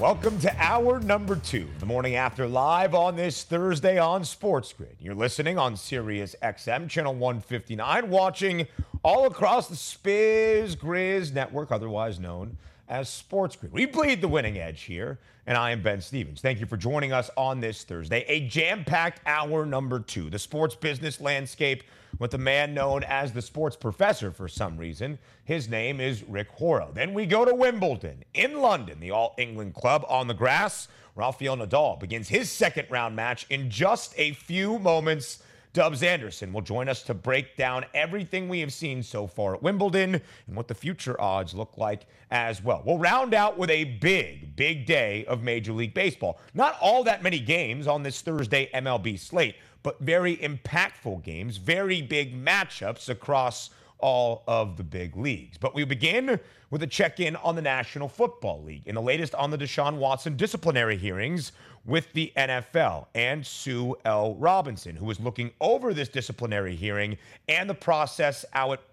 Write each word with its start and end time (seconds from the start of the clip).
Welcome 0.00 0.38
to 0.38 0.56
hour 0.56 0.98
number 0.98 1.36
two, 1.36 1.68
the 1.78 1.84
morning 1.84 2.14
after 2.14 2.48
live 2.48 2.94
on 2.94 3.16
this 3.16 3.42
Thursday 3.44 3.98
on 3.98 4.24
Sports 4.24 4.72
Grid. 4.72 4.96
You're 4.98 5.14
listening 5.14 5.58
on 5.58 5.76
Sirius 5.76 6.34
XM, 6.42 6.88
channel 6.88 7.12
159, 7.12 8.08
watching 8.08 8.66
all 9.02 9.26
across 9.26 9.68
the 9.68 9.74
Spiz 9.74 10.74
Grizz 10.74 11.34
network, 11.34 11.70
otherwise 11.70 12.18
known 12.18 12.56
as 12.88 13.10
Sports 13.10 13.56
Grid. 13.56 13.72
We 13.72 13.84
bleed 13.84 14.22
the 14.22 14.28
winning 14.28 14.56
edge 14.56 14.84
here, 14.84 15.18
and 15.46 15.58
I 15.58 15.70
am 15.70 15.82
Ben 15.82 16.00
Stevens. 16.00 16.40
Thank 16.40 16.60
you 16.60 16.66
for 16.66 16.78
joining 16.78 17.12
us 17.12 17.28
on 17.36 17.60
this 17.60 17.84
Thursday, 17.84 18.24
a 18.26 18.48
jam 18.48 18.86
packed 18.86 19.20
hour 19.26 19.66
number 19.66 20.00
two, 20.00 20.30
the 20.30 20.38
sports 20.38 20.74
business 20.74 21.20
landscape 21.20 21.82
with 22.18 22.34
a 22.34 22.38
man 22.38 22.74
known 22.74 23.04
as 23.04 23.32
the 23.32 23.42
sports 23.42 23.76
professor 23.76 24.30
for 24.30 24.48
some 24.48 24.76
reason. 24.76 25.18
His 25.44 25.68
name 25.68 26.00
is 26.00 26.22
Rick 26.24 26.50
Horrow. 26.52 26.92
Then 26.92 27.14
we 27.14 27.26
go 27.26 27.44
to 27.44 27.54
Wimbledon 27.54 28.24
in 28.34 28.60
London, 28.60 29.00
the 29.00 29.10
All 29.10 29.34
England 29.38 29.74
club 29.74 30.04
on 30.08 30.26
the 30.26 30.34
grass. 30.34 30.88
Rafael 31.16 31.56
Nadal 31.56 31.98
begins 31.98 32.28
his 32.28 32.50
second 32.50 32.86
round 32.90 33.16
match 33.16 33.46
in 33.50 33.70
just 33.70 34.14
a 34.16 34.32
few 34.32 34.78
moments. 34.78 35.42
Dubbs 35.72 36.02
Anderson 36.02 36.52
will 36.52 36.62
join 36.62 36.88
us 36.88 37.04
to 37.04 37.14
break 37.14 37.56
down 37.56 37.84
everything 37.94 38.48
we 38.48 38.58
have 38.58 38.72
seen 38.72 39.04
so 39.04 39.28
far 39.28 39.54
at 39.54 39.62
Wimbledon 39.62 40.14
and 40.14 40.56
what 40.56 40.66
the 40.66 40.74
future 40.74 41.20
odds 41.20 41.54
look 41.54 41.78
like 41.78 42.06
as 42.32 42.62
well. 42.62 42.82
We'll 42.84 42.98
round 42.98 43.34
out 43.34 43.56
with 43.56 43.70
a 43.70 43.84
big, 43.84 44.56
big 44.56 44.84
day 44.84 45.24
of 45.26 45.44
Major 45.44 45.72
League 45.72 45.94
Baseball. 45.94 46.40
Not 46.54 46.76
all 46.80 47.04
that 47.04 47.22
many 47.22 47.38
games 47.38 47.86
on 47.86 48.02
this 48.02 48.20
Thursday 48.20 48.68
MLB 48.74 49.16
slate, 49.16 49.54
but 49.82 50.00
very 50.00 50.36
impactful 50.36 51.22
games, 51.22 51.56
very 51.56 52.02
big 52.02 52.34
matchups 52.34 53.08
across 53.08 53.70
all 53.98 54.42
of 54.46 54.76
the 54.76 54.84
big 54.84 55.16
leagues. 55.16 55.58
But 55.58 55.74
we 55.74 55.84
begin 55.84 56.40
with 56.70 56.82
a 56.82 56.86
check 56.86 57.20
in 57.20 57.36
on 57.36 57.54
the 57.54 57.62
National 57.62 58.08
Football 58.08 58.62
League 58.62 58.86
in 58.86 58.94
the 58.94 59.02
latest 59.02 59.34
on 59.34 59.50
the 59.50 59.58
Deshaun 59.58 59.96
Watson 59.96 60.36
disciplinary 60.36 60.96
hearings 60.96 61.52
with 61.84 62.12
the 62.12 62.32
NFL 62.36 63.06
and 63.14 63.46
Sue 63.46 63.96
L. 64.04 64.34
Robinson, 64.36 64.96
who 64.96 65.10
is 65.10 65.20
looking 65.20 65.50
over 65.60 65.92
this 65.92 66.08
disciplinary 66.08 66.76
hearing 66.76 67.16
and 67.48 67.68
the 67.68 67.74
process 67.74 68.44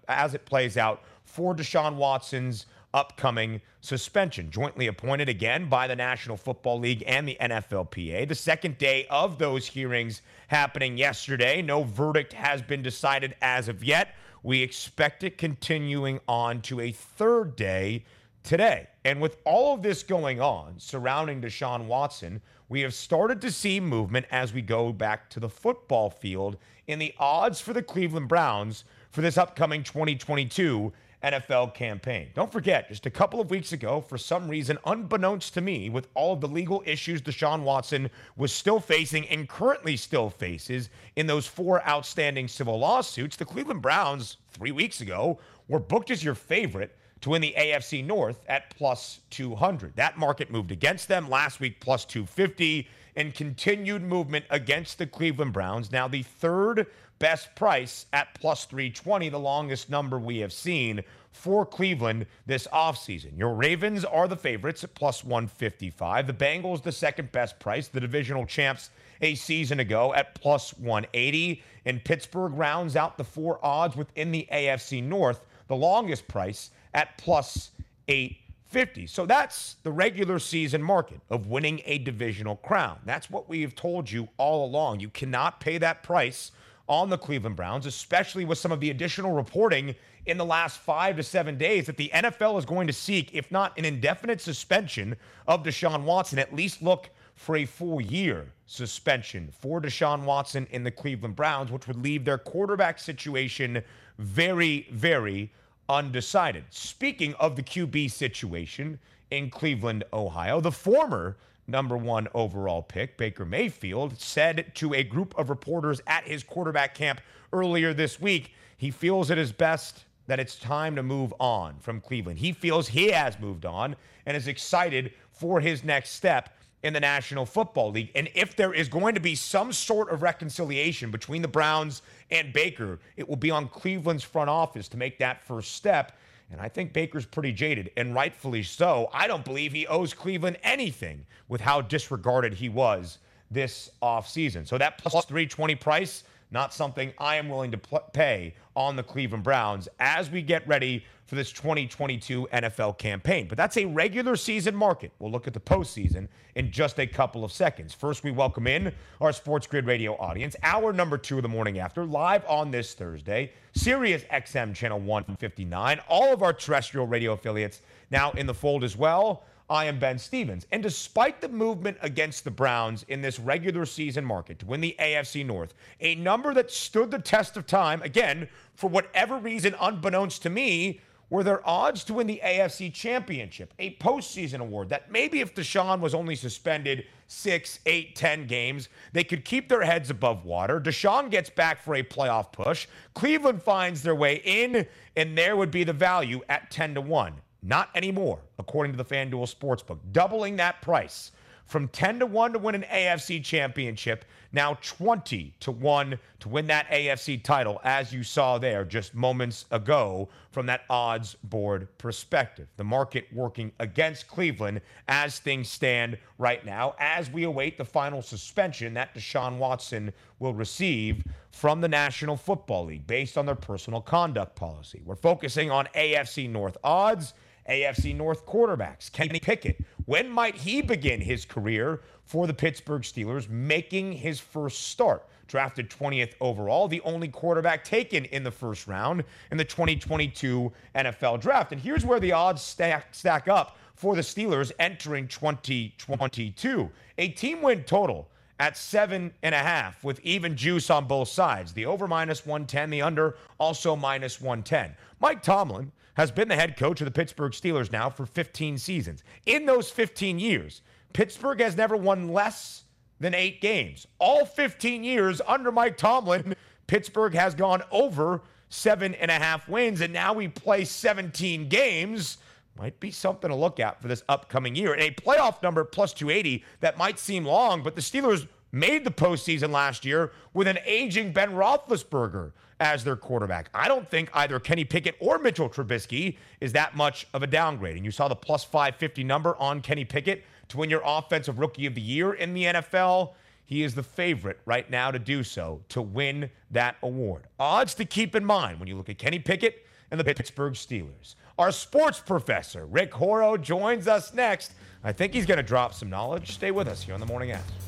as 0.08 0.34
it 0.34 0.44
plays 0.46 0.76
out 0.76 1.02
for 1.24 1.54
Deshaun 1.54 1.96
Watson's 1.96 2.66
upcoming 2.94 3.60
suspension. 3.80 4.50
Jointly 4.50 4.86
appointed 4.86 5.28
again 5.28 5.68
by 5.68 5.86
the 5.86 5.96
National 5.96 6.36
Football 6.36 6.80
League 6.80 7.04
and 7.06 7.28
the 7.28 7.36
NFLPA. 7.40 8.28
The 8.28 8.34
second 8.34 8.78
day 8.78 9.06
of 9.10 9.38
those 9.38 9.66
hearings 9.66 10.22
happening 10.48 10.96
yesterday. 10.96 11.62
No 11.62 11.82
verdict 11.82 12.32
has 12.32 12.62
been 12.62 12.82
decided 12.82 13.36
as 13.42 13.68
of 13.68 13.84
yet. 13.84 14.14
We 14.42 14.62
expect 14.62 15.24
it 15.24 15.38
continuing 15.38 16.20
on 16.28 16.62
to 16.62 16.80
a 16.80 16.92
third 16.92 17.56
day 17.56 18.04
today. 18.42 18.88
And 19.04 19.20
with 19.20 19.38
all 19.44 19.74
of 19.74 19.82
this 19.82 20.02
going 20.02 20.40
on 20.40 20.74
surrounding 20.78 21.40
Deshaun 21.40 21.86
Watson, 21.86 22.40
we 22.68 22.80
have 22.82 22.94
started 22.94 23.40
to 23.40 23.50
see 23.50 23.80
movement 23.80 24.26
as 24.30 24.52
we 24.52 24.62
go 24.62 24.92
back 24.92 25.30
to 25.30 25.40
the 25.40 25.48
football 25.48 26.10
field 26.10 26.56
in 26.86 26.98
the 26.98 27.14
odds 27.18 27.60
for 27.60 27.72
the 27.72 27.82
Cleveland 27.82 28.28
Browns 28.28 28.84
for 29.10 29.20
this 29.20 29.38
upcoming 29.38 29.82
2022 29.82 30.92
NFL 31.22 31.74
campaign. 31.74 32.28
Don't 32.34 32.52
forget, 32.52 32.88
just 32.88 33.06
a 33.06 33.10
couple 33.10 33.40
of 33.40 33.50
weeks 33.50 33.72
ago, 33.72 34.00
for 34.00 34.16
some 34.16 34.48
reason, 34.48 34.78
unbeknownst 34.86 35.54
to 35.54 35.60
me, 35.60 35.90
with 35.90 36.08
all 36.14 36.34
of 36.34 36.40
the 36.40 36.48
legal 36.48 36.82
issues 36.86 37.20
Deshaun 37.20 37.62
Watson 37.62 38.08
was 38.36 38.52
still 38.52 38.78
facing 38.78 39.26
and 39.28 39.48
currently 39.48 39.96
still 39.96 40.30
faces 40.30 40.90
in 41.16 41.26
those 41.26 41.46
four 41.46 41.86
outstanding 41.88 42.46
civil 42.46 42.78
lawsuits, 42.78 43.36
the 43.36 43.44
Cleveland 43.44 43.82
Browns, 43.82 44.36
three 44.52 44.72
weeks 44.72 45.00
ago, 45.00 45.38
were 45.66 45.80
booked 45.80 46.10
as 46.10 46.22
your 46.22 46.34
favorite 46.34 46.96
to 47.20 47.30
win 47.30 47.42
the 47.42 47.54
AFC 47.58 48.04
North 48.04 48.44
at 48.48 48.70
plus 48.70 49.20
200. 49.30 49.96
That 49.96 50.18
market 50.18 50.50
moved 50.50 50.70
against 50.70 51.08
them 51.08 51.28
last 51.28 51.58
week, 51.58 51.80
plus 51.80 52.04
250, 52.04 52.88
and 53.16 53.34
continued 53.34 54.02
movement 54.02 54.44
against 54.50 54.98
the 54.98 55.06
Cleveland 55.06 55.52
Browns. 55.52 55.90
Now, 55.90 56.06
the 56.06 56.22
third 56.22 56.86
best 57.18 57.54
price 57.54 58.06
at 58.12 58.34
plus 58.34 58.64
320, 58.64 59.28
the 59.28 59.38
longest 59.38 59.90
number 59.90 60.18
we 60.18 60.38
have 60.38 60.52
seen 60.52 61.02
for 61.32 61.64
Cleveland 61.64 62.26
this 62.46 62.66
offseason. 62.72 63.38
Your 63.38 63.54
Ravens 63.54 64.04
are 64.04 64.28
the 64.28 64.36
favorites 64.36 64.82
at 64.84 64.94
plus 64.94 65.24
155. 65.24 66.26
The 66.26 66.32
Bengals, 66.32 66.82
the 66.82 66.92
second 66.92 67.30
best 67.32 67.58
price, 67.60 67.88
the 67.88 68.00
divisional 68.00 68.44
champs 68.44 68.90
a 69.20 69.34
season 69.34 69.80
ago 69.80 70.14
at 70.14 70.34
plus 70.34 70.76
180. 70.78 71.62
And 71.84 72.04
Pittsburgh 72.04 72.52
rounds 72.54 72.96
out 72.96 73.16
the 73.16 73.24
four 73.24 73.64
odds 73.64 73.96
within 73.96 74.32
the 74.32 74.48
AFC 74.52 75.02
North, 75.02 75.46
the 75.68 75.76
longest 75.76 76.26
price 76.28 76.70
at 76.94 77.16
plus 77.18 77.70
850. 78.08 79.06
So 79.06 79.26
that's 79.26 79.76
the 79.82 79.92
regular 79.92 80.38
season 80.38 80.82
market 80.82 81.20
of 81.30 81.46
winning 81.46 81.82
a 81.84 81.98
divisional 81.98 82.56
crown. 82.56 82.98
That's 83.04 83.30
what 83.30 83.48
we 83.48 83.62
have 83.62 83.74
told 83.74 84.10
you 84.10 84.28
all 84.38 84.66
along. 84.66 85.00
You 85.00 85.08
cannot 85.08 85.60
pay 85.60 85.78
that 85.78 86.02
price 86.02 86.50
on 86.88 87.10
the 87.10 87.18
Cleveland 87.18 87.56
Browns, 87.56 87.86
especially 87.86 88.44
with 88.44 88.58
some 88.58 88.72
of 88.72 88.80
the 88.80 88.90
additional 88.90 89.32
reporting 89.32 89.94
in 90.26 90.36
the 90.38 90.44
last 90.44 90.78
five 90.78 91.16
to 91.16 91.22
seven 91.22 91.56
days 91.56 91.86
that 91.86 91.96
the 91.96 92.10
NFL 92.14 92.58
is 92.58 92.64
going 92.64 92.86
to 92.86 92.92
seek, 92.92 93.34
if 93.34 93.50
not 93.50 93.76
an 93.78 93.84
indefinite 93.84 94.40
suspension 94.40 95.16
of 95.46 95.62
Deshaun 95.62 96.04
Watson, 96.04 96.38
at 96.38 96.54
least 96.54 96.82
look 96.82 97.10
for 97.34 97.56
a 97.56 97.64
full 97.64 98.00
year 98.00 98.52
suspension 98.66 99.48
for 99.60 99.80
Deshaun 99.80 100.24
Watson 100.24 100.66
in 100.70 100.84
the 100.84 100.90
Cleveland 100.90 101.36
Browns, 101.36 101.70
which 101.70 101.86
would 101.86 102.02
leave 102.02 102.24
their 102.24 102.38
quarterback 102.38 102.98
situation 102.98 103.82
very, 104.18 104.88
very 104.90 105.52
undecided. 105.88 106.64
Speaking 106.70 107.34
of 107.34 107.56
the 107.56 107.62
QB 107.62 108.10
situation 108.10 108.98
in 109.30 109.50
Cleveland, 109.50 110.04
Ohio, 110.12 110.60
the 110.60 110.72
former 110.72 111.36
number 111.68 111.96
one 111.96 112.28
overall 112.34 112.82
pick, 112.82 113.16
Baker 113.16 113.44
Mayfield, 113.44 114.20
said 114.20 114.72
to 114.76 114.94
a 114.94 115.04
group 115.04 115.34
of 115.38 115.50
reporters 115.50 116.00
at 116.06 116.24
his 116.24 116.42
quarterback 116.42 116.94
camp 116.94 117.20
earlier 117.52 117.94
this 117.94 118.20
week 118.20 118.52
he 118.78 118.92
feels 118.92 119.30
it 119.30 119.38
is 119.38 119.52
best 119.52 120.04
that 120.28 120.38
it's 120.38 120.56
time 120.56 120.94
to 120.96 121.02
move 121.02 121.34
on 121.40 121.76
from 121.80 122.00
Cleveland. 122.00 122.38
He 122.38 122.52
feels 122.52 122.88
he 122.88 123.10
has 123.10 123.38
moved 123.40 123.66
on 123.66 123.96
and 124.24 124.36
is 124.36 124.46
excited 124.46 125.12
for 125.32 125.60
his 125.60 125.82
next 125.82 126.10
step 126.10 126.56
in 126.84 126.92
the 126.92 127.00
National 127.00 127.44
Football 127.44 127.90
League. 127.90 128.12
And 128.14 128.28
if 128.34 128.54
there 128.54 128.72
is 128.72 128.88
going 128.88 129.14
to 129.16 129.20
be 129.20 129.34
some 129.34 129.72
sort 129.72 130.10
of 130.10 130.22
reconciliation 130.22 131.10
between 131.10 131.42
the 131.42 131.48
Browns 131.48 132.02
and 132.30 132.52
Baker, 132.52 133.00
it 133.16 133.28
will 133.28 133.36
be 133.36 133.50
on 133.50 133.68
Cleveland's 133.68 134.22
front 134.22 134.48
office 134.48 134.86
to 134.88 134.96
make 134.96 135.18
that 135.18 135.42
first 135.42 135.74
step. 135.74 136.16
And 136.50 136.60
I 136.60 136.68
think 136.68 136.92
Baker's 136.92 137.26
pretty 137.26 137.52
jaded, 137.52 137.90
and 137.96 138.14
rightfully 138.14 138.62
so. 138.62 139.10
I 139.12 139.26
don't 139.26 139.44
believe 139.44 139.72
he 139.72 139.86
owes 139.86 140.14
Cleveland 140.14 140.58
anything 140.62 141.26
with 141.48 141.60
how 141.60 141.82
disregarded 141.82 142.54
he 142.54 142.68
was 142.68 143.18
this 143.50 143.90
offseason. 144.02 144.66
So 144.66 144.78
that 144.78 144.98
plus 144.98 145.24
320 145.24 145.74
price, 145.74 146.24
not 146.50 146.72
something 146.72 147.12
I 147.18 147.36
am 147.36 147.48
willing 147.48 147.70
to 147.72 147.78
pay 148.12 148.54
on 148.74 148.96
the 148.96 149.02
Cleveland 149.02 149.44
Browns 149.44 149.88
as 150.00 150.30
we 150.30 150.40
get 150.40 150.66
ready 150.66 151.04
for 151.28 151.34
this 151.34 151.52
2022 151.52 152.48
NFL 152.54 152.96
campaign. 152.96 153.46
But 153.48 153.58
that's 153.58 153.76
a 153.76 153.84
regular 153.84 154.34
season 154.34 154.74
market. 154.74 155.12
We'll 155.18 155.30
look 155.30 155.46
at 155.46 155.52
the 155.52 155.60
postseason 155.60 156.26
in 156.54 156.72
just 156.72 156.98
a 156.98 157.06
couple 157.06 157.44
of 157.44 157.52
seconds. 157.52 157.92
First, 157.92 158.24
we 158.24 158.30
welcome 158.30 158.66
in 158.66 158.94
our 159.20 159.34
Sports 159.34 159.66
Grid 159.66 159.84
Radio 159.84 160.16
audience, 160.16 160.56
hour 160.62 160.90
number 160.90 161.18
two 161.18 161.36
of 161.36 161.42
the 161.42 161.48
morning 161.48 161.80
after, 161.80 162.06
live 162.06 162.46
on 162.46 162.70
this 162.70 162.94
Thursday, 162.94 163.52
Sirius 163.74 164.22
XM 164.32 164.74
channel 164.74 164.98
159, 164.98 166.00
all 166.08 166.32
of 166.32 166.42
our 166.42 166.54
terrestrial 166.54 167.06
radio 167.06 167.32
affiliates 167.32 167.82
now 168.10 168.30
in 168.32 168.46
the 168.46 168.54
fold 168.54 168.82
as 168.82 168.96
well. 168.96 169.44
I 169.70 169.84
am 169.84 169.98
Ben 169.98 170.16
Stevens. 170.18 170.66
And 170.72 170.82
despite 170.82 171.42
the 171.42 171.48
movement 171.50 171.98
against 172.00 172.44
the 172.44 172.50
Browns 172.50 173.04
in 173.08 173.20
this 173.20 173.38
regular 173.38 173.84
season 173.84 174.24
market 174.24 174.58
to 174.60 174.66
win 174.66 174.80
the 174.80 174.96
AFC 174.98 175.44
North, 175.44 175.74
a 176.00 176.14
number 176.14 176.54
that 176.54 176.70
stood 176.70 177.10
the 177.10 177.18
test 177.18 177.58
of 177.58 177.66
time, 177.66 178.00
again, 178.00 178.48
for 178.74 178.88
whatever 178.88 179.36
reason, 179.36 179.74
unbeknownst 179.78 180.42
to 180.44 180.50
me, 180.50 181.00
were 181.30 181.44
their 181.44 181.66
odds 181.68 182.04
to 182.04 182.14
win 182.14 182.26
the 182.26 182.40
AFC 182.44 182.92
Championship, 182.92 183.74
a 183.78 183.94
postseason 183.96 184.60
award 184.60 184.88
that 184.88 185.10
maybe 185.10 185.40
if 185.40 185.54
Deshaun 185.54 186.00
was 186.00 186.14
only 186.14 186.34
suspended 186.34 187.04
six, 187.26 187.80
eight, 187.86 188.16
ten 188.16 188.46
games, 188.46 188.88
they 189.12 189.24
could 189.24 189.44
keep 189.44 189.68
their 189.68 189.82
heads 189.82 190.10
above 190.10 190.44
water. 190.44 190.80
Deshaun 190.80 191.30
gets 191.30 191.50
back 191.50 191.82
for 191.82 191.96
a 191.96 192.02
playoff 192.02 192.52
push. 192.52 192.86
Cleveland 193.14 193.62
finds 193.62 194.02
their 194.02 194.14
way 194.14 194.40
in, 194.44 194.86
and 195.16 195.36
there 195.36 195.56
would 195.56 195.70
be 195.70 195.84
the 195.84 195.92
value 195.92 196.40
at 196.48 196.70
10 196.70 196.94
to 196.94 197.00
1. 197.00 197.34
Not 197.62 197.90
anymore, 197.94 198.38
according 198.58 198.92
to 198.92 198.96
the 198.96 199.04
FanDuel 199.04 199.52
Sportsbook, 199.52 199.98
doubling 200.12 200.56
that 200.56 200.80
price 200.80 201.32
from 201.68 201.86
10 201.88 202.20
to 202.20 202.26
1 202.26 202.54
to 202.54 202.58
win 202.58 202.74
an 202.74 202.84
AFC 202.90 203.44
championship, 203.44 204.24
now 204.52 204.78
20 204.82 205.52
to 205.60 205.70
1 205.70 206.18
to 206.40 206.48
win 206.48 206.66
that 206.66 206.88
AFC 206.88 207.42
title, 207.42 207.78
as 207.84 208.12
you 208.12 208.22
saw 208.22 208.56
there 208.56 208.86
just 208.86 209.14
moments 209.14 209.66
ago 209.70 210.30
from 210.50 210.64
that 210.64 210.80
odds 210.88 211.36
board 211.44 211.86
perspective. 211.98 212.68
The 212.78 212.84
market 212.84 213.26
working 213.34 213.70
against 213.80 214.28
Cleveland 214.28 214.80
as 215.08 215.38
things 215.38 215.68
stand 215.68 216.16
right 216.38 216.64
now, 216.64 216.94
as 216.98 217.30
we 217.30 217.44
await 217.44 217.76
the 217.76 217.84
final 217.84 218.22
suspension 218.22 218.94
that 218.94 219.14
Deshaun 219.14 219.58
Watson 219.58 220.12
will 220.38 220.54
receive 220.54 221.22
from 221.50 221.82
the 221.82 221.88
National 221.88 222.36
Football 222.36 222.86
League 222.86 223.06
based 223.06 223.36
on 223.36 223.44
their 223.44 223.54
personal 223.54 224.00
conduct 224.00 224.56
policy. 224.56 225.02
We're 225.04 225.16
focusing 225.16 225.70
on 225.70 225.86
AFC 225.94 226.48
North 226.48 226.78
odds. 226.82 227.34
AFC 227.68 228.14
North 228.14 228.46
quarterbacks. 228.46 229.12
Kenny 229.12 229.40
Pickett, 229.40 229.84
when 230.06 230.28
might 230.30 230.56
he 230.56 230.82
begin 230.82 231.20
his 231.20 231.44
career 231.44 232.00
for 232.24 232.46
the 232.46 232.54
Pittsburgh 232.54 233.02
Steelers, 233.02 233.48
making 233.48 234.12
his 234.12 234.40
first 234.40 234.88
start? 234.88 235.26
Drafted 235.46 235.88
20th 235.88 236.34
overall, 236.40 236.88
the 236.88 237.00
only 237.02 237.28
quarterback 237.28 237.82
taken 237.82 238.26
in 238.26 238.44
the 238.44 238.50
first 238.50 238.86
round 238.86 239.24
in 239.50 239.56
the 239.56 239.64
2022 239.64 240.70
NFL 240.94 241.40
draft. 241.40 241.72
And 241.72 241.80
here's 241.80 242.04
where 242.04 242.20
the 242.20 242.32
odds 242.32 242.60
stack, 242.60 243.14
stack 243.14 243.48
up 243.48 243.78
for 243.94 244.14
the 244.14 244.20
Steelers 244.20 244.72
entering 244.78 245.26
2022. 245.26 246.90
A 247.16 247.28
team 247.30 247.62
win 247.62 247.82
total 247.84 248.28
at 248.60 248.76
seven 248.76 249.32
and 249.42 249.54
a 249.54 249.58
half 249.58 250.02
with 250.04 250.20
even 250.20 250.56
juice 250.56 250.90
on 250.90 251.06
both 251.06 251.28
sides. 251.28 251.72
The 251.72 251.86
over 251.86 252.06
minus 252.06 252.44
110, 252.44 252.90
the 252.90 253.02
under 253.02 253.36
also 253.58 253.96
minus 253.96 254.40
110. 254.40 254.94
Mike 255.20 255.42
Tomlin 255.42 255.92
has 256.18 256.32
been 256.32 256.48
the 256.48 256.56
head 256.56 256.76
coach 256.76 257.00
of 257.00 257.04
the 257.04 257.12
Pittsburgh 257.12 257.52
Steelers 257.52 257.92
now 257.92 258.10
for 258.10 258.26
15 258.26 258.76
seasons. 258.76 259.22
In 259.46 259.66
those 259.66 259.88
15 259.88 260.40
years, 260.40 260.82
Pittsburgh 261.12 261.60
has 261.60 261.76
never 261.76 261.96
won 261.96 262.28
less 262.28 262.82
than 263.20 263.34
eight 263.34 263.60
games. 263.60 264.04
All 264.18 264.44
15 264.44 265.04
years 265.04 265.40
under 265.46 265.70
Mike 265.70 265.96
Tomlin, 265.96 266.56
Pittsburgh 266.88 267.34
has 267.34 267.54
gone 267.54 267.84
over 267.92 268.42
seven 268.68 269.14
and 269.14 269.30
a 269.30 269.34
half 269.34 269.68
wins, 269.68 270.00
and 270.00 270.12
now 270.12 270.32
we 270.32 270.48
play 270.48 270.84
17 270.84 271.68
games. 271.68 272.38
Might 272.76 272.98
be 272.98 273.12
something 273.12 273.48
to 273.48 273.56
look 273.56 273.78
at 273.78 274.02
for 274.02 274.08
this 274.08 274.24
upcoming 274.28 274.74
year. 274.74 274.94
And 274.94 275.02
a 275.02 275.12
playoff 275.12 275.62
number 275.62 275.84
plus 275.84 276.12
280 276.12 276.64
that 276.80 276.98
might 276.98 277.20
seem 277.20 277.44
long, 277.44 277.84
but 277.84 277.94
the 277.94 278.02
Steelers 278.02 278.48
made 278.72 279.04
the 279.04 279.10
postseason 279.10 279.70
last 279.70 280.04
year 280.04 280.32
with 280.54 280.68
an 280.68 280.78
aging 280.84 281.32
Ben 281.32 281.52
Roethlisberger 281.52 282.52
as 282.80 283.04
their 283.04 283.16
quarterback. 283.16 283.70
I 283.74 283.88
don't 283.88 284.08
think 284.08 284.30
either 284.34 284.60
Kenny 284.60 284.84
Pickett 284.84 285.16
or 285.20 285.38
Mitchell 285.38 285.68
Trubisky 285.68 286.36
is 286.60 286.72
that 286.72 286.96
much 286.96 287.26
of 287.34 287.42
a 287.42 287.46
downgrade. 287.46 287.96
And 287.96 288.04
you 288.04 288.10
saw 288.10 288.28
the 288.28 288.36
plus 288.36 288.64
550 288.64 289.24
number 289.24 289.56
on 289.56 289.80
Kenny 289.80 290.04
Pickett 290.04 290.44
to 290.68 290.76
win 290.76 290.90
your 290.90 291.02
Offensive 291.04 291.58
Rookie 291.58 291.86
of 291.86 291.94
the 291.94 292.00
Year 292.00 292.34
in 292.34 292.54
the 292.54 292.64
NFL. 292.64 293.32
He 293.64 293.82
is 293.82 293.94
the 293.94 294.02
favorite 294.02 294.60
right 294.64 294.88
now 294.88 295.10
to 295.10 295.18
do 295.18 295.42
so, 295.42 295.82
to 295.90 296.00
win 296.00 296.50
that 296.70 296.96
award. 297.02 297.44
Odds 297.58 297.94
to 297.94 298.04
keep 298.04 298.34
in 298.34 298.44
mind 298.44 298.78
when 298.78 298.88
you 298.88 298.96
look 298.96 299.08
at 299.08 299.18
Kenny 299.18 299.38
Pickett 299.38 299.86
and 300.10 300.18
the 300.18 300.24
Pittsburgh 300.24 300.72
Steelers. 300.72 301.34
Our 301.58 301.72
sports 301.72 302.20
professor, 302.20 302.86
Rick 302.86 303.12
Horrow, 303.12 303.60
joins 303.60 304.06
us 304.06 304.32
next. 304.32 304.72
I 305.04 305.12
think 305.12 305.34
he's 305.34 305.44
going 305.44 305.58
to 305.58 305.62
drop 305.62 305.92
some 305.92 306.08
knowledge. 306.08 306.52
Stay 306.52 306.70
with 306.70 306.88
us 306.88 307.02
here 307.02 307.14
on 307.14 307.20
the 307.20 307.26
morning 307.26 307.50
after. 307.50 307.87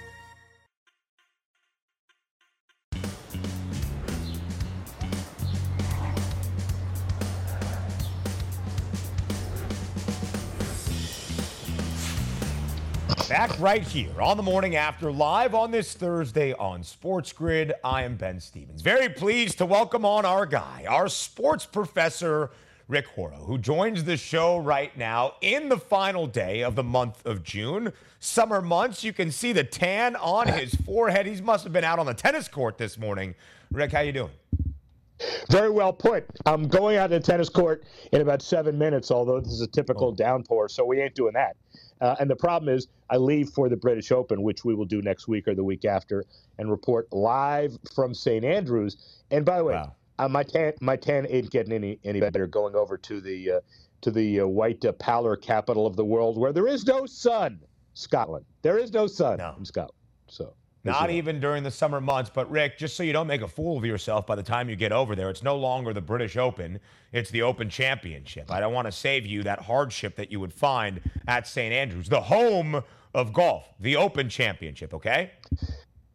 Back 13.31 13.57
right 13.61 13.81
here 13.81 14.21
on 14.21 14.35
the 14.35 14.43
morning 14.43 14.75
after, 14.75 15.09
live 15.09 15.55
on 15.55 15.71
this 15.71 15.93
Thursday 15.93 16.51
on 16.51 16.83
Sports 16.83 17.31
Grid. 17.31 17.71
I 17.81 18.03
am 18.03 18.17
Ben 18.17 18.41
Stevens. 18.41 18.81
Very 18.81 19.07
pleased 19.07 19.57
to 19.59 19.65
welcome 19.65 20.03
on 20.03 20.25
our 20.25 20.45
guy, 20.45 20.83
our 20.85 21.07
sports 21.07 21.65
professor, 21.65 22.51
Rick 22.89 23.07
Horrow, 23.07 23.45
who 23.45 23.57
joins 23.57 24.03
the 24.03 24.17
show 24.17 24.57
right 24.57 24.95
now 24.97 25.35
in 25.39 25.69
the 25.69 25.77
final 25.77 26.27
day 26.27 26.61
of 26.61 26.75
the 26.75 26.83
month 26.83 27.25
of 27.25 27.41
June. 27.41 27.93
Summer 28.19 28.61
months, 28.61 29.01
you 29.01 29.13
can 29.13 29.31
see 29.31 29.53
the 29.53 29.63
tan 29.63 30.17
on 30.17 30.47
his 30.59 30.75
forehead. 30.75 31.25
He 31.25 31.39
must 31.39 31.63
have 31.63 31.71
been 31.71 31.85
out 31.85 31.99
on 31.99 32.07
the 32.07 32.13
tennis 32.13 32.49
court 32.49 32.77
this 32.77 32.97
morning. 32.97 33.33
Rick, 33.71 33.93
how 33.93 34.01
you 34.01 34.11
doing? 34.11 34.31
Very 35.49 35.69
well 35.69 35.93
put. 35.93 36.25
I'm 36.45 36.67
going 36.67 36.97
out 36.97 37.07
to 37.07 37.19
the 37.19 37.21
tennis 37.21 37.47
court 37.47 37.85
in 38.11 38.19
about 38.19 38.41
seven 38.41 38.77
minutes, 38.77 39.09
although 39.09 39.39
this 39.39 39.53
is 39.53 39.61
a 39.61 39.67
typical 39.67 40.09
oh. 40.09 40.15
downpour, 40.15 40.67
so 40.67 40.83
we 40.83 40.99
ain't 40.99 41.15
doing 41.15 41.33
that. 41.35 41.55
Uh, 42.01 42.15
and 42.19 42.29
the 42.29 42.35
problem 42.35 42.73
is, 42.73 42.87
I 43.09 43.17
leave 43.17 43.49
for 43.49 43.69
the 43.69 43.77
British 43.77 44.11
Open, 44.11 44.41
which 44.41 44.65
we 44.65 44.73
will 44.73 44.85
do 44.85 45.01
next 45.01 45.27
week 45.27 45.47
or 45.47 45.53
the 45.53 45.63
week 45.63 45.85
after, 45.85 46.25
and 46.57 46.69
report 46.69 47.07
live 47.13 47.77
from 47.93 48.13
St. 48.13 48.43
Andrews. 48.43 48.97
And 49.29 49.45
by 49.45 49.59
the 49.59 49.63
way, 49.63 49.75
wow. 49.75 49.95
uh, 50.17 50.27
my 50.27 50.43
tan 50.43 50.73
my 50.81 50.95
tan 50.95 51.27
ain't 51.29 51.51
getting 51.51 51.73
any 51.73 51.99
any 52.03 52.19
better. 52.19 52.47
Going 52.47 52.75
over 52.75 52.97
to 52.97 53.21
the 53.21 53.51
uh, 53.51 53.59
to 54.01 54.11
the 54.11 54.41
uh, 54.41 54.47
white 54.47 54.83
uh, 54.83 54.93
pallor 54.93 55.35
capital 55.35 55.85
of 55.85 55.95
the 55.95 56.05
world, 56.05 56.37
where 56.37 56.51
there 56.51 56.67
is 56.67 56.85
no 56.85 57.05
sun, 57.05 57.59
Scotland. 57.93 58.45
There 58.63 58.79
is 58.79 58.91
no 58.91 59.05
sun 59.05 59.37
no. 59.37 59.55
in 59.59 59.65
Scotland. 59.65 59.97
So 60.27 60.55
not 60.83 61.09
even 61.09 61.39
during 61.39 61.63
the 61.63 61.71
summer 61.71 62.01
months. 62.01 62.31
But, 62.33 62.49
Rick, 62.49 62.77
just 62.77 62.95
so 62.95 63.03
you 63.03 63.13
don't 63.13 63.27
make 63.27 63.41
a 63.41 63.47
fool 63.47 63.77
of 63.77 63.85
yourself 63.85 64.25
by 64.25 64.35
the 64.35 64.43
time 64.43 64.69
you 64.69 64.75
get 64.75 64.91
over 64.91 65.15
there, 65.15 65.29
it's 65.29 65.43
no 65.43 65.55
longer 65.55 65.93
the 65.93 66.01
British 66.01 66.37
Open, 66.37 66.79
it's 67.11 67.29
the 67.29 67.41
Open 67.41 67.69
Championship. 67.69 68.51
I 68.51 68.59
don't 68.59 68.73
want 68.73 68.87
to 68.87 68.91
save 68.91 69.25
you 69.25 69.43
that 69.43 69.59
hardship 69.59 70.15
that 70.15 70.31
you 70.31 70.39
would 70.39 70.53
find 70.53 71.01
at 71.27 71.47
St. 71.47 71.73
Andrews, 71.73 72.09
the 72.09 72.21
home 72.21 72.83
of 73.13 73.33
golf, 73.33 73.65
the 73.79 73.95
Open 73.95 74.29
Championship, 74.29 74.93
okay? 74.93 75.31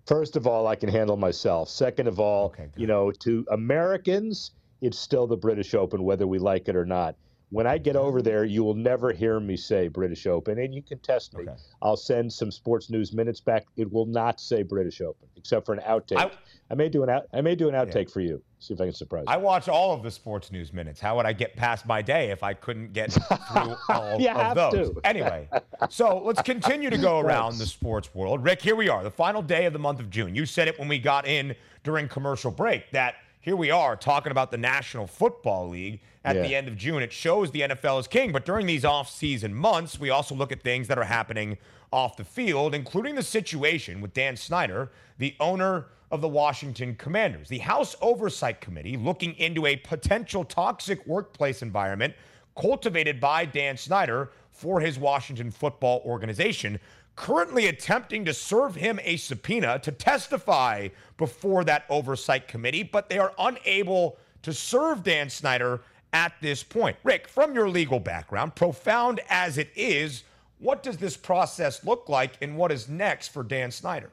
First 0.06 0.36
of 0.36 0.46
all, 0.46 0.66
I 0.66 0.76
can 0.76 0.88
handle 0.88 1.16
myself. 1.16 1.68
Second 1.68 2.08
of 2.08 2.20
all, 2.20 2.46
okay, 2.46 2.68
you 2.76 2.86
know, 2.86 3.10
to 3.10 3.44
Americans, 3.50 4.52
it's 4.80 4.98
still 4.98 5.26
the 5.26 5.36
British 5.36 5.74
Open, 5.74 6.04
whether 6.04 6.26
we 6.26 6.38
like 6.38 6.68
it 6.68 6.76
or 6.76 6.86
not. 6.86 7.16
When 7.50 7.66
I 7.66 7.78
get 7.78 7.94
over 7.94 8.18
mm-hmm. 8.18 8.24
there, 8.24 8.44
you 8.44 8.64
will 8.64 8.74
never 8.74 9.12
hear 9.12 9.38
me 9.38 9.56
say 9.56 9.86
British 9.86 10.26
Open, 10.26 10.58
and 10.58 10.74
you 10.74 10.82
can 10.82 10.98
test 10.98 11.34
me. 11.34 11.44
Okay. 11.44 11.52
I'll 11.80 11.96
send 11.96 12.32
some 12.32 12.50
sports 12.50 12.90
news 12.90 13.12
minutes 13.12 13.40
back. 13.40 13.66
It 13.76 13.92
will 13.92 14.06
not 14.06 14.40
say 14.40 14.64
British 14.64 15.00
Open, 15.00 15.28
except 15.36 15.64
for 15.64 15.72
an 15.72 15.80
outtake. 15.86 16.16
I, 16.18 16.30
I 16.70 16.74
may 16.74 16.88
do 16.88 17.04
an 17.04 17.08
out. 17.08 17.26
I 17.32 17.40
may 17.42 17.54
do 17.54 17.68
an 17.68 17.74
outtake 17.76 18.08
yeah. 18.08 18.12
for 18.12 18.20
you. 18.20 18.42
See 18.58 18.74
if 18.74 18.80
I 18.80 18.86
can 18.86 18.94
surprise. 18.94 19.24
You. 19.28 19.34
I 19.34 19.36
watch 19.36 19.68
all 19.68 19.92
of 19.92 20.02
the 20.02 20.10
sports 20.10 20.50
news 20.50 20.72
minutes. 20.72 20.98
How 20.98 21.16
would 21.16 21.26
I 21.26 21.32
get 21.32 21.54
past 21.54 21.86
my 21.86 22.02
day 22.02 22.30
if 22.30 22.42
I 22.42 22.52
couldn't 22.52 22.92
get 22.92 23.12
through 23.12 23.76
all 23.90 24.26
of 24.26 24.54
those? 24.56 24.90
To. 24.90 25.00
Anyway, 25.04 25.48
so 25.88 26.18
let's 26.18 26.42
continue 26.42 26.90
to 26.90 26.98
go 26.98 27.20
around 27.20 27.58
the 27.58 27.66
sports 27.66 28.12
world. 28.12 28.42
Rick, 28.42 28.60
here 28.60 28.74
we 28.74 28.88
are, 28.88 29.04
the 29.04 29.10
final 29.10 29.40
day 29.40 29.66
of 29.66 29.72
the 29.72 29.78
month 29.78 30.00
of 30.00 30.10
June. 30.10 30.34
You 30.34 30.46
said 30.46 30.66
it 30.66 30.76
when 30.80 30.88
we 30.88 30.98
got 30.98 31.28
in 31.28 31.54
during 31.84 32.08
commercial 32.08 32.50
break 32.50 32.90
that 32.90 33.14
here 33.46 33.54
we 33.54 33.70
are 33.70 33.94
talking 33.94 34.32
about 34.32 34.50
the 34.50 34.58
National 34.58 35.06
Football 35.06 35.68
League 35.68 36.00
at 36.24 36.34
yeah. 36.34 36.42
the 36.42 36.54
end 36.56 36.66
of 36.66 36.76
June. 36.76 37.00
It 37.00 37.12
shows 37.12 37.52
the 37.52 37.60
NFL 37.60 38.00
is 38.00 38.08
king. 38.08 38.32
But 38.32 38.44
during 38.44 38.66
these 38.66 38.84
off-season 38.84 39.54
months, 39.54 40.00
we 40.00 40.10
also 40.10 40.34
look 40.34 40.50
at 40.50 40.64
things 40.64 40.88
that 40.88 40.98
are 40.98 41.04
happening 41.04 41.56
off 41.92 42.16
the 42.16 42.24
field, 42.24 42.74
including 42.74 43.14
the 43.14 43.22
situation 43.22 44.00
with 44.00 44.12
Dan 44.12 44.36
Snyder, 44.36 44.90
the 45.18 45.36
owner 45.38 45.86
of 46.10 46.22
the 46.22 46.28
Washington 46.28 46.96
Commanders. 46.96 47.48
The 47.48 47.58
House 47.58 47.94
Oversight 48.02 48.60
Committee 48.60 48.96
looking 48.96 49.32
into 49.34 49.64
a 49.64 49.76
potential 49.76 50.42
toxic 50.42 51.06
workplace 51.06 51.62
environment 51.62 52.14
cultivated 52.60 53.20
by 53.20 53.44
Dan 53.44 53.76
Snyder 53.76 54.32
for 54.50 54.80
his 54.80 54.98
Washington 54.98 55.52
football 55.52 56.02
organization 56.04 56.80
currently 57.16 57.66
attempting 57.66 58.24
to 58.26 58.34
serve 58.34 58.76
him 58.76 59.00
a 59.02 59.16
subpoena 59.16 59.78
to 59.80 59.90
testify 59.90 60.88
before 61.16 61.64
that 61.64 61.84
oversight 61.88 62.46
committee, 62.46 62.82
but 62.82 63.08
they 63.08 63.18
are 63.18 63.32
unable 63.38 64.18
to 64.42 64.52
serve 64.52 65.02
Dan 65.02 65.28
Snyder 65.30 65.80
at 66.12 66.32
this 66.40 66.62
point. 66.62 66.96
Rick, 67.02 67.26
from 67.26 67.54
your 67.54 67.68
legal 67.68 67.98
background, 67.98 68.54
profound 68.54 69.20
as 69.28 69.58
it 69.58 69.70
is, 69.74 70.22
what 70.58 70.82
does 70.82 70.98
this 70.98 71.16
process 71.16 71.84
look 71.84 72.08
like 72.08 72.34
and 72.40 72.56
what 72.56 72.70
is 72.70 72.88
next 72.88 73.28
for 73.28 73.42
Dan 73.42 73.70
Snyder? 73.70 74.10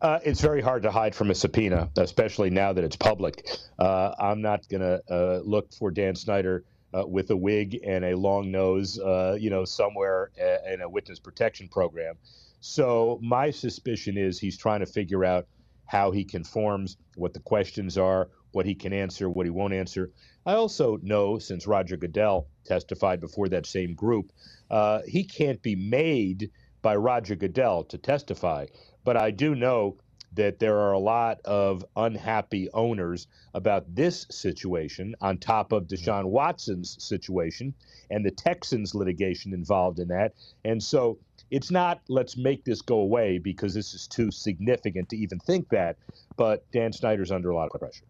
Uh, 0.00 0.18
it's 0.22 0.40
very 0.40 0.60
hard 0.60 0.82
to 0.82 0.90
hide 0.90 1.14
from 1.14 1.30
a 1.30 1.34
subpoena, 1.34 1.88
especially 1.96 2.50
now 2.50 2.72
that 2.72 2.84
it's 2.84 2.96
public. 2.96 3.48
Uh, 3.78 4.12
I'm 4.18 4.42
not 4.42 4.68
going 4.68 4.82
to 4.82 5.00
uh, 5.10 5.40
look 5.44 5.72
for 5.72 5.90
Dan 5.90 6.14
Snyder 6.14 6.64
uh, 6.94 7.06
with 7.06 7.30
a 7.30 7.36
wig 7.36 7.80
and 7.84 8.04
a 8.04 8.16
long 8.16 8.50
nose, 8.50 8.98
uh, 8.98 9.36
you 9.38 9.50
know, 9.50 9.64
somewhere 9.64 10.30
uh, 10.40 10.72
in 10.72 10.80
a 10.80 10.88
witness 10.88 11.18
protection 11.18 11.68
program. 11.68 12.14
So 12.60 13.18
my 13.22 13.50
suspicion 13.50 14.16
is 14.16 14.38
he's 14.38 14.56
trying 14.56 14.80
to 14.80 14.86
figure 14.86 15.24
out 15.24 15.46
how 15.86 16.12
he 16.12 16.24
conforms, 16.24 16.96
what 17.16 17.34
the 17.34 17.40
questions 17.40 17.98
are, 17.98 18.28
what 18.52 18.66
he 18.66 18.74
can 18.74 18.92
answer, 18.92 19.28
what 19.28 19.46
he 19.46 19.50
won't 19.50 19.74
answer. 19.74 20.12
I 20.46 20.54
also 20.54 20.98
know, 21.02 21.38
since 21.38 21.66
Roger 21.66 21.96
Goodell 21.96 22.46
testified 22.64 23.20
before 23.20 23.48
that 23.48 23.66
same 23.66 23.94
group, 23.94 24.32
uh, 24.70 25.00
he 25.06 25.24
can't 25.24 25.60
be 25.60 25.74
made 25.74 26.50
by 26.80 26.96
Roger 26.96 27.34
Goodell 27.34 27.84
to 27.84 27.98
testify. 27.98 28.66
But 29.04 29.16
I 29.16 29.30
do 29.30 29.54
know 29.54 29.98
that 30.34 30.58
there 30.58 30.78
are 30.78 30.92
a 30.92 30.98
lot 30.98 31.40
of 31.44 31.84
unhappy 31.96 32.68
owners 32.72 33.26
about 33.54 33.94
this 33.94 34.26
situation 34.30 35.14
on 35.20 35.38
top 35.38 35.72
of 35.72 35.84
mm-hmm. 35.84 35.94
Deshaun 35.94 36.26
Watson's 36.26 36.96
situation 37.02 37.74
and 38.10 38.24
the 38.24 38.30
Texans 38.30 38.94
litigation 38.94 39.52
involved 39.52 39.98
in 39.98 40.08
that. 40.08 40.34
And 40.64 40.82
so 40.82 41.18
it's 41.50 41.70
not 41.70 42.00
let's 42.08 42.36
make 42.36 42.64
this 42.64 42.82
go 42.82 42.98
away 42.98 43.38
because 43.38 43.74
this 43.74 43.94
is 43.94 44.06
too 44.06 44.30
significant 44.30 45.08
to 45.10 45.16
even 45.16 45.38
think 45.38 45.68
that, 45.70 45.96
but 46.36 46.64
Dan 46.72 46.92
Snyder's 46.92 47.30
under 47.30 47.50
a 47.50 47.54
lot 47.54 47.70
of 47.72 47.80
pressure. 47.80 48.04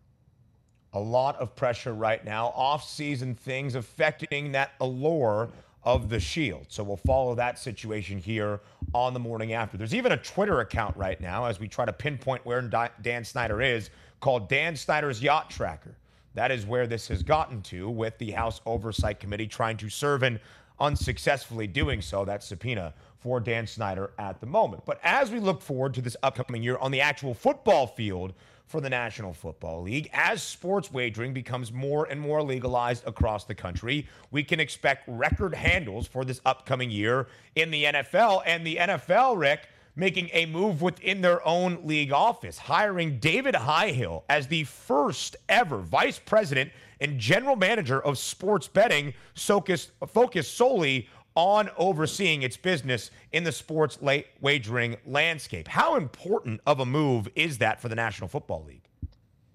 A 0.92 1.00
lot 1.00 1.36
of 1.36 1.56
pressure 1.56 1.92
right 1.92 2.24
now, 2.24 2.52
off-season 2.54 3.34
things 3.34 3.74
affecting 3.74 4.52
that 4.52 4.72
allure 4.80 5.50
of 5.84 6.08
the 6.08 6.18
Shield. 6.18 6.66
So 6.68 6.82
we'll 6.82 6.96
follow 6.96 7.34
that 7.34 7.58
situation 7.58 8.18
here 8.18 8.60
on 8.94 9.14
the 9.14 9.20
morning 9.20 9.52
after. 9.52 9.76
There's 9.76 9.94
even 9.94 10.12
a 10.12 10.16
Twitter 10.16 10.60
account 10.60 10.96
right 10.96 11.20
now 11.20 11.44
as 11.44 11.60
we 11.60 11.68
try 11.68 11.84
to 11.84 11.92
pinpoint 11.92 12.44
where 12.44 12.62
Dan 13.02 13.24
Snyder 13.24 13.60
is 13.62 13.90
called 14.20 14.48
Dan 14.48 14.76
Snyder's 14.76 15.22
Yacht 15.22 15.50
Tracker. 15.50 15.94
That 16.34 16.50
is 16.50 16.66
where 16.66 16.86
this 16.86 17.06
has 17.08 17.22
gotten 17.22 17.62
to 17.62 17.88
with 17.88 18.18
the 18.18 18.32
House 18.32 18.60
Oversight 18.66 19.20
Committee 19.20 19.46
trying 19.46 19.76
to 19.76 19.88
serve 19.88 20.22
and 20.22 20.40
unsuccessfully 20.80 21.66
doing 21.66 22.02
so. 22.02 22.24
That 22.24 22.42
subpoena 22.42 22.94
for 23.18 23.38
Dan 23.38 23.66
Snyder 23.66 24.10
at 24.18 24.40
the 24.40 24.46
moment. 24.46 24.84
But 24.84 24.98
as 25.02 25.30
we 25.30 25.38
look 25.38 25.62
forward 25.62 25.94
to 25.94 26.02
this 26.02 26.16
upcoming 26.22 26.62
year 26.62 26.76
on 26.78 26.90
the 26.90 27.00
actual 27.00 27.34
football 27.34 27.86
field, 27.86 28.34
for 28.66 28.80
the 28.80 28.90
National 28.90 29.33
Football 29.33 29.83
League. 29.83 30.11
As 30.12 30.42
sports 30.42 30.92
wagering 30.92 31.33
becomes 31.33 31.73
more 31.73 32.06
and 32.06 32.21
more 32.21 32.42
legalized 32.42 33.06
across 33.06 33.44
the 33.44 33.54
country, 33.54 34.09
we 34.30 34.42
can 34.42 34.61
expect 34.61 35.04
record 35.06 35.54
handles 35.54 36.06
for 36.06 36.25
this 36.25 36.40
upcoming 36.44 36.90
year 36.90 37.28
in 37.54 37.71
the 37.71 37.85
NFL. 37.85 38.42
And 38.47 38.66
the 38.66 38.76
NFL, 38.76 39.38
Rick, 39.38 39.68
making 39.97 40.28
a 40.33 40.47
move 40.47 40.83
within 40.83 41.21
their 41.21 41.47
own 41.47 41.78
league 41.85 42.12
office, 42.12 42.59
hiring 42.59 43.18
David 43.18 43.54
Highhill 43.54 44.25
as 44.28 44.49
the 44.49 44.64
first 44.64 45.37
ever 45.49 45.78
vice 45.78 46.18
president 46.18 46.73
and 47.00 47.18
general 47.18 47.56
manager 47.56 48.02
of 48.02 48.18
sports 48.18 48.66
betting, 48.66 49.14
focused, 49.35 49.90
focused 50.09 50.56
solely 50.56 51.09
on 51.34 51.68
overseeing 51.76 52.42
its 52.42 52.56
business 52.56 53.10
in 53.32 53.44
the 53.44 53.52
sports 53.52 54.00
late 54.00 54.26
wagering 54.40 54.96
landscape. 55.04 55.66
How 55.66 55.96
important 55.96 56.60
of 56.66 56.80
a 56.80 56.86
move 56.86 57.28
is 57.34 57.58
that 57.58 57.80
for 57.80 57.88
the 57.88 57.96
National 57.96 58.28
Football 58.28 58.64
League? 58.64 58.88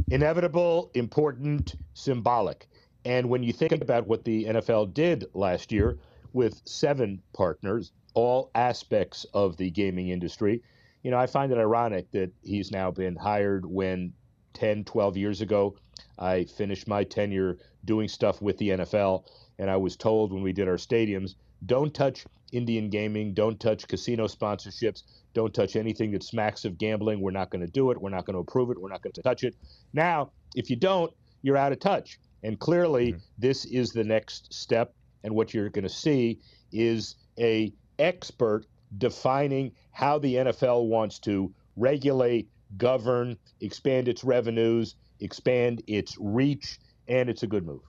Inevitable, 0.10 0.92
important, 0.94 1.76
symbolic. 1.94 2.68
And 3.06 3.30
when 3.30 3.44
you 3.44 3.54
think 3.54 3.72
about 3.72 4.08
what 4.08 4.26
the 4.26 4.46
NFL 4.46 4.94
did 4.94 5.26
last 5.34 5.72
year 5.72 5.98
with 6.34 6.62
seven 6.66 7.22
partners, 7.34 7.92
all 8.14 8.52
aspects 8.56 9.26
of 9.34 9.56
the 9.56 9.70
gaming 9.70 10.10
industry, 10.10 10.62
you 11.04 11.12
know, 11.12 11.18
I 11.18 11.28
find 11.28 11.52
it 11.52 11.58
ironic 11.58 12.12
that 12.12 12.32
he's 12.44 12.72
now 12.72 12.92
been 12.92 13.16
hired 13.16 13.66
when 13.66 14.14
10, 14.54 14.84
12 14.84 15.16
years 15.16 15.42
ago, 15.42 15.76
I 16.18 16.44
finished 16.44 16.88
my 16.88 17.06
tenure 17.06 17.58
doing 17.86 18.10
stuff 18.10 18.42
with 18.42 18.58
the 18.58 18.70
NFL. 18.70 19.24
And 19.58 19.70
I 19.70 19.78
was 19.78 19.96
told 19.96 20.34
when 20.34 20.44
we 20.44 20.52
did 20.52 20.68
our 20.68 20.76
stadiums, 20.76 21.36
don't 21.66 21.94
touch 21.94 22.26
Indian 22.52 22.90
gaming. 22.90 23.34
Don't 23.34 23.60
touch 23.60 23.88
casino 23.88 24.28
sponsorships. 24.28 25.04
Don't 25.34 25.54
touch 25.54 25.76
anything 25.76 26.12
that 26.12 26.24
smacks 26.24 26.66
of 26.66 26.78
gambling. 26.78 27.22
We're 27.22 27.32
not 27.32 27.50
going 27.50 27.66
to 27.66 27.72
do 27.72 27.92
it. 27.92 28.02
We're 28.02 28.10
not 28.10 28.26
going 28.26 28.36
to 28.36 28.40
approve 28.40 28.72
it. 28.72 28.80
We're 28.80 28.90
not 28.90 29.02
going 29.02 29.14
to 29.14 29.22
touch 29.22 29.44
it. 29.44 29.56
Now, 29.94 30.32
if 30.56 30.70
you 30.70 30.76
don't, 30.76 31.14
you're 31.42 31.58
out 31.58 31.72
of 31.72 31.80
touch. 31.80 32.20
And 32.44 32.60
clearly, 32.60 33.14
mm-hmm. 33.14 33.20
this 33.38 33.66
is 33.66 33.92
the 33.92 34.04
next 34.04 34.54
step. 34.54 34.94
And 35.24 35.36
what 35.36 35.54
you're 35.54 35.70
going 35.70 35.84
to 35.84 35.90
see 35.90 36.40
is 36.72 37.16
a 37.38 37.74
expert 38.00 38.66
defining 38.98 39.72
how 39.92 40.18
the 40.18 40.36
NFL 40.36 40.88
wants 40.88 41.20
to 41.20 41.54
regulate, 41.76 42.50
govern, 42.78 43.38
expand 43.62 44.08
its 44.08 44.24
revenues, 44.24 44.96
expand 45.20 45.84
its 45.88 46.16
reach, 46.20 46.80
and 47.08 47.30
it's 47.30 47.44
a 47.44 47.48
good 47.48 47.66
move. 47.66 47.82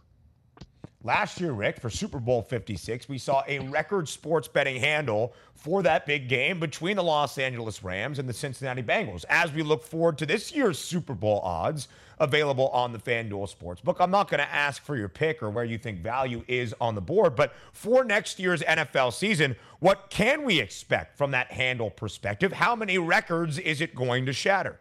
Last 1.03 1.41
year, 1.41 1.53
Rick, 1.53 1.81
for 1.81 1.89
Super 1.89 2.21
Bowl 2.21 2.43
56, 2.43 3.09
we 3.09 3.17
saw 3.17 3.43
a 3.49 3.59
record 3.59 4.07
sports 4.07 4.47
betting 4.49 4.79
handle 4.79 5.33
for 5.55 5.83
that 5.83 6.05
big 6.05 6.29
game 6.29 6.61
between 6.61 6.97
the 6.97 7.03
Los 7.03 7.39
Angeles 7.39 7.83
Rams 7.83 8.19
and 8.19 8.29
the 8.29 8.35
Cincinnati 8.35 8.83
Bengals. 8.83 9.25
As 9.31 9.51
we 9.51 9.63
look 9.63 9.83
forward 9.83 10.19
to 10.19 10.27
this 10.27 10.53
year's 10.53 10.79
Super 10.79 11.15
Bowl 11.15 11.41
odds 11.41 11.89
available 12.19 12.69
on 12.69 12.93
the 12.93 12.99
FanDuel 12.99 13.51
Sportsbook, 13.51 13.97
I'm 13.99 14.11
not 14.11 14.29
going 14.29 14.41
to 14.41 14.53
ask 14.53 14.85
for 14.85 14.95
your 14.95 15.09
pick 15.09 15.43
or 15.43 15.49
where 15.49 15.65
you 15.65 15.79
think 15.79 16.01
value 16.01 16.45
is 16.47 16.75
on 16.83 16.95
the 16.95 17.01
board, 17.01 17.35
but 17.35 17.55
for 17.73 18.05
next 18.05 18.39
year's 18.39 18.61
NFL 18.61 19.15
season, 19.15 19.57
what 19.79 20.11
can 20.11 20.45
we 20.45 20.61
expect 20.61 21.17
from 21.17 21.31
that 21.31 21.51
handle 21.51 21.89
perspective? 21.89 22.53
How 22.53 22.77
many 22.77 22.99
records 22.99 23.59
is 23.59 23.81
it 23.81 23.95
going 23.95 24.27
to 24.27 24.35
shatter? 24.35 24.79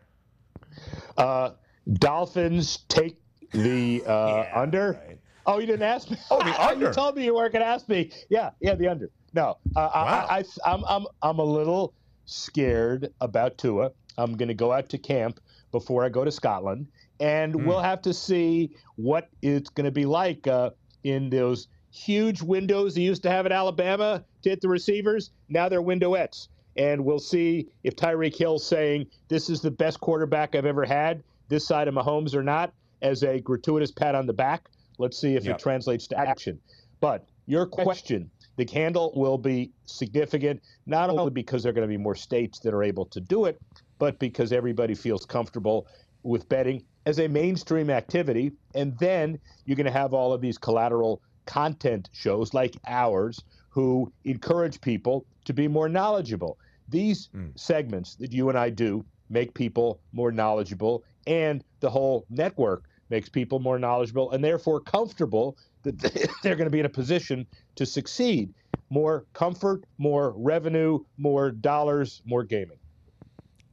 Uh, 1.17 1.51
Dolphins 1.93 2.79
take 2.89 3.15
the 3.53 4.03
uh, 4.05 4.43
yeah, 4.43 4.51
under. 4.53 5.01
Right. 5.07 5.19
Oh, 5.49 5.57
you 5.57 5.65
didn't 5.65 5.81
ask 5.81 6.11
me. 6.11 6.17
Oh, 6.29 6.43
the 6.43 6.61
under. 6.67 6.87
you 6.87 6.93
told 6.93 7.15
me 7.15 7.25
you 7.25 7.33
weren't 7.33 7.53
going 7.53 7.63
to 7.63 7.67
ask 7.67 7.89
me. 7.89 8.11
Yeah, 8.29 8.51
yeah, 8.61 8.75
the 8.75 8.87
under. 8.87 9.09
No, 9.33 9.57
uh, 9.75 9.89
wow. 9.93 10.27
I, 10.29 10.37
I, 10.37 10.43
I'm, 10.71 10.83
I'm, 10.87 11.07
I'm 11.23 11.39
a 11.39 11.43
little 11.43 11.93
scared 12.25 13.11
about 13.19 13.57
Tua. 13.57 13.91
I'm 14.19 14.37
going 14.37 14.49
to 14.49 14.53
go 14.53 14.71
out 14.71 14.89
to 14.89 14.99
camp 14.99 15.39
before 15.71 16.05
I 16.05 16.09
go 16.09 16.23
to 16.23 16.31
Scotland, 16.31 16.87
and 17.19 17.55
mm. 17.55 17.65
we'll 17.65 17.81
have 17.81 18.01
to 18.03 18.13
see 18.13 18.75
what 18.95 19.29
it's 19.41 19.71
going 19.71 19.85
to 19.85 19.91
be 19.91 20.05
like 20.05 20.45
uh, 20.45 20.69
in 21.03 21.31
those 21.31 21.67
huge 21.91 22.43
windows 22.43 22.95
he 22.95 23.01
used 23.01 23.23
to 23.23 23.31
have 23.31 23.47
at 23.47 23.51
Alabama 23.51 24.23
to 24.43 24.49
hit 24.49 24.61
the 24.61 24.69
receivers. 24.69 25.31
Now 25.49 25.67
they're 25.67 25.81
windowettes. 25.81 26.47
And 26.77 27.03
we'll 27.03 27.19
see 27.19 27.67
if 27.83 27.95
Tyreek 27.95 28.37
Hill's 28.37 28.65
saying, 28.65 29.07
This 29.27 29.49
is 29.49 29.61
the 29.61 29.71
best 29.71 29.99
quarterback 29.99 30.53
I've 30.55 30.67
ever 30.67 30.85
had, 30.85 31.23
this 31.47 31.65
side 31.65 31.87
of 31.87 31.95
Mahomes 31.95 32.35
or 32.35 32.43
not, 32.43 32.71
as 33.01 33.23
a 33.23 33.39
gratuitous 33.39 33.91
pat 33.91 34.13
on 34.13 34.27
the 34.27 34.33
back. 34.33 34.69
Let's 34.99 35.17
see 35.17 35.35
if 35.35 35.45
yep. 35.45 35.55
it 35.55 35.61
translates 35.61 36.05
to 36.07 36.19
action. 36.19 36.59
But 36.99 37.25
your 37.47 37.65
question, 37.65 38.29
the 38.57 38.69
handle 38.71 39.11
will 39.15 39.37
be 39.37 39.71
significant, 39.85 40.61
not 40.85 41.09
only 41.09 41.31
because 41.31 41.63
there 41.63 41.71
are 41.71 41.73
going 41.73 41.87
to 41.87 41.91
be 41.91 41.97
more 41.97 42.15
states 42.15 42.59
that 42.59 42.73
are 42.73 42.83
able 42.83 43.05
to 43.07 43.19
do 43.19 43.45
it, 43.45 43.59
but 43.97 44.19
because 44.19 44.51
everybody 44.51 44.93
feels 44.93 45.25
comfortable 45.25 45.87
with 46.23 46.47
betting 46.49 46.83
as 47.05 47.19
a 47.19 47.27
mainstream 47.27 47.89
activity. 47.89 48.51
And 48.75 48.97
then 48.99 49.39
you're 49.65 49.77
going 49.77 49.85
to 49.85 49.91
have 49.91 50.13
all 50.13 50.33
of 50.33 50.41
these 50.41 50.57
collateral 50.57 51.21
content 51.45 52.09
shows 52.11 52.53
like 52.53 52.75
ours 52.85 53.41
who 53.69 54.11
encourage 54.25 54.81
people 54.81 55.25
to 55.45 55.53
be 55.53 55.67
more 55.67 55.89
knowledgeable. 55.89 56.57
These 56.89 57.29
mm. 57.35 57.57
segments 57.57 58.15
that 58.15 58.33
you 58.33 58.49
and 58.49 58.57
I 58.57 58.69
do 58.69 59.05
make 59.29 59.53
people 59.53 59.99
more 60.11 60.31
knowledgeable, 60.31 61.03
and 61.27 61.63
the 61.79 61.89
whole 61.89 62.25
network 62.29 62.83
makes 63.09 63.29
people 63.29 63.59
more 63.59 63.79
knowledgeable 63.79 64.31
and 64.31 64.43
therefore 64.43 64.79
comfortable 64.79 65.57
that 65.83 65.99
they're 66.43 66.55
going 66.55 66.67
to 66.67 66.71
be 66.71 66.79
in 66.79 66.85
a 66.85 66.89
position 66.89 67.45
to 67.75 67.85
succeed. 67.85 68.53
More 68.89 69.25
comfort, 69.33 69.83
more 69.97 70.33
revenue, 70.37 70.99
more 71.17 71.51
dollars, 71.51 72.21
more 72.25 72.43
gaming. 72.43 72.77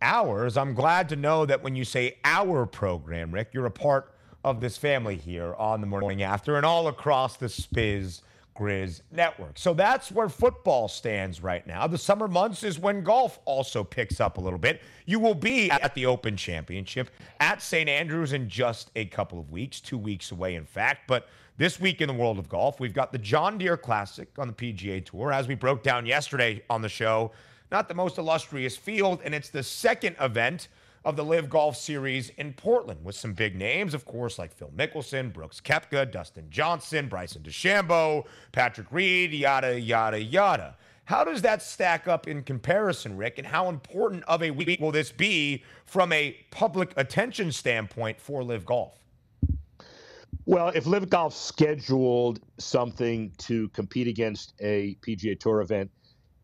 Ours, 0.03 0.57
I'm 0.57 0.75
glad 0.75 1.09
to 1.09 1.17
know 1.17 1.47
that 1.47 1.63
when 1.63 1.75
you 1.75 1.85
say 1.85 2.19
our 2.25 2.67
program, 2.67 3.33
Rick, 3.33 3.51
you're 3.53 3.67
a 3.67 3.71
part 3.71 4.13
of 4.45 4.61
this 4.61 4.77
family 4.77 5.17
here 5.17 5.55
on 5.55 5.81
the 5.81 5.87
morning 5.87 6.23
after 6.23 6.57
and 6.57 6.67
all 6.67 6.87
across 6.89 7.37
the 7.37 7.47
Spiz 7.47 8.21
Grizz 8.57 9.03
Network. 9.11 9.59
So 9.59 9.75
that's 9.75 10.11
where 10.11 10.29
football 10.29 10.89
stands 10.89 11.43
right 11.43 11.67
now. 11.67 11.87
The 11.87 11.99
summer 11.99 12.27
months 12.27 12.63
is 12.63 12.79
when 12.79 13.03
golf 13.03 13.39
also 13.45 13.85
picks 13.85 14.21
up 14.21 14.39
a 14.39 14.41
little 14.41 14.59
bit. 14.59 14.83
You 15.05 15.19
will 15.21 15.35
be 15.35 15.71
at 15.71 15.95
the 15.95 16.07
Open 16.07 16.37
Championship 16.37 17.11
at 17.41 17.61
St. 17.61 17.89
Andrews 17.89 18.33
in 18.33 18.49
just 18.49 18.91
a 18.97 19.05
couple 19.07 19.39
of 19.39 19.51
weeks, 19.51 19.81
two 19.81 19.99
weeks 19.99 20.33
away, 20.33 20.55
in 20.55 20.65
fact. 20.65 21.07
But 21.07 21.29
this 21.59 21.79
week 21.81 22.01
in 22.01 22.09
the 22.09 22.15
world 22.15 22.39
of 22.39 22.49
golf, 22.49 22.81
we've 22.81 22.95
got 22.95 23.13
the 23.13 23.19
John 23.19 23.59
Deere 23.59 23.77
Classic 23.77 24.29
on 24.39 24.47
the 24.49 24.55
PGA 24.55 25.05
Tour, 25.05 25.33
as 25.33 25.49
we 25.49 25.55
broke 25.55 25.83
down 25.83 26.07
yesterday 26.07 26.63
on 26.71 26.83
the 26.83 26.89
show. 26.89 27.33
Not 27.71 27.89
the 27.89 27.95
most 27.95 28.19
illustrious 28.19 28.77
field, 28.77 29.21
and 29.25 29.35
it's 29.35 29.51
the 29.51 29.63
second 29.63 30.17
event 30.21 30.69
of 31.07 31.15
the 31.15 31.25
LIV 31.25 31.49
Golf 31.49 31.77
Series 31.77 32.31
in 32.31 32.53
Portland 32.53 33.05
with 33.05 33.15
some 33.15 33.33
big 33.33 33.55
names, 33.55 33.95
of 33.95 34.05
course, 34.05 34.41
like 34.41 34.53
Phil 34.53 34.73
Mickelson, 34.77 35.33
Brooks 35.33 35.61
Koepka, 35.61 36.11
Dustin 36.11 36.51
Johnson, 36.51 37.09
Bryson 37.09 37.43
DeChambeau, 37.43 38.27
Patrick 38.51 38.89
Reed, 38.91 39.33
yada, 39.33 39.81
yada, 39.81 40.21
yada. 40.21 40.77
How 41.05 41.23
does 41.23 41.41
that 41.43 41.63
stack 41.63 42.09
up 42.09 42.27
in 42.27 42.43
comparison, 42.43 43.17
Rick? 43.17 43.39
And 43.39 43.47
how 43.47 43.69
important 43.69 44.25
of 44.25 44.43
a 44.43 44.51
week 44.51 44.81
will 44.81 44.91
this 44.91 45.13
be 45.13 45.63
from 45.85 46.13
a 46.13 46.37
public 46.51 46.93
attention 46.97 47.53
standpoint 47.53 48.21
for 48.21 48.43
LIV 48.43 48.67
Golf? 48.67 48.99
Well, 50.45 50.71
if 50.71 50.87
LIV 50.87 51.09
Golf 51.09 51.35
scheduled 51.35 52.41
something 52.59 53.31
to 53.39 53.69
compete 53.69 54.09
against 54.09 54.55
a 54.59 54.97
PGA 55.03 55.39
Tour 55.39 55.61
event, 55.61 55.89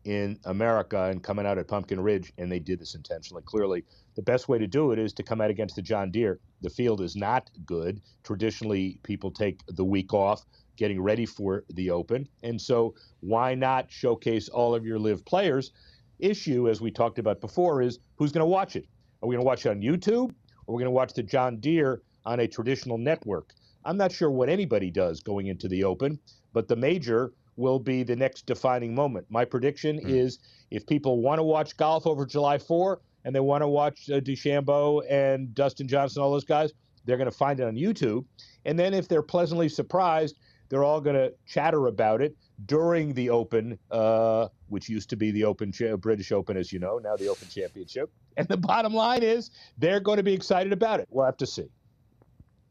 in 0.05 0.39
America 0.45 1.03
and 1.03 1.23
coming 1.23 1.45
out 1.45 1.57
at 1.57 1.67
Pumpkin 1.67 1.99
Ridge, 1.99 2.33
and 2.37 2.51
they 2.51 2.59
did 2.59 2.79
this 2.79 2.95
intentionally. 2.95 3.43
Clearly, 3.45 3.83
the 4.15 4.21
best 4.21 4.49
way 4.49 4.57
to 4.57 4.67
do 4.67 4.91
it 4.91 4.99
is 4.99 5.13
to 5.13 5.23
come 5.23 5.41
out 5.41 5.49
against 5.49 5.75
the 5.75 5.81
John 5.81 6.11
Deere. 6.11 6.39
The 6.61 6.69
field 6.69 7.01
is 7.01 7.15
not 7.15 7.49
good. 7.65 8.01
Traditionally, 8.23 8.99
people 9.03 9.31
take 9.31 9.61
the 9.67 9.85
week 9.85 10.13
off 10.13 10.43
getting 10.75 11.01
ready 11.01 11.25
for 11.25 11.63
the 11.69 11.91
Open. 11.91 12.27
And 12.41 12.61
so, 12.61 12.95
why 13.21 13.55
not 13.55 13.91
showcase 13.91 14.49
all 14.49 14.75
of 14.75 14.85
your 14.85 14.99
live 14.99 15.23
players? 15.25 15.71
Issue, 16.19 16.69
as 16.69 16.81
we 16.81 16.91
talked 16.91 17.19
about 17.19 17.41
before, 17.41 17.81
is 17.81 17.99
who's 18.17 18.31
going 18.31 18.45
to 18.45 18.45
watch 18.45 18.75
it? 18.75 18.85
Are 19.21 19.27
we 19.27 19.35
going 19.35 19.43
to 19.43 19.47
watch 19.47 19.65
it 19.65 19.69
on 19.69 19.81
YouTube? 19.81 20.31
Or 20.65 20.73
are 20.73 20.77
we 20.77 20.81
going 20.81 20.85
to 20.85 20.91
watch 20.91 21.13
the 21.13 21.23
John 21.23 21.57
Deere 21.57 22.01
on 22.25 22.39
a 22.39 22.47
traditional 22.47 22.97
network? 22.97 23.53
I'm 23.85 23.97
not 23.97 24.11
sure 24.11 24.31
what 24.31 24.49
anybody 24.49 24.89
does 24.91 25.19
going 25.19 25.47
into 25.47 25.67
the 25.67 25.83
Open, 25.83 26.19
but 26.53 26.67
the 26.67 26.75
major 26.75 27.33
will 27.55 27.79
be 27.79 28.03
the 28.03 28.15
next 28.15 28.45
defining 28.45 28.93
moment. 28.95 29.25
My 29.29 29.45
prediction 29.45 29.99
mm. 29.99 30.09
is 30.09 30.39
if 30.71 30.85
people 30.85 31.21
want 31.21 31.39
to 31.39 31.43
watch 31.43 31.77
golf 31.77 32.07
over 32.07 32.25
July 32.25 32.57
4 32.57 32.99
and 33.25 33.35
they 33.35 33.39
want 33.39 33.61
to 33.61 33.67
watch 33.67 34.09
uh, 34.09 34.19
DeChambeau 34.19 35.03
and 35.09 35.53
Dustin 35.53 35.87
Johnson, 35.87 36.21
all 36.21 36.31
those 36.31 36.45
guys, 36.45 36.73
they're 37.05 37.17
going 37.17 37.29
to 37.29 37.35
find 37.35 37.59
it 37.59 37.63
on 37.63 37.75
YouTube. 37.75 38.25
And 38.65 38.77
then 38.77 38.93
if 38.93 39.07
they're 39.07 39.21
pleasantly 39.21 39.69
surprised, 39.69 40.37
they're 40.69 40.83
all 40.83 41.01
going 41.01 41.15
to 41.15 41.33
chatter 41.45 41.87
about 41.87 42.21
it 42.21 42.35
during 42.65 43.13
the 43.13 43.29
Open, 43.29 43.77
uh, 43.91 44.47
which 44.69 44.89
used 44.89 45.09
to 45.09 45.15
be 45.15 45.31
the 45.31 45.43
Open 45.43 45.71
Cha- 45.71 45.97
British 45.97 46.31
Open, 46.31 46.57
as 46.57 46.71
you 46.71 46.79
know, 46.79 46.97
now 46.97 47.15
the 47.15 47.27
Open 47.27 47.47
Championship. 47.49 48.11
And 48.37 48.47
the 48.47 48.57
bottom 48.57 48.93
line 48.93 49.21
is 49.21 49.51
they're 49.77 49.99
going 49.99 50.17
to 50.17 50.23
be 50.23 50.33
excited 50.33 50.73
about 50.73 50.99
it. 50.99 51.07
We'll 51.11 51.25
have 51.25 51.37
to 51.37 51.45
see. 51.45 51.69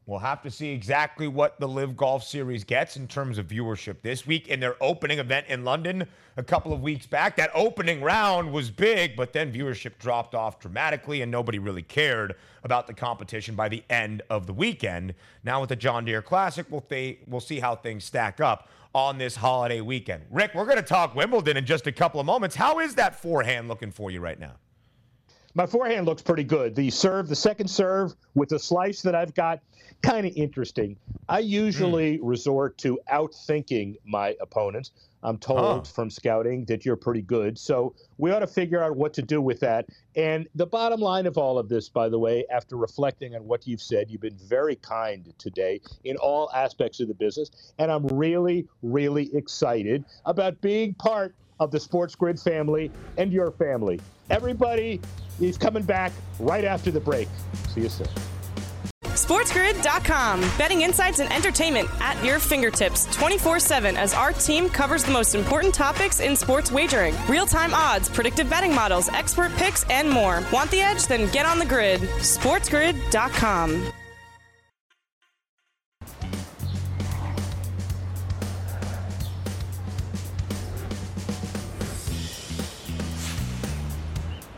We'll 0.05 0.19
have 0.19 0.41
to 0.41 0.51
see 0.51 0.71
exactly 0.71 1.29
what 1.29 1.57
the 1.61 1.67
LIV 1.67 1.95
Golf 1.95 2.25
Series 2.25 2.65
gets 2.65 2.97
in 2.97 3.07
terms 3.07 3.37
of 3.37 3.47
viewership 3.47 4.01
this 4.01 4.27
week 4.27 4.49
in 4.49 4.59
their 4.59 4.75
opening 4.83 5.19
event 5.19 5.47
in 5.47 5.63
London 5.63 6.05
a 6.35 6.43
couple 6.43 6.73
of 6.73 6.81
weeks 6.81 7.05
back. 7.05 7.37
That 7.37 7.51
opening 7.53 8.01
round 8.01 8.51
was 8.51 8.69
big, 8.69 9.15
but 9.15 9.31
then 9.31 9.53
viewership 9.53 9.97
dropped 9.99 10.35
off 10.35 10.59
dramatically 10.59 11.21
and 11.21 11.31
nobody 11.31 11.57
really 11.57 11.83
cared 11.83 12.35
about 12.65 12.87
the 12.87 12.93
competition 12.93 13.55
by 13.55 13.69
the 13.69 13.81
end 13.89 14.21
of 14.29 14.45
the 14.45 14.53
weekend. 14.53 15.13
Now 15.41 15.61
with 15.61 15.69
the 15.69 15.77
John 15.77 16.03
Deere 16.03 16.21
Classic, 16.21 16.65
we'll, 16.69 16.81
th- 16.81 17.19
we'll 17.25 17.39
see 17.39 17.61
how 17.61 17.73
things 17.73 18.03
stack 18.03 18.41
up 18.41 18.67
on 18.93 19.17
this 19.17 19.37
holiday 19.37 19.79
weekend. 19.79 20.23
Rick, 20.29 20.51
we're 20.53 20.65
going 20.65 20.77
to 20.77 20.83
talk 20.83 21.15
Wimbledon 21.15 21.55
in 21.55 21.65
just 21.65 21.87
a 21.87 21.93
couple 21.93 22.19
of 22.19 22.25
moments. 22.25 22.57
How 22.57 22.79
is 22.79 22.95
that 22.95 23.15
forehand 23.15 23.69
looking 23.69 23.91
for 23.91 24.11
you 24.11 24.19
right 24.19 24.39
now? 24.39 24.55
My 25.55 25.67
forehand 25.67 26.07
looks 26.07 26.23
pretty 26.23 26.43
good. 26.43 26.73
The 26.73 26.89
serve, 26.89 27.27
the 27.27 27.35
second 27.35 27.67
serve 27.67 28.15
with 28.33 28.49
the 28.49 28.57
slice 28.57 29.03
that 29.03 29.13
I've 29.13 29.35
got, 29.35 29.59
kind 30.01 30.25
of 30.25 30.33
interesting. 30.35 30.97
I 31.29 31.39
usually 31.39 32.17
mm. 32.17 32.21
resort 32.23 32.77
to 32.79 32.99
outthinking 33.11 33.97
my 34.03 34.35
opponents. 34.41 34.91
I'm 35.21 35.37
told 35.37 35.59
oh. 35.59 35.83
from 35.83 36.09
scouting 36.09 36.65
that 36.65 36.85
you're 36.85 36.95
pretty 36.95 37.21
good. 37.21 37.57
So 37.57 37.93
we 38.17 38.31
ought 38.31 38.39
to 38.39 38.47
figure 38.47 38.83
out 38.83 38.97
what 38.97 39.13
to 39.13 39.21
do 39.21 39.41
with 39.41 39.59
that. 39.61 39.85
And 40.15 40.47
the 40.55 40.65
bottom 40.65 40.99
line 40.99 41.27
of 41.27 41.37
all 41.37 41.59
of 41.59 41.69
this, 41.69 41.87
by 41.87 42.09
the 42.09 42.19
way, 42.19 42.45
after 42.51 42.75
reflecting 42.75 43.35
on 43.35 43.45
what 43.45 43.67
you've 43.67 43.81
said, 43.81 44.09
you've 44.09 44.21
been 44.21 44.37
very 44.37 44.75
kind 44.77 45.33
today 45.37 45.79
in 46.03 46.17
all 46.17 46.49
aspects 46.53 46.99
of 46.99 47.07
the 47.07 47.13
business. 47.13 47.51
And 47.77 47.91
I'm 47.91 48.07
really, 48.07 48.67
really 48.81 49.33
excited 49.35 50.03
about 50.25 50.59
being 50.61 50.95
part 50.95 51.35
of 51.59 51.71
the 51.71 51.79
Sports 51.79 52.15
Grid 52.15 52.39
family 52.39 52.91
and 53.17 53.31
your 53.31 53.51
family. 53.51 53.99
Everybody 54.33 54.99
is 55.39 55.59
coming 55.59 55.83
back 55.83 56.11
right 56.39 56.65
after 56.65 56.89
the 56.89 56.99
break. 56.99 57.27
See 57.69 57.81
you 57.81 57.89
soon. 57.89 58.07
SportsGrid.com. 59.03 60.41
Betting 60.57 60.81
insights 60.81 61.19
and 61.19 61.31
entertainment 61.31 61.87
at 62.01 62.21
your 62.25 62.39
fingertips 62.39 63.05
24 63.15 63.59
7 63.59 63.95
as 63.95 64.15
our 64.15 64.33
team 64.33 64.69
covers 64.69 65.03
the 65.03 65.11
most 65.11 65.35
important 65.35 65.75
topics 65.75 66.19
in 66.19 66.35
sports 66.35 66.71
wagering 66.71 67.15
real 67.29 67.45
time 67.45 67.75
odds, 67.75 68.09
predictive 68.09 68.49
betting 68.49 68.73
models, 68.73 69.07
expert 69.09 69.51
picks, 69.53 69.83
and 69.91 70.09
more. 70.09 70.43
Want 70.51 70.71
the 70.71 70.81
edge? 70.81 71.05
Then 71.05 71.31
get 71.31 71.45
on 71.45 71.59
the 71.59 71.65
grid. 71.65 72.01
SportsGrid.com. 72.01 73.93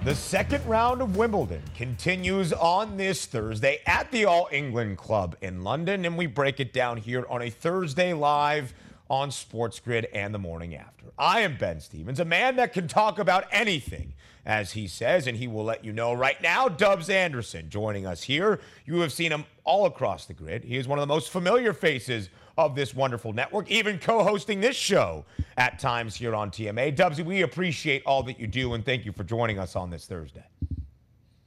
The 0.05 0.13
second 0.13 0.63
round 0.67 1.01
of 1.01 1.17
Wimbledon 1.17 1.63
continues 1.75 2.53
on 2.53 2.95
this 2.95 3.25
Thursday 3.25 3.79
at 3.87 4.11
the 4.11 4.25
All 4.25 4.47
England 4.51 4.99
Club 4.99 5.35
in 5.41 5.63
London, 5.63 6.05
and 6.05 6.15
we 6.15 6.27
break 6.27 6.59
it 6.59 6.71
down 6.71 6.97
here 6.97 7.25
on 7.27 7.41
a 7.41 7.49
Thursday 7.49 8.13
live 8.13 8.75
on 9.09 9.31
Sports 9.31 9.79
Grid 9.79 10.05
and 10.13 10.31
the 10.31 10.37
morning 10.37 10.75
after. 10.75 11.07
I 11.17 11.39
am 11.39 11.57
Ben 11.57 11.79
Stevens, 11.79 12.19
a 12.19 12.25
man 12.25 12.55
that 12.57 12.71
can 12.71 12.87
talk 12.87 13.17
about 13.17 13.45
anything, 13.49 14.13
as 14.45 14.73
he 14.73 14.87
says, 14.87 15.25
and 15.25 15.37
he 15.37 15.47
will 15.47 15.63
let 15.63 15.83
you 15.83 15.91
know 15.91 16.13
right 16.13 16.39
now. 16.39 16.69
Dubbs 16.69 17.09
Anderson 17.09 17.71
joining 17.71 18.05
us 18.05 18.21
here. 18.21 18.59
You 18.85 18.99
have 18.99 19.11
seen 19.11 19.31
him 19.31 19.45
all 19.63 19.87
across 19.87 20.27
the 20.27 20.35
grid. 20.35 20.65
He 20.65 20.77
is 20.77 20.87
one 20.87 20.99
of 20.99 21.01
the 21.01 21.11
most 21.11 21.31
familiar 21.31 21.73
faces 21.73 22.29
of 22.57 22.75
this 22.75 22.95
wonderful 22.95 23.33
network, 23.33 23.69
even 23.69 23.99
co 23.99 24.23
hosting 24.23 24.59
this 24.61 24.75
show 24.75 25.25
at 25.57 25.79
times 25.79 26.15
here 26.15 26.35
on 26.35 26.51
TMA. 26.51 26.95
Dubsy, 26.95 27.23
we 27.25 27.41
appreciate 27.41 28.03
all 28.05 28.23
that 28.23 28.39
you 28.39 28.47
do 28.47 28.73
and 28.73 28.85
thank 28.85 29.05
you 29.05 29.11
for 29.11 29.23
joining 29.23 29.59
us 29.59 29.75
on 29.75 29.89
this 29.89 30.05
Thursday. 30.05 30.43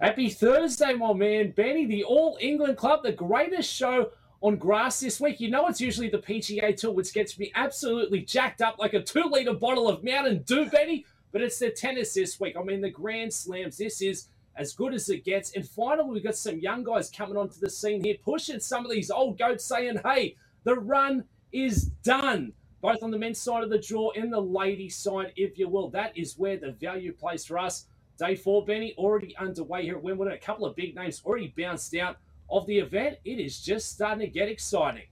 Happy 0.00 0.28
Thursday, 0.28 0.92
my 0.92 1.12
man. 1.12 1.50
Benny, 1.50 1.86
the 1.86 2.04
All 2.04 2.38
England 2.40 2.76
Club, 2.76 3.02
the 3.02 3.12
greatest 3.12 3.72
show 3.72 4.10
on 4.40 4.56
grass 4.56 5.00
this 5.00 5.20
week. 5.20 5.40
You 5.40 5.50
know, 5.50 5.66
it's 5.66 5.80
usually 5.80 6.08
the 6.08 6.18
PGA 6.18 6.76
Tour, 6.76 6.92
which 6.92 7.12
gets 7.12 7.38
me 7.38 7.50
absolutely 7.54 8.20
jacked 8.20 8.62
up 8.62 8.78
like 8.78 8.94
a 8.94 9.02
two 9.02 9.24
liter 9.24 9.54
bottle 9.54 9.88
of 9.88 10.04
Mountain 10.04 10.44
Dew, 10.46 10.66
Benny. 10.66 11.04
But 11.32 11.42
it's 11.42 11.58
the 11.58 11.70
tennis 11.70 12.14
this 12.14 12.38
week. 12.38 12.56
I 12.56 12.62
mean, 12.62 12.80
the 12.80 12.90
Grand 12.90 13.32
Slams. 13.32 13.76
This 13.76 14.00
is 14.00 14.28
as 14.56 14.72
good 14.72 14.94
as 14.94 15.08
it 15.08 15.24
gets. 15.24 15.54
And 15.54 15.66
finally, 15.66 16.10
we've 16.10 16.24
got 16.24 16.36
some 16.36 16.58
young 16.58 16.84
guys 16.84 17.10
coming 17.10 17.36
onto 17.36 17.58
the 17.58 17.68
scene 17.70 18.02
here, 18.02 18.16
pushing 18.22 18.60
some 18.60 18.84
of 18.84 18.90
these 18.90 19.10
old 19.10 19.38
goats, 19.38 19.64
saying, 19.64 20.00
hey, 20.04 20.36
the 20.64 20.74
run 20.74 21.24
is 21.52 21.86
done, 22.02 22.52
both 22.80 23.02
on 23.02 23.10
the 23.10 23.18
men's 23.18 23.40
side 23.40 23.64
of 23.64 23.70
the 23.70 23.78
draw 23.78 24.10
and 24.12 24.32
the 24.32 24.40
ladies' 24.40 24.96
side, 24.96 25.32
if 25.36 25.58
you 25.58 25.68
will. 25.68 25.90
That 25.90 26.16
is 26.16 26.38
where 26.38 26.56
the 26.56 26.72
value 26.72 27.12
plays 27.12 27.44
for 27.44 27.58
us. 27.58 27.86
Day 28.18 28.34
four, 28.34 28.64
Benny, 28.64 28.94
already 28.98 29.36
underway 29.36 29.84
here 29.84 29.96
at 29.96 30.02
Wimbledon. 30.02 30.34
A 30.34 30.38
couple 30.38 30.66
of 30.66 30.74
big 30.74 30.94
names 30.96 31.22
already 31.24 31.54
bounced 31.56 31.94
out 31.96 32.16
of 32.50 32.66
the 32.66 32.78
event. 32.78 33.18
It 33.24 33.38
is 33.38 33.60
just 33.60 33.92
starting 33.92 34.20
to 34.20 34.26
get 34.26 34.48
exciting. 34.48 35.04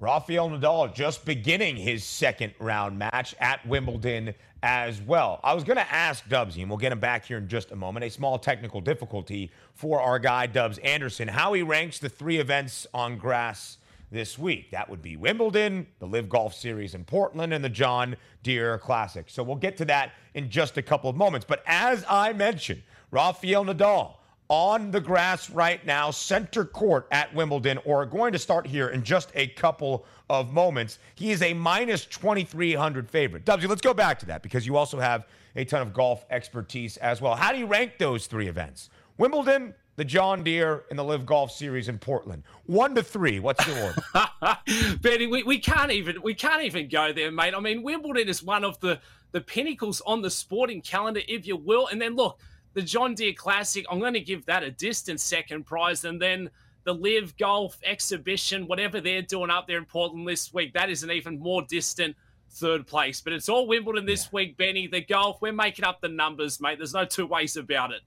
Rafael 0.00 0.50
Nadal 0.50 0.94
just 0.94 1.24
beginning 1.24 1.76
his 1.76 2.04
second 2.04 2.52
round 2.58 2.98
match 2.98 3.34
at 3.40 3.66
Wimbledon 3.66 4.34
as 4.62 5.00
well. 5.00 5.40
I 5.42 5.54
was 5.54 5.64
going 5.64 5.76
to 5.76 5.92
ask 5.92 6.24
Dubsy, 6.26 6.60
and 6.60 6.68
we'll 6.68 6.78
get 6.78 6.92
him 6.92 7.00
back 7.00 7.24
here 7.24 7.38
in 7.38 7.48
just 7.48 7.70
a 7.70 7.76
moment, 7.76 8.04
a 8.04 8.10
small 8.10 8.38
technical 8.38 8.80
difficulty 8.80 9.50
for 9.74 10.00
our 10.00 10.18
guy, 10.18 10.46
Dubbs 10.46 10.78
Anderson, 10.78 11.28
how 11.28 11.52
he 11.52 11.62
ranks 11.62 11.98
the 11.98 12.08
three 12.08 12.38
events 12.38 12.86
on 12.92 13.18
grass 13.18 13.78
this 14.14 14.38
week. 14.38 14.70
That 14.70 14.88
would 14.88 15.02
be 15.02 15.16
Wimbledon, 15.16 15.88
the 15.98 16.06
LIV 16.06 16.28
Golf 16.28 16.54
Series 16.54 16.94
in 16.94 17.04
Portland, 17.04 17.52
and 17.52 17.62
the 17.62 17.68
John 17.68 18.16
Deere 18.44 18.78
Classic. 18.78 19.26
So 19.28 19.42
we'll 19.42 19.56
get 19.56 19.76
to 19.78 19.84
that 19.86 20.12
in 20.34 20.48
just 20.48 20.78
a 20.78 20.82
couple 20.82 21.10
of 21.10 21.16
moments. 21.16 21.44
But 21.46 21.64
as 21.66 22.04
I 22.08 22.32
mentioned, 22.32 22.82
Rafael 23.10 23.64
Nadal 23.64 24.14
on 24.48 24.92
the 24.92 25.00
grass 25.00 25.50
right 25.50 25.84
now, 25.84 26.12
center 26.12 26.64
court 26.64 27.08
at 27.10 27.34
Wimbledon, 27.34 27.78
or 27.84 28.06
going 28.06 28.32
to 28.32 28.38
start 28.38 28.66
here 28.66 28.88
in 28.88 29.02
just 29.02 29.32
a 29.34 29.48
couple 29.48 30.06
of 30.30 30.52
moments. 30.52 31.00
He 31.16 31.32
is 31.32 31.42
a 31.42 31.52
minus 31.52 32.04
2,300 32.06 33.10
favorite. 33.10 33.44
Dubsy, 33.44 33.68
let's 33.68 33.80
go 33.80 33.94
back 33.94 34.20
to 34.20 34.26
that 34.26 34.42
because 34.42 34.64
you 34.64 34.76
also 34.76 35.00
have 35.00 35.26
a 35.56 35.64
ton 35.64 35.82
of 35.82 35.92
golf 35.92 36.24
expertise 36.30 36.98
as 36.98 37.20
well. 37.20 37.34
How 37.34 37.52
do 37.52 37.58
you 37.58 37.66
rank 37.66 37.98
those 37.98 38.26
three 38.26 38.46
events? 38.46 38.90
Wimbledon, 39.18 39.74
the 39.96 40.04
John 40.04 40.42
Deere 40.42 40.84
and 40.90 40.98
the 40.98 41.04
LIV 41.04 41.26
Golf 41.26 41.52
Series 41.52 41.88
in 41.88 41.98
Portland. 41.98 42.42
One 42.66 42.94
to 42.94 43.02
three. 43.02 43.38
What's 43.38 43.66
your 43.66 43.78
order? 43.78 44.58
Benny, 45.00 45.26
we, 45.26 45.42
we 45.42 45.58
can't 45.58 45.92
even 45.92 46.20
we 46.22 46.34
can't 46.34 46.62
even 46.62 46.88
go 46.88 47.12
there, 47.12 47.30
mate. 47.30 47.54
I 47.54 47.60
mean, 47.60 47.82
Wimbledon 47.82 48.28
is 48.28 48.42
one 48.42 48.64
of 48.64 48.78
the 48.80 49.00
the 49.32 49.40
pinnacles 49.40 50.00
on 50.06 50.22
the 50.22 50.30
sporting 50.30 50.80
calendar, 50.80 51.20
if 51.28 51.46
you 51.46 51.56
will. 51.56 51.88
And 51.88 52.00
then 52.00 52.16
look, 52.16 52.40
the 52.74 52.82
John 52.82 53.14
Deere 53.14 53.32
Classic, 53.32 53.86
I'm 53.90 54.00
going 54.00 54.14
to 54.14 54.20
give 54.20 54.46
that 54.46 54.62
a 54.62 54.70
distant 54.70 55.20
second 55.20 55.64
prize, 55.64 56.04
and 56.04 56.20
then 56.20 56.50
the 56.84 56.94
LIV 56.94 57.36
Golf 57.38 57.78
Exhibition, 57.84 58.66
whatever 58.66 59.00
they're 59.00 59.22
doing 59.22 59.50
up 59.50 59.66
there 59.66 59.78
in 59.78 59.86
Portland 59.86 60.28
this 60.28 60.52
week, 60.52 60.74
that 60.74 60.90
is 60.90 61.02
an 61.02 61.10
even 61.10 61.38
more 61.38 61.62
distant 61.62 62.16
third 62.50 62.86
place. 62.86 63.20
But 63.20 63.32
it's 63.32 63.48
all 63.48 63.66
Wimbledon 63.66 64.06
this 64.06 64.24
yeah. 64.24 64.30
week, 64.32 64.56
Benny. 64.56 64.86
The 64.86 65.00
golf, 65.00 65.40
we're 65.40 65.52
making 65.52 65.84
up 65.84 66.00
the 66.00 66.08
numbers, 66.08 66.60
mate. 66.60 66.78
There's 66.78 66.94
no 66.94 67.04
two 67.04 67.26
ways 67.26 67.56
about 67.56 67.92
it 67.92 68.02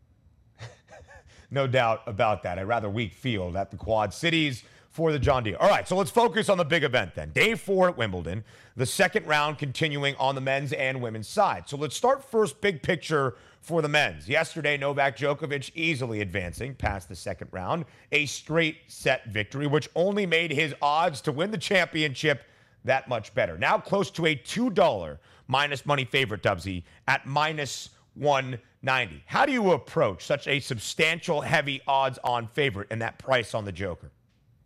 no 1.51 1.67
doubt 1.67 2.01
about 2.05 2.43
that. 2.43 2.59
A 2.59 2.65
rather 2.65 2.89
weak 2.89 3.13
field 3.13 3.55
at 3.55 3.71
the 3.71 3.77
Quad 3.77 4.13
Cities 4.13 4.63
for 4.89 5.11
the 5.11 5.19
John 5.19 5.43
Deere. 5.43 5.57
All 5.59 5.69
right, 5.69 5.87
so 5.87 5.95
let's 5.95 6.09
focus 6.09 6.49
on 6.49 6.57
the 6.57 6.65
big 6.65 6.83
event 6.83 7.13
then. 7.13 7.29
Day 7.29 7.53
four 7.55 7.87
at 7.87 7.97
Wimbledon, 7.97 8.43
the 8.75 8.85
second 8.85 9.27
round 9.27 9.59
continuing 9.59 10.15
on 10.15 10.33
the 10.33 10.41
men's 10.41 10.73
and 10.73 11.01
women's 11.01 11.27
side. 11.27 11.69
So 11.69 11.77
let's 11.77 11.95
start 11.95 12.23
first 12.23 12.59
big 12.61 12.81
picture 12.81 13.35
for 13.61 13.81
the 13.81 13.89
men's. 13.89 14.27
Yesterday, 14.27 14.77
Novak 14.77 15.17
Djokovic 15.17 15.71
easily 15.75 16.21
advancing 16.21 16.73
past 16.73 17.09
the 17.09 17.15
second 17.15 17.49
round, 17.51 17.85
a 18.11 18.25
straight 18.25 18.77
set 18.87 19.27
victory, 19.27 19.67
which 19.67 19.89
only 19.95 20.25
made 20.25 20.51
his 20.51 20.73
odds 20.81 21.21
to 21.21 21.31
win 21.31 21.51
the 21.51 21.57
championship 21.57 22.43
that 22.85 23.07
much 23.07 23.33
better. 23.35 23.57
Now 23.57 23.77
close 23.77 24.09
to 24.11 24.25
a 24.25 24.35
$2 24.35 25.17
minus 25.47 25.85
money 25.85 26.05
favorite, 26.05 26.41
Dubsy, 26.41 26.83
at 27.07 27.25
minus 27.25 27.89
190. 28.17 29.23
How 29.25 29.45
do 29.45 29.51
you 29.51 29.71
approach 29.71 30.25
such 30.25 30.47
a 30.47 30.59
substantial, 30.59 31.41
heavy 31.41 31.81
odds 31.87 32.19
on 32.23 32.47
favorite 32.47 32.87
and 32.91 33.01
that 33.01 33.17
price 33.17 33.53
on 33.53 33.65
the 33.65 33.71
Joker? 33.71 34.11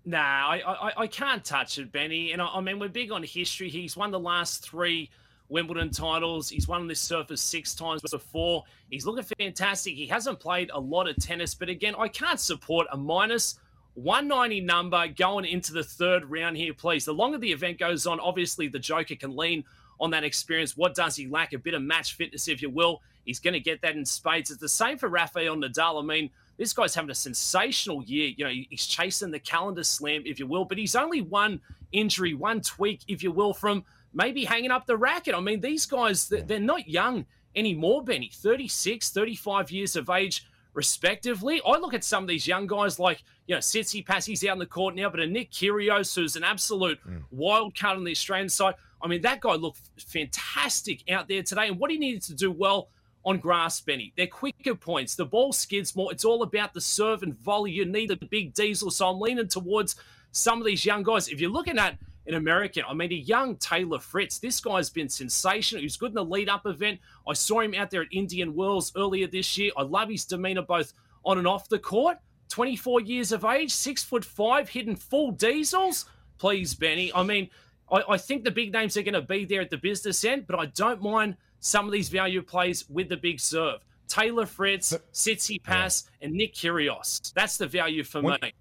Nah, 0.04 0.18
I, 0.18 0.62
I, 0.66 0.92
I 1.02 1.08
can't 1.08 1.44
touch 1.46 1.78
it, 1.78 1.92
Benny. 1.92 2.32
And 2.32 2.42
I, 2.42 2.48
I, 2.48 2.62
mean, 2.62 2.80
we're 2.80 2.90
big 2.90 3.12
on 3.12 3.24
history. 3.24 3.70
He's 3.70 3.96
won 3.96 4.12
the 4.12 4.20
last 4.20 4.64
three 4.64 5.10
Wimbledon 5.50 5.92
titles. 5.92 6.50
He's 6.50 6.68
won 6.68 6.88
this 6.88 7.00
surface 7.00 7.42
six 7.42 7.76
times 7.76 8.02
before. 8.10 8.64
He's 8.90 9.06
looking 9.06 9.26
fantastic. 9.38 9.94
He 9.94 10.08
hasn't 10.08 10.40
played 10.40 10.72
a 10.74 10.80
lot 10.80 11.08
of 11.08 11.18
tennis, 11.18 11.54
but 11.54 11.70
again, 11.70 11.94
I 11.98 12.08
can't 12.08 12.40
support 12.40 12.88
a 12.92 12.98
minus 12.98 13.60
190 13.96 14.62
number 14.62 15.08
going 15.10 15.46
into 15.46 15.74
the 15.74 15.84
third 15.84 16.30
round 16.32 16.58
here, 16.58 16.74
please. 16.74 17.06
The 17.06 17.14
longer 17.14 17.38
the 17.38 17.52
event 17.52 17.78
goes 17.78 18.08
on, 18.08 18.20
obviously 18.20 18.70
the 18.70 18.80
Joker 18.80 19.16
can 19.16 19.36
lean 19.36 19.66
on 20.00 20.10
that 20.12 20.24
experience. 20.24 20.78
What 20.78 20.96
does 20.96 21.16
he 21.16 21.28
lack? 21.28 21.54
A 21.54 21.60
bit 21.60 21.74
of 21.74 21.82
match 21.82 22.16
fitness, 22.16 22.48
if 22.48 22.62
you 22.62 22.70
will. 22.70 23.02
He's 23.26 23.40
going 23.40 23.54
to 23.54 23.60
get 23.60 23.82
that 23.82 23.96
in 23.96 24.06
spades. 24.06 24.52
It's 24.52 24.60
the 24.60 24.70
same 24.70 24.98
for 24.98 25.10
Rafael 25.10 25.56
Nadal. 25.56 26.02
I 26.02 26.06
mean, 26.06 26.30
this 26.58 26.74
guy's 26.74 26.96
having 26.96 27.10
a 27.10 27.16
sensational 27.16 28.04
year. 28.04 28.32
You 28.36 28.46
know, 28.46 28.52
he's 28.70 28.86
chasing 28.86 29.32
the 29.32 29.40
calendar 29.40 29.84
slam, 29.84 30.24
if 30.26 30.40
you 30.40 30.48
will, 30.48 30.66
but 30.66 30.78
he's 30.78 30.96
only 30.96 31.22
one 31.22 31.62
injury, 31.92 32.34
one 32.34 32.62
tweak, 32.62 33.02
if 33.08 33.24
you 33.24 33.32
will, 33.32 33.54
from 33.54 33.84
maybe 34.14 34.46
hanging 34.46 34.72
up 34.72 34.86
the 34.86 34.98
racket. 34.98 35.36
I 35.36 35.40
mean, 35.40 35.62
these 35.62 35.86
guys, 35.86 36.28
they're 36.30 36.60
not 36.60 36.88
young 36.88 37.26
anymore, 37.56 38.04
Benny. 38.04 38.30
36, 38.34 39.10
35 39.10 39.72
years 39.72 39.96
of 39.96 40.10
age, 40.10 40.46
respectively. 40.74 41.62
I 41.66 41.78
look 41.78 41.94
at 41.94 42.04
some 42.04 42.24
of 42.24 42.28
these 42.28 42.48
young 42.48 42.68
guys 42.68 43.00
like, 43.00 43.24
you 43.48 43.56
know, 43.56 43.60
Tsitsipas, 43.60 44.26
he's 44.26 44.46
out 44.46 44.54
in 44.54 44.60
the 44.60 44.66
court 44.66 44.96
now, 44.96 45.10
but 45.10 45.20
a 45.20 45.28
Nick 45.28 45.52
Kyrgios, 45.52 46.16
who's 46.16 46.36
an 46.36 46.44
absolute 46.44 47.00
mm. 47.08 47.24
wild 47.32 47.78
card 47.78 47.98
on 47.98 48.04
the 48.04 48.12
Australian 48.12 48.50
side. 48.50 48.76
I 49.02 49.08
mean, 49.08 49.22
that 49.22 49.42
guy 49.42 49.54
looked 49.54 49.82
fantastic 49.98 51.10
out 51.10 51.28
there 51.28 51.44
today. 51.44 51.68
And 51.68 51.80
what 51.80 51.92
he 51.92 51.98
needed 51.98 52.22
to 52.24 52.36
do 52.36 52.52
well 52.52 52.90
on 53.24 53.38
grass, 53.38 53.80
Benny, 53.82 54.14
they're 54.18 54.28
quicker 54.28 54.76
points. 54.76 55.16
The 55.16 55.26
ball 55.26 55.54
skids 55.54 55.96
more. 55.96 56.12
It's 56.12 56.26
all 56.26 56.44
about 56.44 56.74
the 56.74 56.82
serve 56.82 57.24
and 57.24 57.38
volley. 57.38 57.72
You 57.72 57.86
need 57.86 58.12
a 58.12 58.16
big 58.16 58.54
diesel. 58.54 58.90
So 58.92 59.10
I'm 59.10 59.20
leaning 59.20 59.48
towards 59.48 59.96
some 60.32 60.60
of 60.60 60.66
these 60.66 60.86
young 60.86 61.04
guys. 61.04 61.28
If 61.28 61.40
you're 61.40 61.52
looking 61.52 61.78
at 61.78 61.98
an 62.28 62.36
American. 62.36 62.84
I 62.88 62.94
mean, 62.94 63.12
a 63.12 63.16
young 63.16 63.56
Taylor 63.58 64.00
Fritz. 64.00 64.40
This 64.40 64.60
guy's 64.60 64.90
been 64.90 65.10
sensational. 65.10 65.80
He 65.80 65.86
was 65.86 65.98
good 65.98 66.12
in 66.12 66.16
the 66.16 66.26
lead 66.26 66.50
up 66.50 66.66
event. 66.66 67.00
I 67.28 67.34
saw 67.34 67.62
him 67.62 67.74
out 67.74 67.90
there 67.90 68.02
at 68.02 68.08
Indian 68.12 68.56
Wells 68.56 68.92
earlier 68.96 69.28
this 69.28 69.58
year. 69.58 69.72
I 69.76 69.84
love 69.84 70.10
his 70.10 70.26
demeanor 70.26 70.62
both 70.62 70.94
on 71.26 71.38
and 71.38 71.48
off 71.48 71.70
the 71.70 71.80
court. 71.80 72.18
24 72.50 73.02
years 73.02 73.32
of 73.32 73.46
age, 73.46 73.72
six 73.72 74.04
foot 74.04 74.26
five, 74.26 74.70
hitting 74.70 74.96
full 74.96 75.32
diesels. 75.32 76.06
Please, 76.38 76.74
Benny. 76.74 77.12
I 77.14 77.24
mean, 77.24 77.50
I, 77.92 78.04
I 78.10 78.18
think 78.18 78.44
the 78.44 78.52
big 78.52 78.74
names 78.74 78.98
are 78.98 79.04
going 79.04 79.14
to 79.14 79.22
be 79.22 79.46
there 79.46 79.62
at 79.62 79.70
the 79.70 79.78
business 79.78 80.24
end, 80.26 80.48
but 80.48 80.60
I 80.60 80.66
don't 80.66 81.02
mind 81.02 81.38
some 81.62 81.86
of 81.86 81.94
these 81.94 82.10
value 82.10 82.42
plays 82.42 82.90
with 82.90 83.08
the 83.08 83.18
big 83.18 83.40
serve. 83.40 83.80
Taylor 84.08 84.46
Fritz, 84.46 84.94
Tsitsipas, 85.14 86.10
yeah. 86.20 86.28
and 86.28 86.34
Nick 86.34 86.54
Kyrgios. 86.54 87.32
That's 87.34 87.58
the 87.58 87.68
value 87.68 88.04
for 88.04 88.22
when, 88.22 88.38
me 88.42 88.54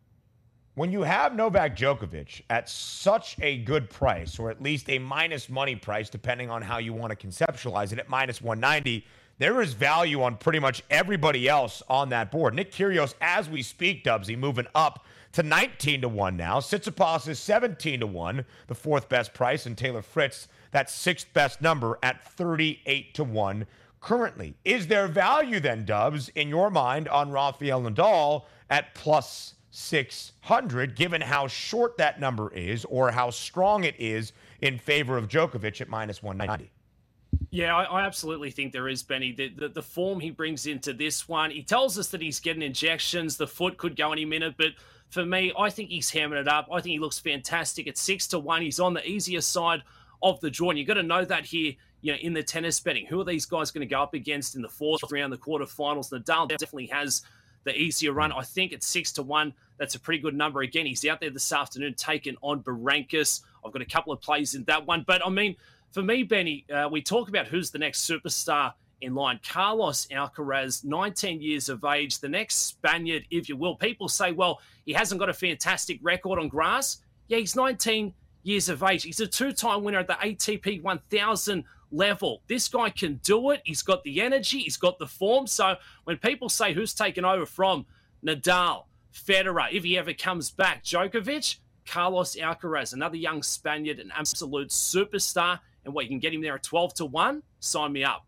when 0.75 0.93
you 0.93 1.03
have 1.03 1.35
Novak 1.35 1.77
Djokovic 1.77 2.43
at 2.49 2.69
such 2.69 3.37
a 3.43 3.59
good 3.59 3.91
price, 3.91 4.39
or 4.39 4.51
at 4.51 4.63
least 4.63 4.89
a 4.89 4.99
minus 4.99 5.49
money 5.49 5.75
price, 5.77 6.09
depending 6.09 6.51
on 6.51 6.63
how 6.63 6.79
you 6.79 6.93
want 6.93 7.11
to 7.11 7.27
conceptualize 7.27 7.93
it, 7.93 7.99
at 7.99 8.09
minus 8.09 8.41
190, 8.41 9.05
there 9.39 9.61
is 9.61 9.73
value 9.73 10.23
on 10.23 10.37
pretty 10.37 10.59
much 10.59 10.83
everybody 10.89 11.49
else 11.49 11.83
on 11.89 12.11
that 12.11 12.31
board. 12.31 12.55
Nick 12.55 12.73
Kyrgios, 12.73 13.15
as 13.21 13.49
we 13.49 13.63
speak, 13.63 14.05
Dubsy, 14.05 14.39
moving 14.39 14.67
up 14.75 15.05
to 15.33 15.43
19 15.43 16.03
to 16.03 16.09
1 16.09 16.37
now. 16.37 16.61
Tsitsipas 16.61 17.27
is 17.27 17.39
17 17.39 18.01
to 18.01 18.07
1, 18.07 18.45
the 18.69 18.75
fourth 18.75 19.09
best 19.09 19.35
price, 19.35 19.67
and 19.67 19.77
Taylor 19.77 20.03
Fritz, 20.03 20.49
that 20.71 20.91
sixth 20.91 21.33
best 21.33 21.61
number 21.61 21.99
at 22.03 22.25
38 22.25 23.15
to 23.15 23.25
1 23.25 23.67
currently. 24.01 24.55
Is 24.65 24.87
there 24.87 25.09
value 25.09 25.61
then, 25.61 25.85
Dubbs, 25.85 26.29
in 26.31 26.49
your 26.49 26.71
mind 26.71 27.09
on 27.09 27.31
Rafael 27.31 27.83
Nadal 27.83 28.45
at 28.69 28.95
plus 28.95 29.55
600, 29.71 30.97
given 30.97 31.21
how 31.21 31.47
short 31.47 31.97
that 31.99 32.19
number 32.19 32.53
is 32.53 32.85
or 32.87 33.11
how 33.11 33.31
strong 33.31 33.85
it 33.85 33.95
is 33.99 34.33
in 34.61 34.79
favor 34.79 35.17
of 35.17 35.29
Djokovic 35.29 35.81
at 35.81 35.89
minus 35.89 36.23
190. 36.23 36.71
Yeah, 37.51 37.77
I, 37.77 37.85
I, 37.85 38.07
absolutely 38.07 38.51
think 38.51 38.73
there 38.73 38.89
is, 38.89 39.03
Benny. 39.03 39.33
The, 39.33 39.49
the, 39.49 39.69
the, 39.69 39.83
form 39.83 40.19
he 40.21 40.31
brings 40.31 40.67
into 40.67 40.93
this 40.93 41.29
one, 41.29 41.51
he 41.51 41.63
tells 41.63 41.99
us 41.99 42.09
that 42.09 42.21
he's 42.21 42.41
getting 42.41 42.63
injections. 42.63 43.37
The 43.37 43.47
foot 43.47 43.77
could 43.77 43.97
go 43.97 44.13
any 44.13 44.25
minute, 44.25 44.55
but 44.57 44.73
for 45.11 45.25
me, 45.25 45.53
I 45.59 45.71
think 45.71 45.91
he's 45.91 46.11
hammering 46.11 46.41
it 46.41 46.49
up. 46.49 46.69
I 46.73 46.81
think 46.81 46.93
he 46.93 46.99
looks 46.99 47.19
fantastic 47.19 47.87
at 47.89 47.99
six 47.99 48.27
to 48.29 48.39
one. 48.39 48.63
He's 48.63 48.81
on 48.81 48.95
the 48.95 49.07
easier 49.09 49.41
side 49.41 49.83
of 50.23 50.41
the 50.41 50.51
draw, 50.51 50.71
and 50.71 50.79
you've 50.79 50.89
got 50.89 50.95
to 50.95 51.03
know 51.03 51.25
that 51.25 51.45
here. 51.45 51.75
You 52.03 52.13
know, 52.13 52.19
in 52.19 52.33
the 52.33 52.43
tennis 52.43 52.81
betting, 52.81 53.05
who 53.05 53.21
are 53.21 53.25
these 53.25 53.45
guys 53.45 53.71
going 53.71 53.87
to 53.87 53.95
go 53.95 54.03
up 54.03 54.15
against 54.15 54.57
in 54.57 54.63
the 54.63 54.69
fourth 54.71 55.03
round, 55.11 55.31
the 55.33 55.37
quarterfinals? 55.37 56.11
Nadal 56.11 56.49
definitely 56.49 56.87
has 56.87 57.23
the 57.65 57.77
easier 57.77 58.13
run. 58.13 58.33
I 58.33 58.43
think 58.43 58.73
it's 58.73 58.87
six 58.87 59.13
to 59.13 59.23
one. 59.23 59.53
That's 59.79 59.95
a 59.95 60.01
pretty 60.01 60.21
good 60.21 60.35
number. 60.35 60.63
Again, 60.63 60.87
he's 60.87 61.05
out 61.05 61.21
there 61.21 61.31
this 61.31 61.53
afternoon 61.53 61.95
taking 61.95 62.37
on 62.41 62.63
Berankis. 62.63 63.43
I've 63.65 63.73
got 63.73 63.83
a 63.83 63.87
couple 63.87 64.13
of 64.13 64.21
plays 64.21 64.55
in 64.55 64.65
that 64.65 64.87
one. 64.87 65.05
But 65.07 65.25
I 65.27 65.29
mean, 65.29 65.57
for 65.93 66.03
me, 66.03 66.23
Benny, 66.23 66.65
uh, 66.73 66.89
we 66.91 67.03
talk 67.03 67.29
about 67.29 67.49
who's 67.49 67.71
the 67.71 67.79
next 67.79 68.09
superstar 68.09 68.73
in 69.01 69.15
line. 69.15 69.41
Carlos 69.47 70.07
Alcaraz, 70.07 70.85
19 70.85 71.41
years 71.41 71.69
of 71.69 71.85
age, 71.85 72.19
the 72.19 72.29
next 72.29 72.57
Spaniard, 72.67 73.25
if 73.31 73.49
you 73.49 73.57
will. 73.57 73.77
People 73.77 74.09
say, 74.09 74.33
well, 74.33 74.61
he 74.85 74.93
hasn't 74.93 75.19
got 75.19 75.29
a 75.29 75.35
fantastic 75.35 75.99
record 76.03 76.39
on 76.39 76.49
grass. 76.49 76.99
Yeah, 77.29 77.39
he's 77.39 77.57
19 77.57 78.13
years 78.43 78.69
of 78.69 78.83
age. 78.83 79.03
He's 79.03 79.21
a 79.21 79.27
two 79.27 79.53
time 79.53 79.83
winner 79.83 79.99
at 79.99 80.07
the 80.07 80.15
ATP 80.15 80.83
1000 80.83 81.65
level. 81.93 82.43
This 82.49 82.69
guy 82.69 82.91
can 82.91 83.17
do 83.23 83.51
it. 83.51 83.63
He's 83.65 83.83
got 83.83 84.03
the 84.05 84.21
energy, 84.21 84.61
he's 84.61 84.77
got 84.77 84.99
the 84.99 85.07
form. 85.07 85.47
So 85.47 85.77
when 86.05 86.19
people 86.19 86.49
say 86.49 86.73
who's 86.73 86.95
taken 86.95 87.25
over 87.25 87.47
from 87.47 87.87
Nadal, 88.25 88.85
Federer, 89.13 89.73
if 89.73 89.85
he 89.85 89.99
ever 89.99 90.13
comes 90.13 90.51
back, 90.51 90.85
Djokovic, 90.85 91.57
Carlos 91.87 92.37
Alcaraz, 92.37 92.93
another 92.93 93.17
young 93.17 93.43
Spaniard, 93.43 93.99
an 93.99 94.13
absolute 94.15 94.69
superstar. 94.69 95.59
And 95.85 95.95
what 95.95 96.05
you 96.05 96.11
can 96.11 96.19
get 96.19 96.33
him 96.33 96.43
there 96.43 96.55
at 96.55 96.63
12 96.63 96.95
to 96.95 97.07
1, 97.07 97.43
sign 97.59 97.93
me 97.93 98.05
up. 98.05 98.27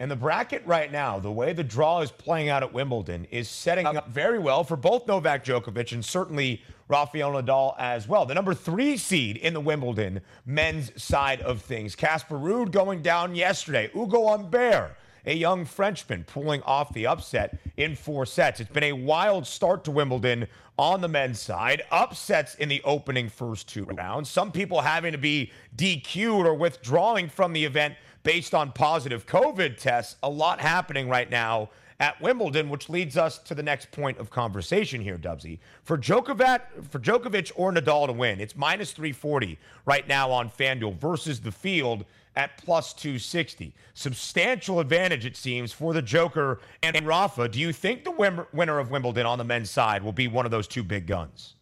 And 0.00 0.10
the 0.10 0.16
bracket 0.16 0.64
right 0.64 0.90
now, 0.90 1.18
the 1.18 1.30
way 1.30 1.52
the 1.52 1.64
draw 1.64 2.00
is 2.00 2.10
playing 2.10 2.48
out 2.48 2.62
at 2.62 2.72
Wimbledon, 2.72 3.26
is 3.30 3.48
setting 3.48 3.84
up 3.84 4.08
very 4.08 4.38
well 4.38 4.62
for 4.62 4.76
both 4.76 5.06
Novak 5.08 5.44
Djokovic 5.44 5.92
and 5.92 6.04
certainly 6.04 6.62
Rafael 6.88 7.32
Nadal 7.32 7.74
as 7.78 8.08
well. 8.08 8.26
The 8.26 8.34
number 8.34 8.54
three 8.54 8.96
seed 8.96 9.36
in 9.36 9.54
the 9.54 9.60
Wimbledon 9.60 10.22
men's 10.46 10.90
side 11.00 11.40
of 11.42 11.60
things. 11.62 11.94
Casper 11.94 12.36
Ruud 12.36 12.70
going 12.70 13.02
down 13.02 13.34
yesterday. 13.34 13.90
Ugo 13.94 14.28
Humbert, 14.28 14.96
a 15.26 15.34
young 15.34 15.64
Frenchman, 15.64 16.24
pulling 16.24 16.62
off 16.62 16.92
the 16.94 17.06
upset 17.06 17.58
in 17.76 17.94
four 17.94 18.24
sets. 18.24 18.60
It's 18.60 18.72
been 18.72 18.84
a 18.84 18.92
wild 18.92 19.46
start 19.46 19.84
to 19.84 19.90
Wimbledon 19.90 20.46
on 20.78 21.00
the 21.00 21.08
men's 21.08 21.40
side. 21.40 21.82
Upsets 21.90 22.54
in 22.54 22.68
the 22.68 22.82
opening 22.84 23.28
first 23.28 23.68
two 23.68 23.84
rounds. 23.84 24.30
Some 24.30 24.50
people 24.50 24.80
having 24.80 25.12
to 25.12 25.18
be 25.18 25.52
DQ'd 25.76 26.46
or 26.46 26.54
withdrawing 26.54 27.28
from 27.28 27.52
the 27.52 27.64
event 27.64 27.94
based 28.22 28.54
on 28.54 28.72
positive 28.72 29.26
COVID 29.26 29.76
tests. 29.76 30.16
A 30.22 30.30
lot 30.30 30.60
happening 30.60 31.08
right 31.08 31.30
now 31.30 31.70
at 32.00 32.20
Wimbledon, 32.20 32.68
which 32.68 32.88
leads 32.88 33.16
us 33.16 33.38
to 33.38 33.54
the 33.54 33.62
next 33.62 33.90
point 33.90 34.18
of 34.18 34.30
conversation 34.30 35.00
here, 35.00 35.18
Dubsy. 35.18 35.58
For 35.82 35.98
Djokovic, 35.98 36.60
for 36.88 37.00
Djokovic 37.00 37.50
or 37.56 37.72
Nadal 37.72 38.06
to 38.06 38.12
win, 38.12 38.40
it's 38.40 38.56
minus 38.56 38.92
340 38.92 39.58
right 39.84 40.06
now 40.06 40.30
on 40.30 40.48
FanDuel 40.48 40.96
versus 40.96 41.40
the 41.40 41.50
field 41.50 42.04
at 42.36 42.56
plus 42.56 42.92
260. 42.92 43.74
Substantial 43.94 44.78
advantage, 44.78 45.26
it 45.26 45.36
seems, 45.36 45.72
for 45.72 45.92
the 45.92 46.02
Joker 46.02 46.60
and 46.84 47.04
Rafa. 47.04 47.48
Do 47.48 47.58
you 47.58 47.72
think 47.72 48.04
the 48.04 48.46
winner 48.52 48.78
of 48.78 48.90
Wimbledon 48.92 49.26
on 49.26 49.38
the 49.38 49.44
men's 49.44 49.70
side 49.70 50.04
will 50.04 50.12
be 50.12 50.28
one 50.28 50.44
of 50.44 50.52
those 50.52 50.68
two 50.68 50.84
big 50.84 51.06
guns? 51.06 51.54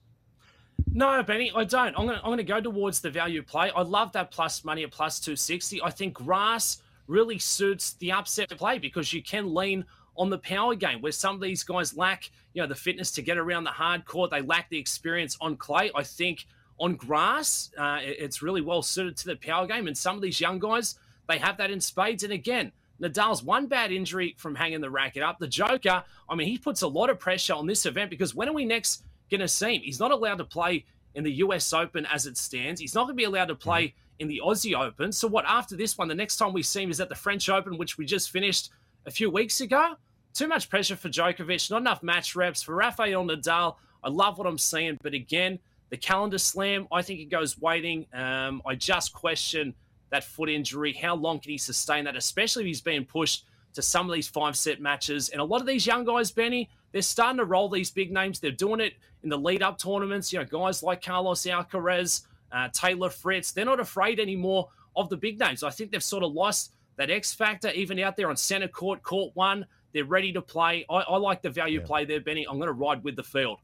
No, 0.93 1.23
Benny, 1.23 1.51
I 1.55 1.65
don't. 1.65 1.99
I'm 1.99 2.07
going 2.07 2.19
to 2.19 2.25
I'm 2.25 2.27
going 2.29 2.37
to 2.37 2.45
go 2.45 2.61
towards 2.61 3.01
the 3.01 3.11
value 3.11 3.43
play. 3.43 3.71
I 3.75 3.81
love 3.81 4.13
that 4.13 4.31
plus 4.31 4.63
money 4.65 4.85
at 4.85 4.91
plus 4.91 5.19
260. 5.19 5.83
I 5.83 5.91
think 5.91 6.13
grass 6.13 6.83
really 7.07 7.39
suits 7.39 7.95
the 7.95 8.13
upset 8.13 8.51
to 8.51 8.57
play 8.57 8.79
because 8.79 9.13
you 9.13 9.23
can 9.23 9.55
lean 9.55 9.85
on 10.19 10.31
the 10.31 10.39
power 10.39 10.75
game 10.75 11.01
where 11.01 11.13
some 11.13 11.35
of 11.35 11.41
these 11.41 11.63
guys 11.63 11.97
lack, 11.97 12.31
you 12.55 12.63
know, 12.63 12.69
the 12.69 12.75
fitness 12.75 13.11
to 13.13 13.23
get 13.23 13.39
around 13.39 13.65
the 13.65 13.71
hard 13.71 14.05
court. 14.05 14.31
They 14.31 14.41
lack 14.41 14.69
the 14.71 14.79
experience 14.79 15.37
on 15.41 15.57
clay. 15.57 15.91
I 15.95 16.03
think 16.03 16.47
on 16.79 16.97
grass, 16.97 17.71
uh, 17.79 17.99
it's 18.03 18.43
really 18.43 18.61
well 18.61 18.83
suited 18.83 19.17
to 19.19 19.27
the 19.27 19.37
power 19.37 19.67
game. 19.67 19.87
And 19.87 19.97
some 19.97 20.17
of 20.17 20.23
these 20.23 20.41
young 20.41 20.59
guys, 20.59 20.99
they 21.29 21.39
have 21.39 21.57
that 21.59 21.71
in 21.71 21.81
spades. 21.81 22.23
And 22.23 22.33
again, 22.33 22.73
Nadal's 23.01 23.43
one 23.43 23.67
bad 23.67 23.93
injury 23.93 24.35
from 24.39 24.55
hanging 24.55 24.81
the 24.81 24.91
racket 24.91 25.23
up. 25.23 25.39
The 25.39 25.49
Joker, 25.49 26.03
I 26.29 26.35
mean, 26.35 26.49
he 26.49 26.59
puts 26.59 26.83
a 26.83 26.89
lot 26.89 27.11
of 27.11 27.19
pressure 27.19 27.55
on 27.55 27.67
this 27.67 27.87
event 27.87 28.11
because 28.11 28.35
when 28.35 28.49
are 28.49 28.55
we 28.55 28.65
next 28.65 29.05
going 29.31 29.41
to 29.41 29.49
see 29.49 29.77
him? 29.77 29.83
He's 29.83 30.01
not 30.01 30.13
allowed 30.13 30.39
to 30.39 30.45
play 30.45 30.85
in 31.15 31.25
the 31.25 31.33
US 31.33 31.73
Open 31.73 32.07
as 32.07 32.27
it 32.27 32.37
stands. 32.37 32.81
He's 32.81 32.95
not 32.95 33.05
going 33.05 33.17
to 33.17 33.21
be 33.21 33.25
allowed 33.25 33.47
to 33.47 33.55
play 33.55 33.95
in 34.19 34.29
the 34.29 34.41
Aussie 34.45 34.79
Open. 34.79 35.13
So, 35.13 35.29
what 35.29 35.45
after 35.47 35.77
this 35.77 35.99
one, 35.99 36.09
the 36.09 36.15
next 36.15 36.37
time 36.37 36.53
we 36.53 36.63
see 36.63 36.83
him 36.83 36.91
is 36.91 37.01
at 37.01 37.09
the 37.09 37.15
French 37.15 37.49
Open, 37.49 37.77
which 37.77 37.99
we 37.99 38.07
just 38.07 38.31
finished 38.31 38.71
a 39.05 39.11
few 39.11 39.31
weeks 39.31 39.61
ago? 39.61 39.95
Too 40.37 40.49
much 40.49 40.69
pressure 40.69 40.97
for 40.97 41.09
Djokovic, 41.09 41.71
not 41.71 41.81
enough 41.81 42.03
match 42.03 42.37
reps 42.37 42.63
for 42.63 42.75
Rafael 42.75 43.25
Nadal. 43.25 43.77
I 44.05 44.11
love 44.11 44.37
what 44.37 44.47
I'm 44.47 44.59
seeing, 44.59 44.99
but 45.03 45.15
again, 45.15 45.59
the 45.89 45.97
calendar 45.97 46.37
slam, 46.37 46.87
I 46.93 47.01
think 47.01 47.21
it 47.21 47.31
goes 47.31 47.59
waiting. 47.59 48.05
Um, 48.13 48.61
I 48.67 48.75
just 48.75 49.15
question 49.15 49.73
that 50.11 50.25
foot 50.25 50.51
injury. 50.51 50.93
How 50.93 51.17
long 51.17 51.41
can 51.41 51.53
he 51.53 51.57
sustain 51.57 52.05
that, 52.05 52.17
especially 52.17 52.65
if 52.65 52.67
he's 52.67 52.81
being 52.83 53.07
pushed 53.07 53.47
to 53.73 53.81
some 53.81 54.11
of 54.11 54.15
these 54.15 54.29
five 54.29 54.59
set 54.59 54.79
matches? 54.79 55.31
And 55.31 55.41
a 55.41 55.45
lot 55.45 55.63
of 55.63 55.67
these 55.67 55.87
young 55.87 56.05
guys, 56.05 56.31
Benny, 56.31 56.69
they're 56.93 57.01
starting 57.01 57.39
to 57.39 57.47
roll 57.47 57.71
these 57.71 57.91
big 57.91 58.13
names. 58.13 58.39
They're 58.39 58.51
doing 58.51 58.81
it 58.81 58.93
in 59.23 59.31
the 59.31 59.39
lead 59.39 59.63
up 59.63 59.79
tournaments. 59.79 60.35
You 60.35 60.41
know, 60.41 60.45
guys 60.45 60.83
like 60.83 61.03
Carlos 61.03 61.45
Alcaraz, 61.45 62.27
uh, 62.53 62.69
Taylor 62.75 63.09
Fritz, 63.09 63.53
they're 63.53 63.65
not 63.65 63.81
afraid 63.81 64.21
anymore 64.21 64.69
of 64.97 65.09
the 65.09 65.17
big 65.17 65.41
names. 65.41 65.63
I 65.63 65.71
think 65.71 65.93
they've 65.93 66.05
sort 66.05 66.25
of 66.25 66.33
lost 66.33 66.73
that 66.97 67.11
X 67.11 67.33
factor, 67.33 67.71
even 67.71 67.99
out 68.01 68.19
there 68.19 68.29
on 68.29 68.37
center 68.37 68.69
court, 68.69 69.03
court 69.03 69.31
one. 69.33 69.65
They're 69.97 70.05
ready 70.05 70.31
to 70.35 70.43
play. 70.43 70.85
I, 70.91 70.97
I 70.97 71.17
like 71.17 71.41
the 71.41 71.49
value 71.49 71.81
yeah. 71.81 71.87
play 71.87 72.05
there, 72.05 72.21
Benny. 72.21 72.47
I'm 72.47 72.59
going 72.59 72.67
to 72.67 72.75
ride 72.75 73.03
with 73.03 73.17
the 73.17 73.23
field. 73.23 73.61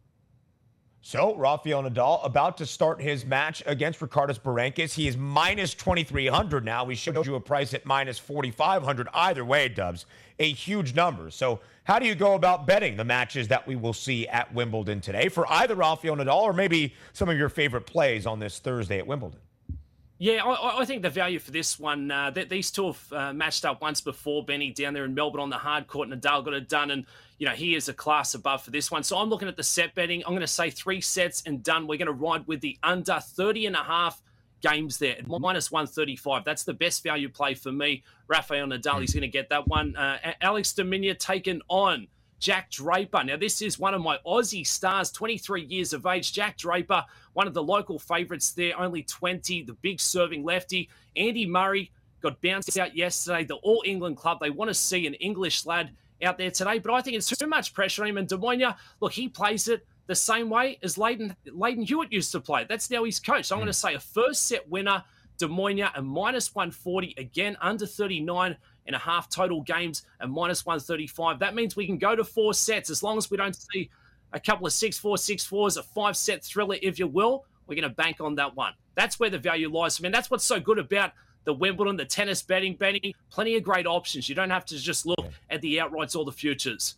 So, 1.02 1.36
Rafael 1.36 1.82
Nadal 1.82 2.24
about 2.24 2.56
to 2.56 2.64
start 2.64 3.02
his 3.02 3.26
match 3.26 3.62
against 3.66 4.00
Ricardas 4.00 4.40
Berankis. 4.40 4.94
He 4.94 5.06
is 5.06 5.14
minus 5.14 5.74
2,300 5.74 6.64
now. 6.64 6.84
We 6.84 6.94
showed 6.94 7.26
you 7.26 7.34
a 7.34 7.40
price 7.40 7.74
at 7.74 7.84
minus 7.84 8.18
4,500. 8.18 9.08
Either 9.12 9.44
way, 9.44 9.68
Dubbs, 9.68 10.06
a 10.38 10.50
huge 10.50 10.94
number. 10.94 11.28
So, 11.28 11.60
how 11.84 11.98
do 11.98 12.06
you 12.06 12.14
go 12.14 12.32
about 12.32 12.66
betting 12.66 12.96
the 12.96 13.04
matches 13.04 13.48
that 13.48 13.66
we 13.66 13.76
will 13.76 13.92
see 13.92 14.26
at 14.28 14.54
Wimbledon 14.54 15.02
today 15.02 15.28
for 15.28 15.46
either 15.52 15.74
Rafael 15.74 16.16
Nadal 16.16 16.44
or 16.44 16.54
maybe 16.54 16.94
some 17.12 17.28
of 17.28 17.36
your 17.36 17.50
favorite 17.50 17.84
plays 17.84 18.24
on 18.24 18.38
this 18.38 18.58
Thursday 18.58 18.96
at 18.96 19.06
Wimbledon? 19.06 19.40
Yeah, 20.22 20.44
I, 20.44 20.82
I, 20.82 20.84
think 20.84 21.02
the 21.02 21.10
value 21.10 21.40
for 21.40 21.50
this 21.50 21.80
one, 21.80 22.08
uh, 22.08 22.30
that 22.30 22.48
these 22.48 22.70
two 22.70 22.86
have 22.86 23.12
uh, 23.12 23.32
matched 23.32 23.64
up 23.64 23.82
once 23.82 24.00
before, 24.00 24.44
Benny, 24.44 24.70
down 24.70 24.94
there 24.94 25.04
in 25.04 25.14
Melbourne 25.14 25.40
on 25.40 25.50
the 25.50 25.58
hard 25.58 25.88
court. 25.88 26.08
Nadal 26.10 26.44
got 26.44 26.54
it 26.54 26.68
done, 26.68 26.92
and, 26.92 27.06
you 27.38 27.48
know, 27.48 27.54
he 27.54 27.74
is 27.74 27.88
a 27.88 27.92
class 27.92 28.34
above 28.34 28.62
for 28.62 28.70
this 28.70 28.88
one. 28.88 29.02
So 29.02 29.18
I'm 29.18 29.28
looking 29.28 29.48
at 29.48 29.56
the 29.56 29.64
set 29.64 29.96
betting. 29.96 30.22
I'm 30.24 30.30
going 30.30 30.42
to 30.42 30.46
say 30.46 30.70
three 30.70 31.00
sets 31.00 31.42
and 31.44 31.60
done. 31.64 31.88
We're 31.88 31.98
going 31.98 32.06
to 32.06 32.12
ride 32.12 32.46
with 32.46 32.60
the 32.60 32.78
under 32.84 33.18
30 33.18 33.66
and 33.66 33.74
a 33.74 33.82
half 33.82 34.22
games 34.60 34.96
there, 34.96 35.16
minus 35.26 35.72
135. 35.72 36.44
That's 36.44 36.62
the 36.62 36.72
best 36.72 37.02
value 37.02 37.28
play 37.28 37.54
for 37.54 37.72
me. 37.72 38.04
Rafael 38.28 38.68
Nadal, 38.68 39.00
he's 39.00 39.12
going 39.12 39.22
to 39.22 39.26
get 39.26 39.48
that 39.48 39.66
one. 39.66 39.96
Uh, 39.96 40.34
Alex 40.40 40.72
de 40.72 40.84
Minaur 40.84 41.18
taken 41.18 41.62
on 41.66 42.06
Jack 42.42 42.70
Draper. 42.72 43.22
Now, 43.22 43.36
this 43.36 43.62
is 43.62 43.78
one 43.78 43.94
of 43.94 44.02
my 44.02 44.18
Aussie 44.26 44.66
stars, 44.66 45.12
23 45.12 45.62
years 45.62 45.92
of 45.92 46.04
age. 46.06 46.32
Jack 46.32 46.58
Draper, 46.58 47.04
one 47.34 47.46
of 47.46 47.54
the 47.54 47.62
local 47.62 48.00
favourites 48.00 48.50
there, 48.50 48.78
only 48.78 49.04
20, 49.04 49.62
the 49.62 49.74
big 49.74 50.00
serving 50.00 50.42
lefty. 50.42 50.90
Andy 51.16 51.46
Murray 51.46 51.92
got 52.20 52.42
bounced 52.42 52.76
out 52.76 52.96
yesterday. 52.96 53.44
The 53.44 53.54
All 53.54 53.84
England 53.86 54.16
club, 54.16 54.38
they 54.40 54.50
want 54.50 54.68
to 54.70 54.74
see 54.74 55.06
an 55.06 55.14
English 55.14 55.64
lad 55.66 55.92
out 56.20 56.36
there 56.36 56.50
today, 56.50 56.80
but 56.80 56.92
I 56.92 57.00
think 57.00 57.16
it's 57.16 57.30
too 57.30 57.46
much 57.46 57.74
pressure 57.74 58.02
on 58.02 58.08
him. 58.08 58.16
And 58.16 58.26
De 58.26 58.36
Minaur, 58.36 58.74
look, 59.00 59.12
he 59.12 59.28
plays 59.28 59.68
it 59.68 59.86
the 60.08 60.14
same 60.16 60.50
way 60.50 60.80
as 60.82 60.98
Lleyton, 60.98 61.36
Lleyton 61.46 61.86
Hewitt 61.86 62.12
used 62.12 62.32
to 62.32 62.40
play. 62.40 62.66
That's 62.68 62.90
now 62.90 63.04
his 63.04 63.20
coach. 63.20 63.46
So 63.46 63.54
I'm 63.54 63.60
going 63.60 63.72
to 63.72 63.78
hmm. 63.78 63.88
say 63.88 63.94
a 63.94 64.00
first 64.00 64.48
set 64.48 64.68
winner, 64.68 65.04
De 65.38 65.46
Minaur, 65.46 65.92
and 65.94 66.08
minus 66.08 66.52
140, 66.56 67.14
again, 67.18 67.56
under 67.60 67.86
39 67.86 68.56
and 68.86 68.96
a 68.96 68.98
half 68.98 69.28
total 69.28 69.62
games 69.62 70.04
and 70.20 70.32
minus 70.32 70.66
135. 70.66 71.38
That 71.38 71.54
means 71.54 71.76
we 71.76 71.86
can 71.86 71.98
go 71.98 72.16
to 72.16 72.24
four 72.24 72.54
sets 72.54 72.90
as 72.90 73.02
long 73.02 73.18
as 73.18 73.30
we 73.30 73.36
don't 73.36 73.54
see 73.54 73.90
a 74.32 74.40
couple 74.40 74.66
of 74.66 74.72
six 74.72 74.98
four 74.98 75.18
six 75.18 75.44
fours, 75.44 75.76
a 75.76 75.82
five 75.82 76.16
set 76.16 76.42
thriller, 76.42 76.76
if 76.82 76.98
you 76.98 77.06
will. 77.06 77.44
We're 77.66 77.76
going 77.76 77.88
to 77.88 77.94
bank 77.94 78.20
on 78.20 78.34
that 78.36 78.56
one. 78.56 78.72
That's 78.94 79.20
where 79.20 79.30
the 79.30 79.38
value 79.38 79.70
lies. 79.70 80.00
I 80.00 80.02
mean, 80.02 80.12
that's 80.12 80.30
what's 80.30 80.44
so 80.44 80.60
good 80.60 80.78
about 80.78 81.12
the 81.44 81.52
Wimbledon, 81.52 81.96
the 81.96 82.04
tennis 82.04 82.42
betting, 82.42 82.76
betting. 82.76 83.14
Plenty 83.30 83.56
of 83.56 83.62
great 83.62 83.86
options. 83.86 84.28
You 84.28 84.34
don't 84.34 84.50
have 84.50 84.64
to 84.66 84.78
just 84.78 85.06
look 85.06 85.24
at 85.50 85.60
the 85.60 85.78
outrights 85.78 86.16
or 86.16 86.24
the 86.24 86.32
futures. 86.32 86.96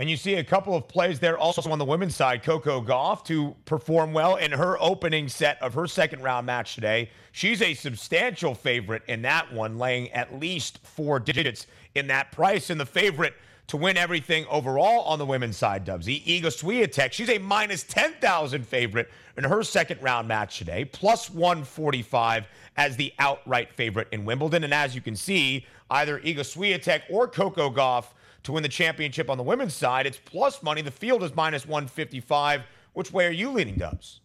And 0.00 0.08
you 0.08 0.16
see 0.16 0.36
a 0.36 0.44
couple 0.44 0.74
of 0.74 0.88
plays 0.88 1.20
there 1.20 1.36
also 1.36 1.70
on 1.70 1.78
the 1.78 1.84
women's 1.84 2.16
side. 2.16 2.42
Coco 2.42 2.80
Gauff 2.80 3.22
to 3.26 3.54
perform 3.66 4.14
well 4.14 4.36
in 4.36 4.50
her 4.50 4.80
opening 4.80 5.28
set 5.28 5.60
of 5.60 5.74
her 5.74 5.86
second 5.86 6.22
round 6.22 6.46
match 6.46 6.74
today. 6.74 7.10
She's 7.32 7.60
a 7.60 7.74
substantial 7.74 8.54
favorite 8.54 9.02
in 9.08 9.20
that 9.22 9.52
one, 9.52 9.76
laying 9.76 10.10
at 10.12 10.40
least 10.40 10.78
four 10.82 11.20
digits 11.20 11.66
in 11.94 12.06
that 12.06 12.32
price. 12.32 12.70
And 12.70 12.80
the 12.80 12.86
favorite 12.86 13.34
to 13.66 13.76
win 13.76 13.98
everything 13.98 14.46
overall 14.48 15.02
on 15.02 15.18
the 15.18 15.26
women's 15.26 15.58
side, 15.58 15.84
Dubsy, 15.84 16.24
Iga 16.24 16.44
Swiatek. 16.44 17.12
She's 17.12 17.28
a 17.28 17.36
minus 17.36 17.82
10,000 17.82 18.66
favorite 18.66 19.10
in 19.36 19.44
her 19.44 19.62
second 19.62 20.02
round 20.02 20.26
match 20.26 20.56
today, 20.56 20.86
plus 20.86 21.28
145 21.28 22.46
as 22.78 22.96
the 22.96 23.12
outright 23.18 23.70
favorite 23.70 24.08
in 24.12 24.24
Wimbledon. 24.24 24.64
And 24.64 24.72
as 24.72 24.94
you 24.94 25.02
can 25.02 25.14
see, 25.14 25.66
either 25.90 26.18
Iga 26.20 26.38
Swiatek 26.38 27.02
or 27.10 27.28
Coco 27.28 27.68
Gauff 27.68 28.06
to 28.42 28.52
win 28.52 28.62
the 28.62 28.68
championship 28.68 29.28
on 29.30 29.36
the 29.36 29.44
women's 29.44 29.74
side. 29.74 30.06
It's 30.06 30.18
plus 30.18 30.62
money. 30.62 30.82
The 30.82 30.90
field 30.90 31.22
is 31.22 31.34
minus 31.34 31.66
155. 31.66 32.62
Which 32.92 33.12
way 33.12 33.26
are 33.26 33.30
you 33.30 33.50
leaning, 33.50 33.76
Dubbs? 33.76 34.20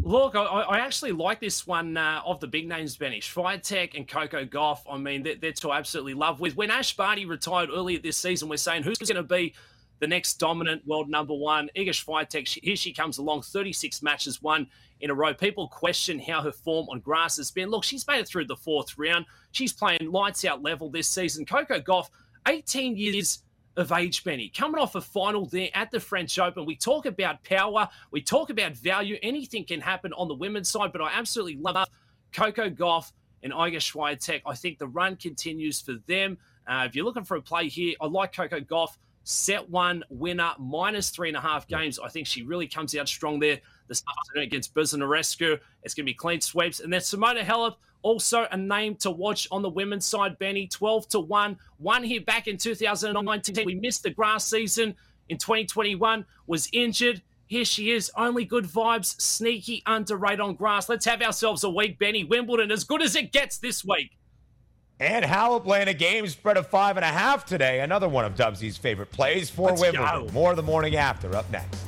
Look, 0.00 0.36
I, 0.36 0.44
I, 0.44 0.78
actually 0.78 1.10
like 1.10 1.40
this 1.40 1.66
one 1.66 1.96
uh, 1.96 2.22
of 2.24 2.38
the 2.38 2.46
big 2.46 2.68
names, 2.68 2.96
Benny. 2.96 3.20
Swiatek 3.20 3.96
and 3.96 4.06
Coco 4.06 4.44
Gauff. 4.44 4.78
I 4.88 4.96
mean, 4.96 5.24
they're, 5.24 5.34
they're 5.34 5.52
to 5.54 5.72
absolutely 5.72 6.14
love 6.14 6.38
with. 6.38 6.56
When 6.56 6.70
Ash 6.70 6.94
Barty 6.94 7.26
retired 7.26 7.68
earlier 7.72 7.98
this 7.98 8.16
season, 8.16 8.48
we're 8.48 8.58
saying 8.58 8.84
who's 8.84 8.98
going 8.98 9.16
to 9.16 9.24
be 9.24 9.54
the 9.98 10.06
next 10.06 10.34
dominant 10.34 10.86
world 10.86 11.08
number 11.08 11.34
one. 11.34 11.68
Swiatek, 11.76 12.46
she, 12.46 12.60
here 12.62 12.76
she 12.76 12.92
comes 12.92 13.18
along, 13.18 13.42
36 13.42 14.00
matches 14.02 14.40
won 14.40 14.68
in 15.00 15.10
a 15.10 15.14
row. 15.14 15.34
People 15.34 15.68
question 15.68 16.18
how 16.18 16.42
her 16.42 16.52
form 16.52 16.86
on 16.90 17.00
grass 17.00 17.36
has 17.36 17.50
been. 17.50 17.68
Look, 17.68 17.84
she's 17.84 18.06
made 18.06 18.20
it 18.20 18.28
through 18.28 18.46
the 18.46 18.56
fourth 18.56 18.96
round. 18.98 19.26
She's 19.52 19.72
playing 19.72 20.10
lights 20.10 20.44
out 20.44 20.62
level 20.62 20.90
this 20.90 21.08
season. 21.08 21.44
Coco 21.44 21.80
Gauff, 21.80 22.08
18 22.48 22.96
years 22.96 23.42
of 23.76 23.92
age, 23.92 24.24
Benny. 24.24 24.48
Coming 24.48 24.80
off 24.80 24.94
a 24.94 25.00
final 25.00 25.46
there 25.46 25.68
at 25.74 25.90
the 25.90 26.00
French 26.00 26.38
Open, 26.38 26.64
we 26.64 26.74
talk 26.74 27.06
about 27.06 27.44
power, 27.44 27.88
we 28.10 28.22
talk 28.22 28.50
about 28.50 28.72
value. 28.72 29.18
Anything 29.22 29.64
can 29.64 29.80
happen 29.80 30.12
on 30.14 30.28
the 30.28 30.34
women's 30.34 30.68
side, 30.68 30.90
but 30.92 31.02
I 31.02 31.10
absolutely 31.12 31.60
love 31.60 31.86
Coco 32.32 32.70
Gauff 32.70 33.12
and 33.42 33.52
Iga 33.52 33.76
Swiatek. 33.76 34.42
I 34.46 34.54
think 34.54 34.78
the 34.78 34.88
run 34.88 35.16
continues 35.16 35.80
for 35.80 35.94
them. 36.06 36.38
Uh, 36.66 36.84
if 36.86 36.96
you're 36.96 37.04
looking 37.04 37.24
for 37.24 37.36
a 37.36 37.42
play 37.42 37.68
here, 37.68 37.94
I 38.00 38.06
like 38.06 38.34
Coco 38.34 38.60
Gauff. 38.60 38.96
Set 39.24 39.68
one 39.68 40.02
winner, 40.08 40.52
minus 40.58 41.10
three 41.10 41.28
and 41.28 41.36
a 41.36 41.40
half 41.40 41.68
games. 41.68 41.98
I 41.98 42.08
think 42.08 42.26
she 42.26 42.42
really 42.42 42.66
comes 42.66 42.96
out 42.96 43.08
strong 43.08 43.38
there 43.38 43.58
this 43.86 44.02
afternoon 44.08 44.44
against 44.44 44.74
Buzarnescu. 44.74 45.58
It's 45.82 45.94
going 45.94 46.06
to 46.06 46.10
be 46.10 46.14
clean 46.14 46.40
sweeps. 46.40 46.80
And 46.80 46.90
then 46.90 47.02
Simona 47.02 47.42
Halep, 47.42 47.74
also 48.02 48.46
a 48.50 48.56
name 48.56 48.94
to 48.96 49.10
watch 49.10 49.48
on 49.50 49.62
the 49.62 49.68
women's 49.68 50.04
side, 50.04 50.38
Benny. 50.38 50.66
12 50.66 51.08
to 51.08 51.20
1. 51.20 51.58
Won 51.78 52.02
here 52.02 52.20
back 52.20 52.48
in 52.48 52.56
2019. 52.56 53.64
We 53.64 53.74
missed 53.74 54.02
the 54.02 54.10
grass 54.10 54.46
season 54.46 54.94
in 55.28 55.38
2021, 55.38 56.24
was 56.46 56.68
injured. 56.72 57.22
Here 57.46 57.64
she 57.64 57.92
is. 57.92 58.10
Only 58.16 58.44
good 58.44 58.64
vibes. 58.64 59.18
Sneaky 59.20 59.82
underrated 59.86 60.40
on 60.40 60.54
grass. 60.54 60.88
Let's 60.88 61.06
have 61.06 61.22
ourselves 61.22 61.64
a 61.64 61.70
week, 61.70 61.98
Benny. 61.98 62.24
Wimbledon, 62.24 62.70
as 62.70 62.84
good 62.84 63.02
as 63.02 63.16
it 63.16 63.32
gets 63.32 63.58
this 63.58 63.84
week. 63.84 64.12
And 65.00 65.24
playing 65.64 65.88
a 65.88 65.94
game 65.94 66.26
spread 66.26 66.56
of 66.56 66.66
five 66.66 66.96
and 66.96 67.04
a 67.04 67.08
half 67.08 67.46
today. 67.46 67.80
Another 67.80 68.08
one 68.08 68.24
of 68.24 68.34
Dubsy's 68.34 68.76
favorite 68.76 69.10
plays 69.10 69.48
for 69.48 69.68
Let's 69.68 69.80
Wimbledon. 69.80 70.26
Go. 70.26 70.32
More 70.32 70.54
the 70.54 70.62
morning 70.62 70.96
after 70.96 71.34
up 71.36 71.50
next. 71.50 71.87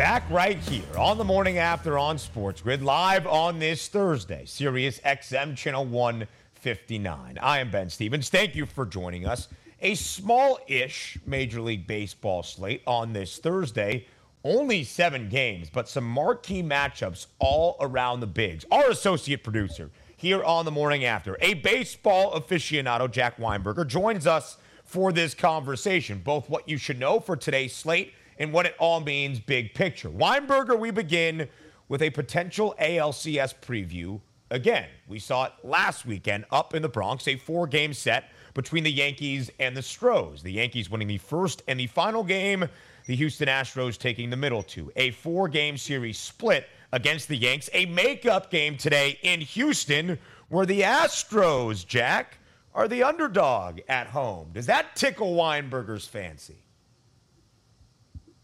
Back 0.00 0.30
right 0.30 0.56
here 0.56 0.96
on 0.96 1.18
the 1.18 1.24
morning 1.24 1.58
after 1.58 1.98
on 1.98 2.16
Sports 2.16 2.62
Grid, 2.62 2.80
live 2.80 3.26
on 3.26 3.58
this 3.58 3.86
Thursday, 3.86 4.46
Sirius 4.46 4.98
XM 5.00 5.54
Channel 5.54 5.84
159. 5.84 7.38
I 7.38 7.58
am 7.58 7.70
Ben 7.70 7.90
Stevens. 7.90 8.30
Thank 8.30 8.54
you 8.54 8.64
for 8.64 8.86
joining 8.86 9.26
us. 9.26 9.48
A 9.82 9.94
small 9.94 10.58
ish 10.66 11.18
Major 11.26 11.60
League 11.60 11.86
Baseball 11.86 12.42
slate 12.42 12.80
on 12.86 13.12
this 13.12 13.36
Thursday. 13.36 14.06
Only 14.42 14.84
seven 14.84 15.28
games, 15.28 15.68
but 15.68 15.86
some 15.86 16.04
marquee 16.04 16.62
matchups 16.62 17.26
all 17.38 17.76
around 17.78 18.20
the 18.20 18.26
bigs. 18.26 18.64
Our 18.70 18.88
associate 18.88 19.44
producer 19.44 19.90
here 20.16 20.42
on 20.42 20.64
the 20.64 20.70
morning 20.70 21.04
after, 21.04 21.36
a 21.42 21.52
baseball 21.52 22.40
aficionado, 22.40 23.10
Jack 23.10 23.36
Weinberger, 23.36 23.86
joins 23.86 24.26
us 24.26 24.56
for 24.82 25.12
this 25.12 25.34
conversation. 25.34 26.22
Both 26.24 26.48
what 26.48 26.66
you 26.66 26.78
should 26.78 26.98
know 26.98 27.20
for 27.20 27.36
today's 27.36 27.76
slate 27.76 28.14
and 28.40 28.52
what 28.52 28.66
it 28.66 28.74
all 28.78 29.00
means 29.00 29.38
big 29.38 29.74
picture. 29.74 30.08
Weinberger, 30.08 30.76
we 30.76 30.90
begin 30.90 31.46
with 31.88 32.02
a 32.02 32.10
potential 32.10 32.74
ALCS 32.80 33.54
preview. 33.62 34.18
Again, 34.50 34.86
we 35.06 35.20
saw 35.20 35.44
it 35.44 35.52
last 35.62 36.06
weekend 36.06 36.46
up 36.50 36.74
in 36.74 36.82
the 36.82 36.88
Bronx, 36.88 37.28
a 37.28 37.36
four 37.36 37.68
game 37.68 37.92
set 37.92 38.30
between 38.54 38.82
the 38.82 38.90
Yankees 38.90 39.50
and 39.60 39.76
the 39.76 39.82
Stros. 39.82 40.42
The 40.42 40.52
Yankees 40.52 40.90
winning 40.90 41.06
the 41.06 41.18
first 41.18 41.62
and 41.68 41.78
the 41.78 41.86
final 41.86 42.24
game, 42.24 42.66
the 43.06 43.14
Houston 43.14 43.46
Astros 43.46 43.98
taking 43.98 44.30
the 44.30 44.36
middle 44.36 44.62
two. 44.62 44.90
A 44.96 45.10
four 45.12 45.46
game 45.46 45.76
series 45.76 46.18
split 46.18 46.66
against 46.92 47.28
the 47.28 47.36
Yanks. 47.36 47.68
A 47.74 47.86
makeup 47.86 48.50
game 48.50 48.76
today 48.76 49.18
in 49.22 49.40
Houston 49.40 50.18
where 50.48 50.66
the 50.66 50.80
Astros, 50.80 51.86
Jack, 51.86 52.38
are 52.74 52.88
the 52.88 53.02
underdog 53.02 53.80
at 53.88 54.06
home. 54.06 54.50
Does 54.52 54.66
that 54.66 54.96
tickle 54.96 55.34
Weinberger's 55.34 56.06
fancy? 56.06 56.59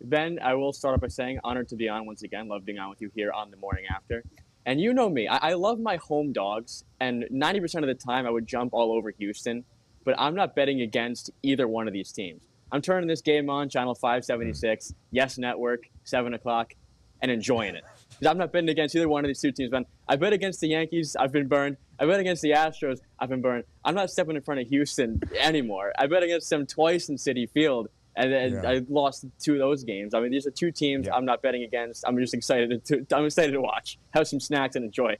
Ben, 0.02 0.38
I 0.42 0.54
will 0.54 0.72
start 0.72 0.94
off 0.94 1.00
by 1.00 1.08
saying, 1.08 1.40
honored 1.42 1.68
to 1.68 1.76
be 1.76 1.88
on 1.88 2.06
once 2.06 2.22
again. 2.22 2.48
Love 2.48 2.64
being 2.64 2.78
on 2.78 2.90
with 2.90 3.00
you 3.00 3.10
here 3.14 3.32
on 3.32 3.50
the 3.50 3.56
morning 3.56 3.84
after. 3.90 4.22
And 4.66 4.80
you 4.80 4.92
know 4.92 5.08
me, 5.08 5.28
I, 5.28 5.50
I 5.50 5.54
love 5.54 5.78
my 5.78 5.96
home 5.96 6.32
dogs, 6.32 6.84
and 7.00 7.24
90% 7.32 7.82
of 7.82 7.86
the 7.86 7.94
time 7.94 8.26
I 8.26 8.30
would 8.30 8.46
jump 8.46 8.74
all 8.74 8.92
over 8.92 9.10
Houston, 9.12 9.64
but 10.04 10.14
I'm 10.18 10.34
not 10.34 10.56
betting 10.56 10.82
against 10.82 11.30
either 11.42 11.68
one 11.68 11.86
of 11.86 11.94
these 11.94 12.10
teams. 12.10 12.42
I'm 12.72 12.82
turning 12.82 13.08
this 13.08 13.22
game 13.22 13.48
on, 13.48 13.68
channel 13.68 13.94
576, 13.94 14.86
mm-hmm. 14.86 14.96
Yes 15.12 15.38
Network, 15.38 15.84
7 16.02 16.34
o'clock, 16.34 16.74
and 17.22 17.30
enjoying 17.30 17.76
it. 17.76 17.84
Because 18.10 18.26
I'm 18.26 18.38
not 18.38 18.52
betting 18.52 18.68
against 18.68 18.94
either 18.96 19.08
one 19.08 19.24
of 19.24 19.28
these 19.28 19.40
two 19.40 19.52
teams, 19.52 19.70
Ben. 19.70 19.86
I 20.08 20.16
bet 20.16 20.32
against 20.32 20.60
the 20.60 20.68
Yankees, 20.68 21.16
I've 21.18 21.32
been 21.32 21.46
burned. 21.46 21.76
I 21.98 22.06
bet 22.06 22.18
against 22.18 22.42
the 22.42 22.50
Astros, 22.50 22.98
I've 23.20 23.28
been 23.28 23.40
burned. 23.40 23.64
I'm 23.84 23.94
not 23.94 24.10
stepping 24.10 24.36
in 24.36 24.42
front 24.42 24.60
of 24.60 24.68
Houston 24.68 25.20
anymore. 25.38 25.92
I 25.96 26.08
bet 26.08 26.24
against 26.24 26.50
them 26.50 26.66
twice 26.66 27.08
in 27.08 27.16
Citi 27.16 27.48
Field, 27.48 27.88
and, 28.16 28.32
then 28.32 28.52
Yeah. 28.62 28.68
I 28.70 28.82
lost 28.88 29.26
two 29.38 29.52
of 29.54 29.58
those 29.58 29.84
games. 29.84 30.14
I 30.14 30.20
mean, 30.20 30.30
these 30.32 30.46
are 30.46 30.50
two 30.50 30.70
teams 30.72 31.06
Yeah. 31.06 31.14
I'm 31.14 31.24
not 31.24 31.42
betting 31.42 31.62
against. 31.64 32.04
I'm 32.06 32.16
just 32.18 32.34
excited 32.34 32.84
to. 32.86 33.06
I'm 33.12 33.24
excited 33.26 33.52
to 33.52 33.60
watch, 33.60 33.98
have 34.10 34.26
some 34.26 34.40
snacks, 34.40 34.76
and 34.76 34.84
enjoy. 34.84 35.16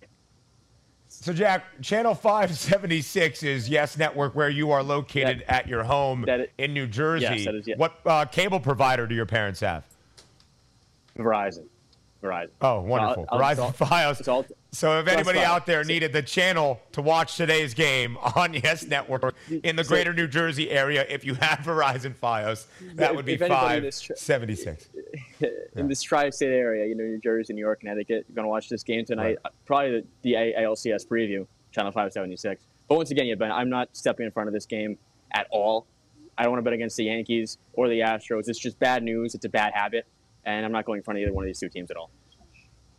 So, 1.09 1.33
Jack, 1.33 1.81
Channel 1.83 2.15
576 2.15 3.43
is 3.43 3.69
Yes 3.69 3.97
Network, 3.97 4.35
where 4.35 4.51
you 4.51 4.73
are 4.73 4.83
located 4.83 5.45
at 5.49 5.69
your 5.69 5.85
home 5.85 6.25
that 6.27 6.51
in 6.59 6.75
New 6.75 6.87
Jersey. 6.87 7.23
Yes, 7.25 7.45
that 7.45 7.55
is-. 7.55 7.69
What 7.77 8.01
uh, 8.05 8.25
cable 8.27 8.61
provider 8.61 9.07
do 9.07 9.15
your 9.15 9.25
parents 9.27 9.61
have? 9.61 9.85
Verizon, 11.17 11.65
Verizon. 12.23 12.51
Oh, 12.61 12.81
wonderful. 12.83 13.25
I'll- 13.29 13.39
Verizon 13.39 13.75
Fios. 13.77 14.47
So, 14.77 15.01
if 15.01 15.09
anybody 15.09 15.39
out 15.39 15.65
there 15.65 15.85
needed 15.85 16.13
the 16.13 16.21
channel 16.21 16.79
to 16.93 17.01
watch 17.01 17.37
today's 17.37 17.73
game 17.73 18.19
on 18.19 18.53
Yes 18.67 18.85
Network 18.85 19.35
in 19.49 19.75
the 19.75 19.85
greater 19.85 20.13
New 20.13 20.27
Jersey 20.27 20.71
area, 20.71 21.07
if 21.09 21.25
you 21.25 21.35
have 21.35 21.61
Verizon 21.61 22.15
Fios, 22.15 22.67
that 22.95 23.17
would 23.17 23.25
be 23.25 23.33
if 23.35 23.43
anybody 23.43 23.79
in 23.79 23.83
this 23.85 24.03
576. 24.03 24.89
in 25.77 25.89
this 25.89 26.03
tri-state 26.03 26.49
area, 26.49 26.87
you 26.87 26.95
know, 26.95 27.05
New 27.05 27.19
Jersey, 27.21 27.55
New 27.55 27.61
York, 27.61 27.81
Connecticut, 27.81 28.27
you're 28.29 28.35
going 28.35 28.45
to 28.45 28.51
watch 28.51 28.69
this 28.69 28.83
game 28.83 29.07
tonight. 29.07 29.39
Uh, 29.47 29.49
Probably 29.65 30.03
the, 30.03 30.07
the 30.23 30.33
ALCS 30.35 31.07
preview, 31.07 31.47
Channel 31.73 31.93
576. 31.93 32.67
But 32.87 32.97
once 32.97 33.11
again, 33.11 33.27
yeah, 33.27 33.35
Ben, 33.35 33.51
I'm 33.51 33.71
not 33.71 33.89
stepping 33.97 34.27
in 34.27 34.33
front 34.33 34.49
of 34.49 34.53
this 34.53 34.67
game 34.67 34.99
at 35.33 35.47
all. 35.51 35.87
I 36.37 36.43
don't 36.43 36.53
want 36.53 36.61
to 36.61 36.65
bet 36.65 36.75
against 36.75 36.99
the 36.99 37.05
Yankees 37.05 37.57
or 37.73 37.89
the 37.89 38.01
Astros. 38.01 38.49
It's 38.49 38.59
just 38.59 38.79
bad 38.79 39.03
news. 39.03 39.35
It's 39.35 39.47
a 39.47 39.49
bad 39.49 39.73
habit, 39.73 40.07
and 40.45 40.67
I'm 40.67 40.73
not 40.73 40.85
going 40.85 40.99
in 40.99 41.03
front 41.03 41.17
of 41.19 41.23
either 41.23 41.33
one 41.33 41.45
of 41.45 41.47
these 41.47 41.59
two 41.59 41.71
teams 41.71 41.91
at 41.91 41.97
all. 41.97 42.11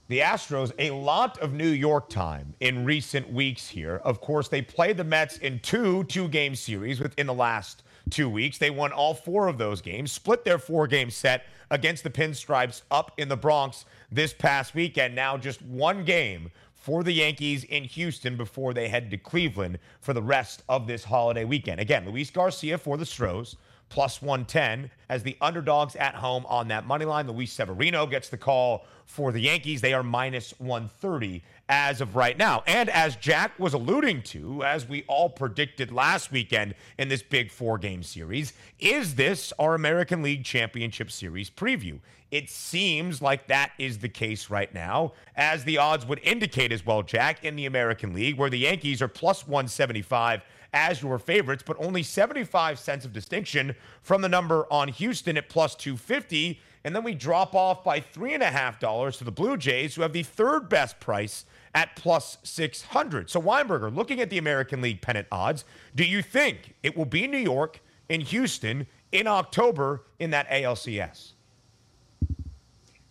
The 0.10 0.20
Astros, 0.20 0.72
a 0.80 0.92
lot 0.92 1.38
of 1.40 1.52
New 1.52 1.68
York 1.68 2.08
time 2.08 2.54
in 2.62 2.86
recent 2.86 3.30
weeks 3.30 3.68
here. 3.68 3.98
Of 4.06 4.22
course, 4.22 4.48
they 4.48 4.62
played 4.62 4.96
the 4.96 5.04
Mets 5.04 5.38
in 5.40 5.60
two 5.60 6.06
two 6.06 6.30
game 6.30 6.56
series 6.56 7.02
within 7.02 7.28
the 7.28 7.34
last 7.34 7.84
two 8.10 8.30
weeks. 8.30 8.58
They 8.58 8.70
won 8.70 8.94
all 8.94 9.14
four 9.14 9.50
of 9.50 9.58
those 9.58 9.82
games, 9.82 10.14
split 10.14 10.46
their 10.46 10.60
four 10.60 10.88
game 10.88 11.10
set 11.10 11.44
against 11.72 12.06
the 12.06 12.10
Pinstripes 12.10 12.84
up 12.90 13.12
in 13.18 13.28
the 13.28 13.36
Bronx 13.36 13.84
this 14.10 14.34
past 14.34 14.74
weekend. 14.74 15.14
Now, 15.14 15.38
just 15.38 15.62
one 15.62 16.06
game 16.06 16.52
for 16.74 17.04
the 17.04 17.12
Yankees 17.12 17.66
in 17.66 17.84
Houston 17.84 18.38
before 18.38 18.74
they 18.74 18.88
head 18.88 19.12
to 19.12 19.18
Cleveland 19.18 19.78
for 20.00 20.14
the 20.14 20.22
rest 20.22 20.64
of 20.70 20.88
this 20.88 21.04
holiday 21.04 21.44
weekend. 21.44 21.82
Again, 21.82 22.06
Luis 22.10 22.32
Garcia 22.32 22.78
for 22.78 22.96
the 22.96 23.06
Stros 23.06 23.58
plus 23.90 24.22
110 24.22 24.90
as 25.10 25.24
the 25.24 25.38
underdogs 25.42 25.96
at 25.96 26.16
home 26.16 26.46
on 26.48 26.68
that 26.68 26.86
money 26.86 27.06
line. 27.06 27.28
Luis 27.28 27.52
Severino 27.52 28.06
gets 28.06 28.30
the 28.30 28.38
call 28.38 28.86
for 29.08 29.32
the 29.32 29.40
Yankees. 29.40 29.82
They 29.82 29.94
are 29.94 30.04
minus 30.04 30.54
130 30.60 31.42
as 31.70 32.02
of 32.02 32.16
right 32.16 32.38
now. 32.38 32.64
And 32.68 32.90
as 32.90 33.16
Jack 33.16 33.58
was 33.58 33.74
alluding 33.74 34.22
to, 34.24 34.64
as 34.64 34.88
we 34.88 35.04
all 35.08 35.30
predicted 35.30 35.92
last 35.92 36.32
weekend 36.32 36.76
in 37.00 37.10
this 37.10 37.24
big 37.24 37.50
four 37.50 37.78
game 37.78 38.04
series, 38.04 38.54
is 38.80 39.16
this 39.16 39.52
our 39.58 39.74
American 39.74 40.22
League 40.22 40.44
Championship 40.44 41.10
Series 41.10 41.50
preview? 41.50 42.00
It 42.30 42.50
seems 42.50 43.22
like 43.22 43.48
that 43.48 43.72
is 43.80 44.00
the 44.00 44.10
case 44.10 44.50
right 44.50 44.74
now, 44.74 45.14
as 45.36 45.64
the 45.64 45.78
odds 45.78 46.06
would 46.06 46.20
indicate 46.24 46.74
as 46.74 46.86
well, 46.86 47.02
Jack, 47.02 47.46
in 47.46 47.56
the 47.56 47.66
American 47.66 48.14
League, 48.14 48.38
where 48.38 48.50
the 48.50 48.60
Yankees 48.60 49.02
are 49.02 49.08
plus 49.08 49.48
175 49.48 50.42
as 50.74 51.02
your 51.02 51.18
favorites, 51.18 51.64
but 51.66 51.78
only 51.80 52.04
75 52.04 52.78
cents 52.78 53.06
of 53.06 53.14
distinction 53.14 53.74
from 54.02 54.22
the 54.22 54.28
number 54.28 54.68
on 54.72 54.90
Houston 54.90 55.38
at 55.38 55.48
plus 55.48 55.74
250. 55.76 56.60
And 56.84 56.96
then 56.96 57.04
we 57.04 57.14
drop 57.14 57.56
off 57.56 57.84
by 57.84 58.00
$3.5 58.00 59.18
to 59.18 59.24
the 59.24 59.32
Blue 59.32 59.58
Jays, 59.58 59.96
who 59.96 60.02
have 60.04 60.14
the 60.14 60.24
third 60.24 60.70
best 60.70 61.00
price 61.00 61.46
at 61.74 61.96
plus 61.96 62.38
600. 62.44 63.30
So, 63.30 63.42
Weinberger, 63.42 63.94
looking 63.94 64.22
at 64.22 64.30
the 64.30 64.38
American 64.38 64.82
League 64.82 65.02
pennant 65.02 65.28
odds, 65.32 65.66
do 65.96 66.04
you 66.04 66.22
think 66.22 66.76
it 66.84 66.96
will 66.96 67.06
be 67.06 67.28
New 67.28 67.38
York 67.38 67.82
in 68.10 68.22
Houston 68.22 68.88
in 69.12 69.28
October 69.28 70.04
in 70.20 70.32
that 70.32 70.50
ALCS? 70.50 71.34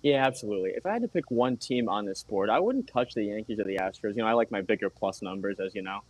Yeah, 0.02 0.24
absolutely. 0.24 0.70
If 0.70 0.86
I 0.86 0.92
had 0.92 1.02
to 1.02 1.08
pick 1.08 1.30
one 1.30 1.56
team 1.56 1.88
on 1.88 2.04
this 2.06 2.22
board, 2.22 2.48
I 2.48 2.60
wouldn't 2.60 2.86
touch 2.86 3.14
the 3.14 3.24
Yankees 3.24 3.58
or 3.58 3.64
the 3.64 3.76
Astros. 3.76 4.14
You 4.14 4.22
know, 4.22 4.26
I 4.26 4.34
like 4.34 4.50
my 4.52 4.60
bigger 4.60 4.88
plus 4.88 5.20
numbers, 5.20 5.58
as 5.58 5.74
you 5.74 5.82
know. 5.82 6.00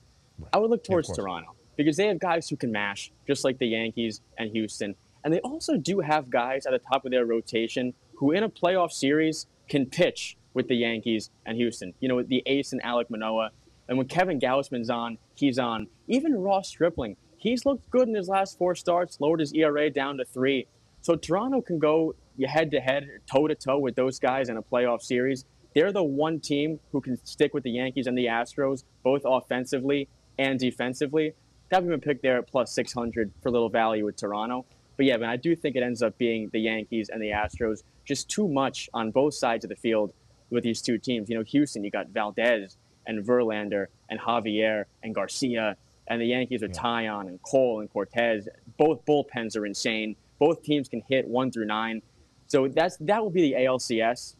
I 0.52 0.58
would 0.58 0.70
look 0.70 0.84
towards 0.84 1.08
course. 1.08 1.18
Toronto 1.18 1.54
because 1.76 1.96
they 1.96 2.06
have 2.06 2.18
guys 2.18 2.48
who 2.48 2.56
can 2.56 2.72
mash, 2.72 3.12
just 3.26 3.44
like 3.44 3.58
the 3.58 3.66
Yankees 3.66 4.20
and 4.38 4.50
Houston. 4.50 4.94
And 5.26 5.34
they 5.34 5.40
also 5.40 5.76
do 5.76 5.98
have 5.98 6.30
guys 6.30 6.66
at 6.66 6.70
the 6.70 6.78
top 6.78 7.04
of 7.04 7.10
their 7.10 7.26
rotation 7.26 7.94
who, 8.14 8.30
in 8.30 8.44
a 8.44 8.48
playoff 8.48 8.92
series, 8.92 9.48
can 9.68 9.86
pitch 9.86 10.36
with 10.54 10.68
the 10.68 10.76
Yankees 10.76 11.30
and 11.44 11.56
Houston. 11.56 11.94
You 11.98 12.08
know, 12.08 12.22
the 12.22 12.44
ace 12.46 12.72
and 12.72 12.80
Alek 12.84 13.10
Manoah. 13.10 13.50
And 13.88 13.98
when 13.98 14.06
Kevin 14.06 14.38
Gausman's 14.38 14.88
on, 14.88 15.18
he's 15.34 15.58
on. 15.58 15.88
Even 16.06 16.40
Ross 16.40 16.68
Stripling, 16.68 17.16
he's 17.38 17.66
looked 17.66 17.90
good 17.90 18.06
in 18.06 18.14
his 18.14 18.28
last 18.28 18.56
four 18.56 18.76
starts, 18.76 19.20
lowered 19.20 19.40
his 19.40 19.52
ERA 19.52 19.90
down 19.90 20.16
to 20.18 20.24
three. 20.24 20.68
So 21.00 21.16
Toronto 21.16 21.60
can 21.60 21.80
go 21.80 22.14
head 22.46 22.70
to 22.70 22.78
head, 22.78 23.08
toe 23.28 23.48
to 23.48 23.56
toe 23.56 23.80
with 23.80 23.96
those 23.96 24.20
guys 24.20 24.48
in 24.48 24.56
a 24.56 24.62
playoff 24.62 25.02
series. 25.02 25.44
They're 25.74 25.90
the 25.90 26.04
one 26.04 26.38
team 26.38 26.78
who 26.92 27.00
can 27.00 27.16
stick 27.26 27.52
with 27.52 27.64
the 27.64 27.72
Yankees 27.72 28.06
and 28.06 28.16
the 28.16 28.26
Astros, 28.26 28.84
both 29.02 29.22
offensively 29.24 30.08
and 30.38 30.56
defensively. 30.56 31.32
That 31.72 31.82
would 31.82 31.88
be 31.88 31.94
a 31.96 31.98
pick 31.98 32.22
there 32.22 32.38
at 32.38 32.46
plus 32.46 32.72
600 32.72 33.32
for 33.42 33.50
little 33.50 33.70
value 33.70 34.04
with 34.04 34.14
Toronto. 34.14 34.64
But 34.96 35.06
yeah, 35.06 35.16
man, 35.16 35.28
I 35.28 35.36
do 35.36 35.54
think 35.54 35.76
it 35.76 35.82
ends 35.82 36.02
up 36.02 36.16
being 36.18 36.48
the 36.52 36.60
Yankees 36.60 37.10
and 37.10 37.20
the 37.20 37.30
Astros. 37.30 37.82
Just 38.04 38.28
too 38.28 38.48
much 38.48 38.88
on 38.94 39.10
both 39.10 39.34
sides 39.34 39.64
of 39.64 39.68
the 39.68 39.76
field 39.76 40.12
with 40.50 40.64
these 40.64 40.80
two 40.80 40.98
teams. 40.98 41.28
You 41.28 41.36
know, 41.36 41.44
Houston, 41.44 41.84
you 41.84 41.90
got 41.90 42.08
Valdez 42.08 42.76
and 43.06 43.24
Verlander 43.24 43.86
and 44.08 44.18
Javier 44.20 44.84
and 45.02 45.14
Garcia, 45.14 45.76
and 46.08 46.20
the 46.20 46.26
Yankees 46.26 46.62
are 46.62 46.68
Taillon 46.68 47.28
and 47.28 47.42
Cole 47.42 47.80
and 47.80 47.90
Cortes. 47.90 48.48
Both 48.78 49.04
bullpens 49.04 49.56
are 49.56 49.66
insane. 49.66 50.16
Both 50.38 50.62
teams 50.62 50.88
can 50.88 51.02
hit 51.08 51.26
one 51.26 51.50
through 51.50 51.66
nine. 51.66 52.02
So 52.46 52.68
that's 52.68 52.96
that 52.98 53.22
will 53.22 53.30
be 53.30 53.42
the 53.42 53.54
ALCS, 53.60 54.36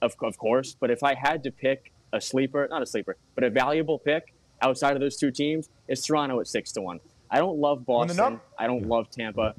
of, 0.00 0.14
of 0.22 0.38
course. 0.38 0.76
But 0.78 0.90
if 0.90 1.02
I 1.02 1.14
had 1.14 1.42
to 1.44 1.50
pick 1.50 1.92
a 2.12 2.20
sleeper, 2.20 2.66
not 2.70 2.82
a 2.82 2.86
sleeper, 2.86 3.16
but 3.34 3.44
a 3.44 3.50
valuable 3.50 3.98
pick 3.98 4.34
outside 4.62 4.94
of 4.94 5.00
those 5.00 5.16
two 5.16 5.30
teams, 5.30 5.68
it's 5.88 6.06
Toronto 6.06 6.40
at 6.40 6.46
six 6.46 6.72
to 6.72 6.80
one. 6.80 7.00
I 7.30 7.38
don't 7.38 7.58
love 7.58 7.84
Boston. 7.86 8.40
I 8.58 8.66
don't 8.66 8.86
love 8.86 9.10
Tampa. 9.10 9.54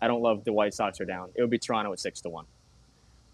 I 0.00 0.08
don't 0.08 0.22
love 0.22 0.44
the 0.44 0.52
White 0.52 0.74
Sox 0.74 1.00
are 1.00 1.04
down. 1.04 1.30
It 1.34 1.40
would 1.42 1.50
be 1.50 1.58
Toronto 1.58 1.92
at 1.92 2.00
six 2.00 2.20
to 2.22 2.28
one. 2.28 2.46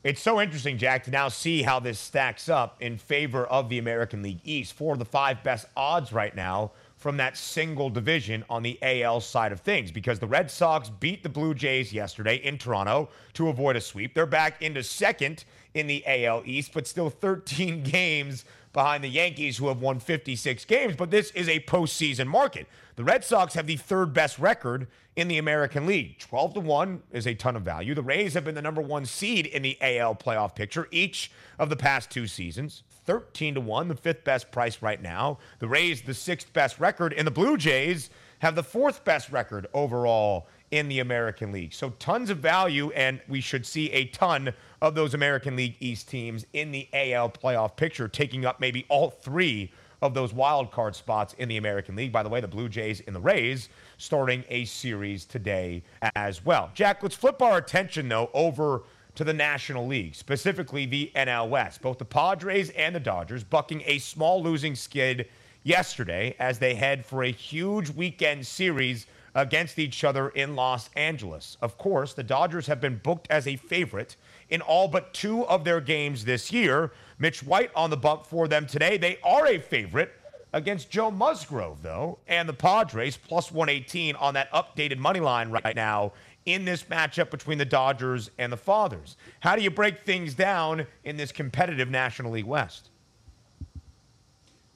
It's 0.05 0.21
so 0.21 0.41
interesting, 0.41 0.79
Jack, 0.79 1.03
to 1.05 1.11
now 1.11 1.29
see 1.29 1.63
how 1.63 1.81
this 1.81 1.99
stacks 1.99 2.49
up 2.49 2.81
in 2.81 2.97
favor 2.97 3.45
of 3.45 3.69
the 3.69 3.79
American 3.79 4.23
League 4.23 4.41
East. 4.45 4.73
Four 4.75 4.93
of 4.93 5.01
the 5.01 5.05
five 5.05 5.43
best 5.43 5.67
odds 5.77 6.13
right 6.13 6.35
now 6.35 6.71
from 6.97 7.19
that 7.19 7.37
single 7.37 7.91
division 7.91 8.45
on 8.49 8.63
the 8.63 8.79
AL 8.83 9.21
side 9.21 9.53
of 9.53 9.61
things 9.61 9.91
because 9.91 10.19
the 10.19 10.27
Red 10.27 10.51
Sox 10.51 10.89
beat 10.89 11.23
the 11.23 11.29
Blue 11.29 11.55
Jays 11.55 11.93
yesterday 11.93 12.37
in 12.37 12.59
Toronto 12.59 13.11
to 13.35 13.49
avoid 13.49 13.77
a 13.77 13.81
sweep. 13.81 14.15
They're 14.15 14.27
back 14.27 14.63
into 14.63 14.83
second 14.83 15.45
in 15.75 15.87
the 15.87 16.03
AL 16.07 16.43
East, 16.47 16.73
but 16.73 16.87
still 16.87 17.11
13 17.11 17.83
games 17.85 18.45
behind 18.73 19.05
the 19.05 19.09
Yankees, 19.09 19.57
who 19.57 19.69
have 19.69 19.81
won 19.81 19.99
56 19.99 20.65
games. 20.67 20.97
But 20.97 21.11
this 21.11 21.31
is 21.31 21.49
a 21.49 21.61
postseason 21.61 22.27
market. 22.27 22.67
The 22.97 23.05
Red 23.05 23.25
Sox 23.25 23.55
have 23.55 23.67
the 23.67 23.77
third 23.77 24.13
best 24.13 24.39
record 24.39 24.87
in 25.17 25.29
the 25.29 25.39
American 25.39 25.87
League. 25.87 26.19
12 26.19 26.55
to 26.55 26.61
1 26.61 27.03
is 27.13 27.27
a 27.27 27.35
ton 27.35 27.57
of 27.57 27.63
value. 27.63 27.95
The 27.95 28.03
Rays 28.03 28.35
have 28.35 28.45
been 28.45 28.55
the 28.55 28.63
number 28.63 28.83
one 28.83 29.07
seed 29.07 29.47
in 29.47 29.63
the 29.63 29.79
AL 29.81 30.17
playoff 30.17 30.55
picture 30.55 30.89
each 30.91 31.31
of 31.59 31.71
the 31.71 31.77
past 31.77 32.11
two 32.11 32.27
seasons. 32.27 32.83
13 33.07 33.55
to 33.55 33.61
1, 33.61 33.89
the 33.89 33.95
fifth 33.95 34.25
best 34.25 34.51
price 34.51 34.83
right 34.83 35.01
now. 35.01 35.39
The 35.61 35.69
Rays, 35.69 36.03
the 36.03 36.15
sixth 36.15 36.53
best 36.53 36.79
record, 36.79 37.13
and 37.13 37.27
the 37.27 37.31
Blue 37.31 37.57
Jays 37.57 38.11
have 38.41 38.55
the 38.55 38.63
fourth 38.63 39.05
best 39.05 39.31
record 39.31 39.67
overall 39.73 40.49
in 40.71 40.89
the 40.89 40.99
American 40.99 41.53
League. 41.53 41.73
So 41.73 41.91
tons 41.99 42.29
of 42.31 42.39
value, 42.39 42.91
and 42.91 43.21
we 43.29 43.41
should 43.41 43.65
see 43.65 43.91
a 43.93 44.07
ton 44.07 44.53
of 44.83 44.95
those 44.95 45.15
American 45.15 45.57
League 45.57 45.77
East 45.81 46.09
teams 46.09 46.45
in 46.53 46.73
the 46.73 46.89
AL 46.93 47.31
playoff 47.31 47.77
picture, 47.77 48.09
taking 48.09 48.45
up 48.45 48.61
maybe 48.61 48.85
all 48.89 49.11
three 49.11 49.73
of 50.03 50.13
those 50.13 50.35
wild 50.35 50.71
card 50.71 50.95
spots 50.95 51.35
in 51.39 51.49
the 51.49 51.57
American 51.57 51.97
League. 51.97 52.13
By 52.13 52.23
the 52.23 52.29
way, 52.29 52.41
the 52.41 52.49
Blue 52.49 52.69
Jays 52.69 53.01
and 53.07 53.17
the 53.17 53.21
Rays 53.21 53.69
starting 53.97 54.45
a 54.49 54.65
series 54.67 55.25
today 55.25 55.83
as 56.15 56.45
well. 56.45 56.71
Jack, 56.75 57.03
let's 57.03 57.15
flip 57.15 57.41
our 57.41 57.57
attention 57.59 58.09
though 58.09 58.31
over 58.35 58.83
to 59.17 59.25
the 59.25 59.33
National 59.33 59.87
League, 59.87 60.15
specifically 60.15 60.87
the 60.87 61.11
NL 61.17 61.49
West. 61.49 61.83
Both 61.83 61.99
the 61.99 62.05
Padres 62.05 62.71
and 62.71 62.95
the 62.95 63.01
Dodgers 63.01 63.43
bucking 63.43 63.83
a 63.87 63.99
small 63.99 64.43
losing 64.43 64.75
skid 64.75 65.29
yesterday 65.63 66.37
as 66.39 66.59
they 66.59 66.75
head 66.75 67.05
for 67.05 67.25
a 67.25 67.31
huge 67.31 67.91
weekend 67.91 68.47
series 68.47 69.07
against 69.35 69.79
each 69.79 70.05
other 70.05 70.29
in 70.31 70.55
Los 70.55 70.89
Angeles. 70.97 71.57
Of 71.61 71.77
course, 71.77 72.15
the 72.15 72.23
Dodgers 72.23 72.67
have 72.67 72.81
been 72.81 73.01
booked 73.03 73.27
as 73.31 73.47
a 73.47 73.57
favorite 73.57 74.17
in 74.49 74.61
all 74.61 74.89
but 74.89 75.13
two 75.13 75.47
of 75.47 75.65
their 75.65 75.81
games 75.81 76.25
this 76.25 76.53
year. 76.53 76.93
Mitch 77.19 77.43
White 77.43 77.71
on 77.75 77.91
the 77.91 77.97
bump 77.97 78.27
for 78.27 78.49
them 78.49 78.67
today. 78.67 78.97
They 78.97 79.19
are 79.25 79.47
a 79.47 79.59
favorite 79.59 80.13
against 80.53 80.91
Joe 80.91 81.11
Musgrove, 81.11 81.83
though, 81.83 82.19
and 82.29 82.49
the 82.49 82.55
Padres 82.55 83.17
plus 83.17 83.53
118 83.53 84.15
on 84.17 84.35
that 84.35 84.51
updated 84.53 84.99
money 84.99 85.21
line 85.21 85.51
right 85.51 85.77
now 85.77 86.13
in 86.47 86.65
this 86.65 86.85
matchup 86.85 87.31
between 87.31 87.59
the 87.59 87.65
Dodgers 87.65 88.31
and 88.39 88.53
the 88.53 88.57
Fathers. 88.57 89.17
How 89.41 89.57
do 89.57 89.63
you 89.63 89.71
break 89.71 90.05
things 90.07 90.35
down 90.35 90.87
in 91.05 91.17
this 91.17 91.33
competitive 91.33 91.91
National 91.91 92.33
League 92.33 92.47
West? 92.47 92.91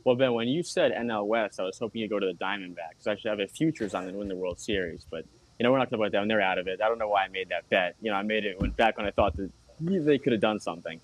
Well, 0.04 0.16
Ben, 0.16 0.32
when 0.34 0.48
you 0.48 0.62
said 0.62 0.92
NL 0.92 1.26
West, 1.26 1.60
I 1.60 1.62
was 1.62 1.78
hoping 1.78 2.00
you'd 2.00 2.10
go 2.10 2.18
to 2.18 2.26
the 2.26 2.44
Diamondbacks. 2.44 2.90
because 2.90 3.06
I 3.06 3.16
should 3.16 3.28
have 3.30 3.40
a 3.40 3.46
futures 3.46 3.94
on 3.94 4.04
them 4.04 4.14
to 4.14 4.18
win 4.18 4.28
the 4.28 4.36
World 4.36 4.58
Series, 4.58 5.06
but 5.10 5.24
you 5.58 5.64
know 5.64 5.70
we're 5.70 5.78
not 5.78 5.84
talking 5.84 6.00
about 6.00 6.12
them. 6.12 6.26
They're 6.26 6.40
out 6.40 6.58
of 6.58 6.66
it. 6.66 6.80
I 6.82 6.88
don't 6.88 6.98
know 6.98 7.08
why 7.08 7.24
I 7.24 7.28
made 7.28 7.50
that 7.50 7.68
bet. 7.68 7.94
You 8.00 8.10
know, 8.10 8.16
I 8.16 8.22
made 8.22 8.44
it 8.44 8.58
went 8.60 8.76
back 8.76 8.96
when 8.96 9.06
I 9.06 9.10
thought 9.10 9.36
that 9.36 9.50
they 9.80 10.18
could 10.18 10.32
have 10.32 10.40
done 10.40 10.58
something. 10.58 11.00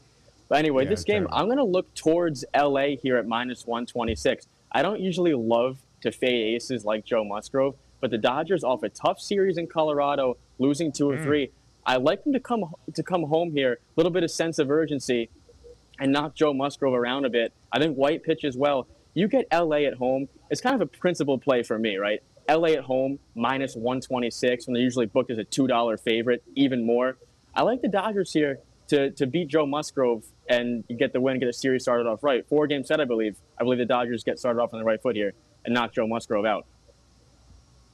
But 0.49 0.59
anyway, 0.59 0.85
yeah, 0.85 0.91
this 0.91 1.05
game, 1.05 1.25
terrible. 1.25 1.35
I'm 1.35 1.45
going 1.47 1.59
to 1.59 1.65
look 1.65 1.93
towards 1.95 2.45
LA 2.57 2.97
here 3.03 3.17
at 3.17 3.27
minus 3.27 3.67
126. 3.67 4.47
I 4.73 4.83
don't 4.83 5.01
usually 5.01 5.35
love 5.35 5.79
to 6.03 6.11
fade 6.11 6.55
aces 6.55 6.85
like 6.85 7.05
Joe 7.05 7.25
Musgrove, 7.25 7.75
but 8.01 8.11
the 8.11 8.19
Dodgers 8.19 8.65
off 8.65 8.83
a 8.83 8.89
tough 8.89 9.21
series 9.21 9.59
in 9.59 9.67
Colorado, 9.67 10.37
losing 10.59 10.93
two 10.93 11.11
or 11.11 11.17
mm. 11.17 11.23
three. 11.23 11.51
I 11.85 11.97
like 11.97 12.25
them 12.25 12.33
to 12.33 12.41
come 12.41 12.65
to 12.93 13.03
come 13.03 13.25
home 13.25 13.53
here, 13.53 13.75
a 13.75 13.79
little 13.97 14.13
bit 14.13 14.25
of 14.25 14.31
sense 14.31 14.59
of 14.59 14.71
urgency, 14.71 15.29
and 15.99 16.13
knock 16.13 16.35
Joe 16.35 16.53
Musgrove 16.53 16.95
around 16.95 17.25
a 17.25 17.31
bit. 17.31 17.53
I 17.73 17.79
think 17.79 17.97
White 17.97 18.23
pitches 18.23 18.57
well. 18.57 18.87
You 19.15 19.29
get 19.29 19.47
LA 19.53 19.79
at 19.79 19.95
home. 19.95 20.29
It's 20.51 20.61
kind 20.61 20.75
of 20.75 20.81
a 20.81 20.87
principal 20.87 21.39
play 21.39 21.63
for 21.63 21.79
me, 21.79 21.97
right? 21.97 22.23
LA 22.49 22.69
at 22.69 22.85
home 22.85 23.19
minus 23.35 23.75
126 23.75 24.67
when 24.67 24.75
they're 24.75 24.83
usually 24.83 25.07
booked 25.07 25.31
as 25.31 25.39
a 25.39 25.45
two 25.45 25.67
dollar 25.67 25.97
favorite, 25.97 26.43
even 26.55 26.85
more. 26.85 27.17
I 27.55 27.63
like 27.63 27.83
the 27.83 27.89
Dodgers 27.89 28.33
here 28.33 28.59
to 28.89 29.11
to 29.13 29.27
beat 29.27 29.49
Joe 29.49 29.67
Musgrove 29.67 30.25
and 30.49 30.85
get 30.99 31.13
the 31.13 31.21
win, 31.21 31.39
get 31.39 31.47
the 31.47 31.53
series 31.53 31.83
started 31.83 32.07
off 32.07 32.23
right. 32.23 32.47
Four 32.49 32.67
game 32.67 32.85
set, 32.85 33.01
I 33.01 33.05
believe. 33.05 33.37
I 33.59 33.65
believe 33.65 33.79
the 33.79 33.85
Dodgers 33.85 34.23
get 34.23 34.39
started 34.39 34.61
off 34.61 34.73
on 34.73 34.79
the 34.79 34.85
right 34.85 35.01
foot 35.01 35.17
here 35.17 35.33
and 35.65 35.75
knock 35.75 35.93
Joe 35.93 36.07
Musgrove 36.07 36.45
out. 36.45 36.67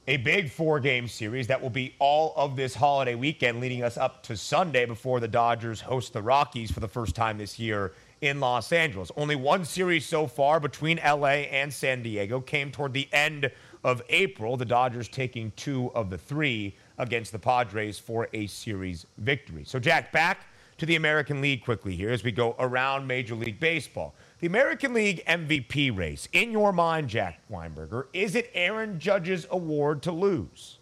A 0.05 0.17
big 0.17 0.49
four 0.51 0.81
game 0.81 1.07
series 1.07 1.47
that 1.47 1.61
will 1.61 1.69
be 1.69 1.95
all 1.97 2.33
of 2.35 2.57
this 2.57 2.75
holiday 2.75 3.15
weekend, 3.15 3.61
leading 3.61 3.83
us 3.83 3.95
up 3.95 4.21
to 4.23 4.35
Sunday 4.35 4.85
before 4.85 5.21
the 5.21 5.29
Dodgers 5.29 5.79
host 5.79 6.11
the 6.11 6.21
Rockies 6.21 6.71
for 6.71 6.81
the 6.81 6.89
first 6.89 7.15
time 7.15 7.37
this 7.37 7.57
year 7.57 7.93
in 8.19 8.41
Los 8.41 8.73
Angeles. 8.73 9.13
Only 9.15 9.37
one 9.37 9.63
series 9.63 10.05
so 10.05 10.27
far 10.27 10.59
between 10.59 10.97
LA 10.97 11.45
and 11.47 11.71
San 11.71 12.03
Diego 12.03 12.41
came 12.41 12.69
toward 12.69 12.91
the 12.91 13.07
end 13.13 13.49
of 13.85 14.01
April, 14.09 14.57
the 14.57 14.65
Dodgers 14.65 15.07
taking 15.07 15.53
two 15.55 15.89
of 15.95 16.09
the 16.09 16.17
three 16.17 16.75
against 16.97 17.31
the 17.31 17.39
Padres 17.39 17.97
for 17.97 18.27
a 18.33 18.47
series 18.47 19.05
victory. 19.19 19.63
So, 19.63 19.79
Jack, 19.79 20.11
back 20.11 20.47
to 20.79 20.85
the 20.85 20.97
American 20.97 21.39
League 21.39 21.63
quickly 21.63 21.95
here 21.95 22.09
as 22.09 22.25
we 22.25 22.33
go 22.33 22.57
around 22.59 23.07
Major 23.07 23.35
League 23.35 23.61
Baseball. 23.61 24.13
The 24.43 24.47
American 24.47 24.93
League 24.93 25.23
MVP 25.25 25.97
race, 25.97 26.27
in 26.33 26.51
your 26.51 26.73
mind, 26.73 27.07
Jack 27.07 27.39
Weinberger, 27.49 28.07
is 28.11 28.35
it 28.35 28.51
Aaron 28.53 28.99
Judge's 28.99 29.47
award 29.49 30.03
to 30.03 30.11
lose? 30.11 30.79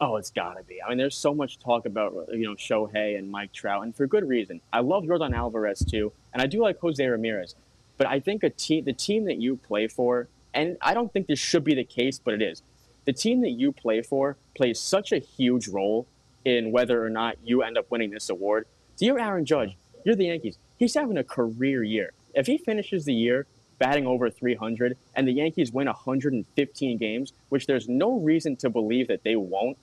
Oh, 0.00 0.16
it's 0.16 0.30
got 0.30 0.54
to 0.54 0.62
be. 0.62 0.82
I 0.82 0.88
mean, 0.88 0.96
there's 0.96 1.14
so 1.14 1.34
much 1.34 1.58
talk 1.58 1.84
about 1.84 2.30
you 2.32 2.48
know 2.48 2.54
Shohei 2.54 3.18
and 3.18 3.30
Mike 3.30 3.52
Trout, 3.52 3.82
and 3.82 3.94
for 3.94 4.06
good 4.06 4.26
reason. 4.26 4.62
I 4.72 4.80
love 4.80 5.04
Yordan 5.04 5.34
Alvarez 5.34 5.84
too, 5.84 6.10
and 6.32 6.40
I 6.40 6.46
do 6.46 6.62
like 6.62 6.80
Jose 6.80 7.06
Ramirez. 7.06 7.56
But 7.98 8.06
I 8.06 8.20
think 8.20 8.42
a 8.42 8.48
the 8.48 8.94
team 8.94 9.26
that 9.26 9.36
you 9.36 9.56
play 9.56 9.86
for, 9.86 10.28
and 10.54 10.78
I 10.80 10.94
don't 10.94 11.12
think 11.12 11.26
this 11.26 11.40
should 11.40 11.62
be 11.62 11.74
the 11.74 11.84
case, 11.84 12.18
but 12.18 12.32
it 12.32 12.40
is. 12.40 12.62
The 13.04 13.12
team 13.12 13.42
that 13.42 13.50
you 13.50 13.70
play 13.70 14.00
for 14.00 14.38
plays 14.56 14.80
such 14.80 15.12
a 15.12 15.18
huge 15.18 15.68
role 15.68 16.06
in 16.46 16.72
whether 16.72 17.04
or 17.04 17.10
not 17.10 17.36
you 17.44 17.62
end 17.62 17.76
up 17.76 17.90
winning 17.90 18.12
this 18.12 18.30
award. 18.30 18.66
You're 18.98 19.20
Aaron 19.20 19.44
Judge, 19.44 19.76
you're 20.06 20.16
the 20.16 20.28
Yankees. 20.28 20.56
He's 20.82 20.94
having 20.94 21.16
a 21.16 21.22
career 21.22 21.84
year. 21.84 22.10
If 22.34 22.48
he 22.48 22.58
finishes 22.58 23.04
the 23.04 23.14
year 23.14 23.46
batting 23.78 24.04
over 24.04 24.28
300 24.28 24.96
and 25.14 25.28
the 25.28 25.32
Yankees 25.32 25.70
win 25.70 25.86
115 25.86 26.98
games, 26.98 27.32
which 27.50 27.68
there's 27.68 27.88
no 27.88 28.18
reason 28.18 28.56
to 28.56 28.68
believe 28.68 29.06
that 29.06 29.22
they 29.22 29.36
won't, 29.36 29.78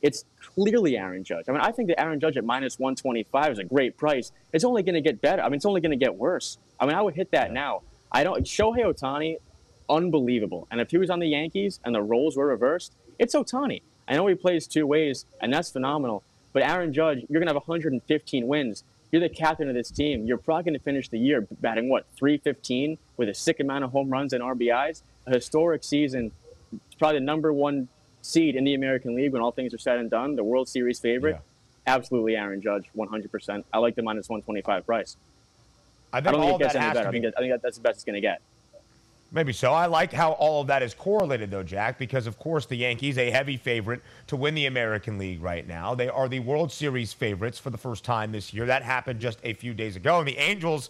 it's 0.00 0.24
clearly 0.40 0.96
Aaron 0.96 1.22
Judge. 1.22 1.50
I 1.50 1.52
mean, 1.52 1.60
I 1.60 1.70
think 1.70 1.88
that 1.88 2.00
Aaron 2.00 2.18
Judge 2.18 2.38
at 2.38 2.44
minus 2.44 2.78
125 2.78 3.52
is 3.52 3.58
a 3.58 3.64
great 3.64 3.98
price. 3.98 4.32
It's 4.54 4.64
only 4.64 4.82
going 4.82 4.94
to 4.94 5.02
get 5.02 5.20
better. 5.20 5.42
I 5.42 5.50
mean, 5.50 5.56
it's 5.56 5.66
only 5.66 5.82
going 5.82 5.90
to 5.90 6.02
get 6.02 6.14
worse. 6.14 6.56
I 6.80 6.86
mean, 6.86 6.94
I 6.94 7.02
would 7.02 7.14
hit 7.14 7.30
that 7.32 7.52
now. 7.52 7.82
I 8.10 8.24
don't. 8.24 8.42
Shohei 8.46 8.90
Ohtani, 8.90 9.36
unbelievable. 9.90 10.66
And 10.70 10.80
if 10.80 10.92
he 10.92 10.96
was 10.96 11.10
on 11.10 11.18
the 11.18 11.28
Yankees 11.28 11.78
and 11.84 11.94
the 11.94 12.00
roles 12.00 12.38
were 12.38 12.46
reversed, 12.46 12.94
it's 13.18 13.34
Ohtani. 13.34 13.82
I 14.08 14.14
know 14.14 14.26
he 14.26 14.34
plays 14.34 14.66
two 14.66 14.86
ways, 14.86 15.26
and 15.42 15.52
that's 15.52 15.70
phenomenal. 15.70 16.22
But 16.54 16.62
Aaron 16.62 16.94
Judge, 16.94 17.18
you're 17.28 17.38
going 17.38 17.48
to 17.48 17.52
have 17.52 17.68
115 17.68 18.46
wins. 18.46 18.84
You're 19.10 19.20
the 19.20 19.28
captain 19.28 19.68
of 19.68 19.74
this 19.74 19.90
team. 19.90 20.26
You're 20.26 20.38
probably 20.38 20.64
going 20.64 20.74
to 20.74 20.84
finish 20.84 21.08
the 21.08 21.18
year 21.18 21.46
batting, 21.60 21.88
what, 21.88 22.04
315 22.16 22.98
with 23.16 23.28
a 23.28 23.34
sick 23.34 23.58
amount 23.60 23.84
of 23.84 23.92
home 23.92 24.10
runs 24.10 24.32
and 24.32 24.42
RBIs? 24.42 25.02
A 25.26 25.34
historic 25.34 25.82
season. 25.82 26.32
Probably 26.98 27.18
the 27.18 27.24
number 27.24 27.52
one 27.52 27.88
seed 28.20 28.54
in 28.56 28.64
the 28.64 28.74
American 28.74 29.14
League 29.14 29.32
when 29.32 29.40
all 29.40 29.52
things 29.52 29.72
are 29.72 29.78
said 29.78 29.98
and 29.98 30.10
done. 30.10 30.36
The 30.36 30.44
World 30.44 30.68
Series 30.68 30.98
favorite. 30.98 31.40
Yeah. 31.86 31.94
Absolutely 31.94 32.36
Aaron 32.36 32.60
Judge, 32.60 32.84
100%. 32.94 33.64
I 33.72 33.78
like 33.78 33.94
the 33.94 34.02
minus 34.02 34.28
125 34.28 34.84
price. 34.84 35.16
I, 36.12 36.20
think 36.20 36.28
I 36.28 36.32
don't 36.32 36.40
think 36.42 36.60
it 36.60 36.64
gets 36.64 36.74
any 36.74 36.92
better. 36.92 37.08
I 37.08 37.10
think, 37.10 37.24
I 37.24 37.40
think 37.40 37.62
that's 37.62 37.76
the 37.78 37.82
best 37.82 37.96
it's 37.96 38.04
going 38.04 38.14
to 38.14 38.20
get. 38.20 38.42
Maybe 39.30 39.52
so. 39.52 39.74
I 39.74 39.86
like 39.86 40.10
how 40.10 40.32
all 40.32 40.62
of 40.62 40.68
that 40.68 40.82
is 40.82 40.94
correlated, 40.94 41.50
though, 41.50 41.62
Jack, 41.62 41.98
because 41.98 42.26
of 42.26 42.38
course 42.38 42.64
the 42.64 42.76
Yankees, 42.76 43.18
a 43.18 43.30
heavy 43.30 43.58
favorite 43.58 44.00
to 44.28 44.36
win 44.36 44.54
the 44.54 44.64
American 44.64 45.18
League 45.18 45.42
right 45.42 45.66
now. 45.68 45.94
They 45.94 46.08
are 46.08 46.28
the 46.28 46.40
World 46.40 46.72
Series 46.72 47.12
favorites 47.12 47.58
for 47.58 47.68
the 47.68 47.76
first 47.76 48.04
time 48.04 48.32
this 48.32 48.54
year. 48.54 48.64
That 48.64 48.82
happened 48.82 49.20
just 49.20 49.38
a 49.44 49.52
few 49.52 49.74
days 49.74 49.96
ago. 49.96 50.18
And 50.18 50.26
the 50.26 50.38
Angels 50.38 50.88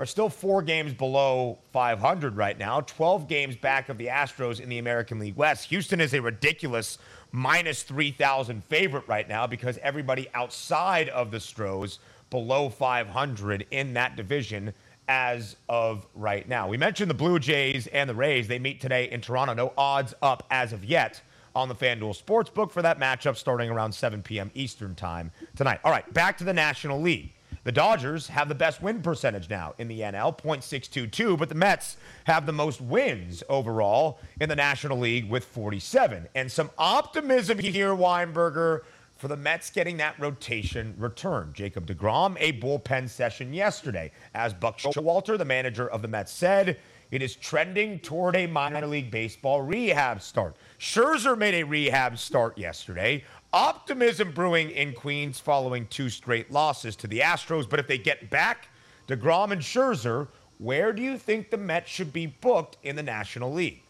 are 0.00 0.06
still 0.06 0.28
four 0.28 0.62
games 0.62 0.92
below 0.94 1.58
500 1.72 2.36
right 2.36 2.58
now, 2.58 2.80
12 2.80 3.28
games 3.28 3.56
back 3.56 3.88
of 3.88 3.98
the 3.98 4.08
Astros 4.08 4.60
in 4.60 4.68
the 4.68 4.78
American 4.78 5.20
League 5.20 5.36
West. 5.36 5.68
Houston 5.68 6.00
is 6.00 6.12
a 6.12 6.20
ridiculous 6.20 6.98
minus 7.30 7.84
3,000 7.84 8.64
favorite 8.64 9.06
right 9.06 9.28
now 9.28 9.46
because 9.46 9.78
everybody 9.80 10.28
outside 10.34 11.08
of 11.10 11.30
the 11.30 11.38
Stros 11.40 12.00
below 12.30 12.68
500 12.68 13.64
in 13.70 13.94
that 13.94 14.16
division 14.16 14.74
as 15.08 15.56
of 15.68 16.06
right 16.14 16.48
now. 16.48 16.68
We 16.68 16.76
mentioned 16.76 17.10
the 17.10 17.14
Blue 17.14 17.38
Jays 17.38 17.86
and 17.88 18.08
the 18.08 18.14
Rays. 18.14 18.48
They 18.48 18.58
meet 18.58 18.80
today 18.80 19.10
in 19.10 19.20
Toronto. 19.20 19.54
No 19.54 19.72
odds 19.76 20.14
up 20.22 20.44
as 20.50 20.72
of 20.72 20.84
yet 20.84 21.20
on 21.54 21.68
the 21.68 21.74
FanDuel 21.74 22.22
Sportsbook 22.22 22.70
for 22.70 22.82
that 22.82 22.98
matchup 22.98 23.36
starting 23.36 23.70
around 23.70 23.92
7 23.92 24.22
p.m. 24.22 24.50
Eastern 24.54 24.94
Time 24.94 25.30
tonight. 25.56 25.80
All 25.84 25.90
right, 25.90 26.10
back 26.12 26.36
to 26.38 26.44
the 26.44 26.52
National 26.52 27.00
League. 27.00 27.32
The 27.64 27.72
Dodgers 27.72 28.28
have 28.28 28.48
the 28.48 28.54
best 28.54 28.80
win 28.80 29.02
percentage 29.02 29.50
now 29.50 29.74
in 29.78 29.88
the 29.88 30.00
NL, 30.00 30.38
0.622, 30.38 31.36
but 31.36 31.48
the 31.48 31.56
Mets 31.56 31.96
have 32.22 32.46
the 32.46 32.52
most 32.52 32.80
wins 32.80 33.42
overall 33.48 34.20
in 34.40 34.48
the 34.48 34.54
National 34.54 34.98
League 34.98 35.28
with 35.28 35.44
47. 35.44 36.28
And 36.36 36.52
some 36.52 36.70
optimism 36.78 37.58
here, 37.58 37.88
Weinberger, 37.88 38.82
for 39.16 39.28
the 39.28 39.36
Mets 39.36 39.70
getting 39.70 39.96
that 39.96 40.18
rotation 40.20 40.94
return. 40.98 41.52
Jacob 41.54 41.86
DeGrom, 41.86 42.36
a 42.38 42.52
bullpen 42.60 43.08
session 43.08 43.52
yesterday. 43.52 44.12
As 44.34 44.52
Buck 44.52 44.78
Showalter, 44.78 45.38
the 45.38 45.44
manager 45.44 45.88
of 45.88 46.02
the 46.02 46.08
Mets, 46.08 46.32
said, 46.32 46.78
it 47.10 47.22
is 47.22 47.36
trending 47.36 48.00
toward 48.00 48.36
a 48.36 48.46
minor 48.46 48.86
league 48.86 49.10
baseball 49.10 49.62
rehab 49.62 50.20
start. 50.20 50.56
Scherzer 50.78 51.38
made 51.38 51.54
a 51.54 51.62
rehab 51.62 52.18
start 52.18 52.58
yesterday. 52.58 53.24
Optimism 53.52 54.32
brewing 54.32 54.70
in 54.70 54.92
Queens 54.92 55.38
following 55.38 55.86
two 55.86 56.10
straight 56.10 56.50
losses 56.50 56.96
to 56.96 57.06
the 57.06 57.20
Astros. 57.20 57.68
But 57.68 57.78
if 57.78 57.86
they 57.86 57.98
get 57.98 58.28
back 58.28 58.68
DeGrom 59.06 59.52
and 59.52 59.62
Scherzer, 59.62 60.28
where 60.58 60.92
do 60.92 61.00
you 61.00 61.16
think 61.16 61.50
the 61.50 61.56
Mets 61.56 61.88
should 61.88 62.12
be 62.12 62.26
booked 62.26 62.76
in 62.82 62.96
the 62.96 63.02
National 63.02 63.52
League? 63.52 63.82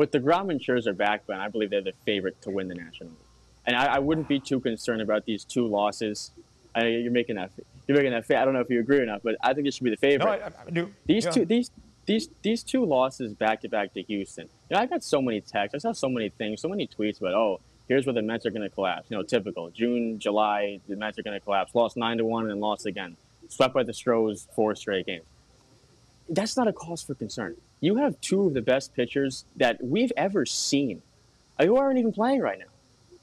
With 0.00 0.12
deGrom 0.12 0.50
and 0.50 0.58
Scherzer 0.58 0.96
back, 0.96 1.26
Ben, 1.26 1.38
I 1.38 1.48
believe 1.48 1.68
they're 1.68 1.82
the 1.82 1.92
favorite 2.06 2.40
to 2.40 2.50
win 2.50 2.68
the 2.68 2.74
National 2.74 3.10
League. 3.10 3.18
And 3.66 3.76
I, 3.76 3.96
I 3.96 3.98
wouldn't 3.98 4.28
be 4.28 4.40
too 4.40 4.58
concerned 4.58 5.02
about 5.02 5.26
these 5.26 5.44
two 5.44 5.66
losses. 5.66 6.30
I, 6.74 6.86
you're 6.86 7.12
making 7.12 7.36
that. 7.36 7.50
You're 7.86 7.98
making 7.98 8.12
that. 8.12 8.24
I 8.30 8.46
don't 8.46 8.54
know 8.54 8.60
if 8.60 8.70
you 8.70 8.80
agree 8.80 9.00
or 9.00 9.04
not, 9.04 9.22
but 9.22 9.36
I 9.42 9.52
think 9.52 9.66
it 9.66 9.74
should 9.74 9.84
be 9.84 9.90
the 9.90 9.98
favorite. 9.98 10.24
No, 10.24 10.46
I, 10.46 10.52
I 10.66 10.70
do. 10.70 10.90
These 11.04 11.26
yeah. 11.26 11.30
two. 11.32 11.44
These 11.44 11.70
these 12.06 12.30
these 12.40 12.62
two 12.62 12.86
losses 12.86 13.34
back 13.34 13.60
to 13.60 13.68
back 13.68 13.92
to 13.92 14.00
Houston. 14.00 14.48
You 14.70 14.76
know, 14.76 14.80
I 14.80 14.86
got 14.86 15.04
so 15.04 15.20
many 15.20 15.42
texts. 15.42 15.74
I 15.74 15.78
saw 15.80 15.92
so 15.92 16.08
many 16.08 16.30
things, 16.30 16.62
so 16.62 16.68
many 16.70 16.86
tweets 16.86 17.20
about 17.20 17.34
oh, 17.34 17.60
here's 17.86 18.06
where 18.06 18.14
the 18.14 18.22
Mets 18.22 18.46
are 18.46 18.50
going 18.50 18.62
to 18.62 18.70
collapse. 18.70 19.10
You 19.10 19.18
know, 19.18 19.22
typical 19.22 19.68
June, 19.68 20.18
July, 20.18 20.80
the 20.88 20.96
Mets 20.96 21.18
are 21.18 21.22
going 21.22 21.38
to 21.38 21.44
collapse. 21.44 21.74
Lost 21.74 21.98
nine 21.98 22.16
to 22.16 22.24
one 22.24 22.44
and 22.44 22.52
then 22.52 22.60
lost 22.60 22.86
again. 22.86 23.18
Swept 23.50 23.74
by 23.74 23.82
the 23.82 23.92
Stros 23.92 24.48
four 24.56 24.74
straight 24.76 25.04
games. 25.04 25.26
That's 26.30 26.56
not 26.56 26.68
a 26.68 26.72
cause 26.72 27.02
for 27.02 27.14
concern 27.14 27.56
you 27.80 27.96
have 27.96 28.20
two 28.20 28.46
of 28.46 28.54
the 28.54 28.62
best 28.62 28.94
pitchers 28.94 29.44
that 29.56 29.82
we've 29.82 30.12
ever 30.16 30.44
seen 30.44 31.02
uh, 31.58 31.64
who 31.64 31.76
aren't 31.76 31.98
even 31.98 32.12
playing 32.12 32.40
right 32.40 32.58
now. 32.58 32.66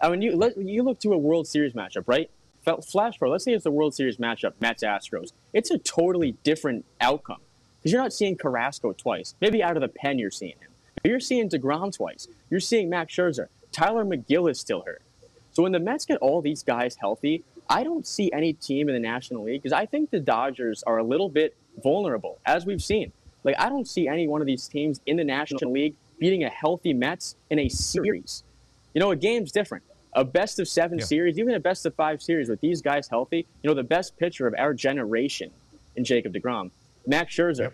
I 0.02 0.10
mean, 0.10 0.22
you 0.22 0.36
let, 0.36 0.58
you 0.58 0.84
look 0.84 1.00
to 1.02 1.14
a 1.14 1.18
World 1.18 1.48
Series 1.48 1.74
matchup, 1.74 2.04
right? 2.08 2.30
Flash 2.64 3.18
forward. 3.18 3.32
Let's 3.32 3.46
say 3.46 3.54
it's 3.54 3.66
a 3.66 3.72
World 3.72 3.96
Series 3.96 4.18
matchup, 4.18 4.54
Mets 4.60 4.84
Astros. 4.84 5.32
It's 5.54 5.72
a 5.72 5.78
totally 5.78 6.34
different 6.44 6.86
outcome 7.00 7.40
because 7.80 7.94
you're 7.94 8.02
not 8.02 8.14
seeing 8.14 8.36
Carrasco 8.36 8.92
twice. 8.92 9.36
Maybe 9.40 9.64
out 9.64 9.78
of 9.78 9.82
the 9.82 9.88
pen 9.88 10.20
you're 10.20 10.32
seeing 10.32 10.56
him. 10.60 10.72
But 11.02 11.10
you're 11.10 11.20
seeing 11.22 11.50
DeGrom 11.50 11.96
twice. 11.96 12.28
You're 12.50 12.60
seeing 12.60 12.90
Max 12.90 13.14
Scherzer. 13.14 13.48
Tyler 13.72 14.04
Megill 14.04 14.52
is 14.52 14.60
still 14.60 14.82
hurt. 14.82 15.02
So 15.54 15.64
when 15.64 15.72
the 15.72 15.80
Mets 15.80 16.06
get 16.06 16.18
all 16.18 16.42
these 16.42 16.62
guys 16.62 16.96
healthy, 16.96 17.44
I 17.70 17.84
don't 17.84 18.06
see 18.06 18.32
any 18.32 18.54
team 18.54 18.90
in 18.90 18.94
the 18.94 19.00
National 19.00 19.44
League 19.44 19.62
because 19.62 19.74
I 19.74 19.86
think 19.86 20.10
the 20.10 20.20
Dodgers 20.20 20.84
are 20.84 20.98
a 20.98 21.04
little 21.04 21.30
bit 21.30 21.56
vulnerable, 21.82 22.40
as 22.46 22.66
we've 22.66 22.84
seen. 22.84 23.12
Like 23.44 23.56
I 23.60 23.70
don't 23.70 23.88
see 23.88 24.08
any 24.08 24.28
one 24.28 24.42
of 24.42 24.48
these 24.48 24.68
teams 24.68 25.02
in 25.06 25.18
the 25.18 25.24
National 25.24 25.72
League 25.72 25.96
beating 26.20 26.44
a 26.44 26.50
healthy 26.50 26.94
Mets 26.94 27.36
in 27.50 27.60
a 27.60 27.70
series. 27.70 28.44
You 28.94 29.00
know, 29.00 29.12
a 29.12 29.16
game's 29.16 29.52
different. 29.52 29.84
A 30.14 30.24
best 30.24 30.60
of 30.60 30.68
seven 30.68 30.98
yeah. 30.98 31.06
series, 31.06 31.38
even 31.38 31.54
a 31.54 31.60
best 31.60 31.86
of 31.86 31.94
five 31.96 32.22
series 32.22 32.50
with 32.50 32.60
these 32.62 32.82
guys 32.82 33.08
healthy. 33.08 33.46
You 33.62 33.70
know, 33.70 33.74
the 33.76 33.84
best 33.84 34.18
pitcher 34.18 34.48
of 34.48 34.56
our 34.58 34.74
generation 34.74 35.52
in 35.96 36.04
Jacob 36.04 36.34
DeGrom, 36.34 36.72
Max 37.06 37.36
Scherzer, 37.36 37.72
yep. 37.72 37.74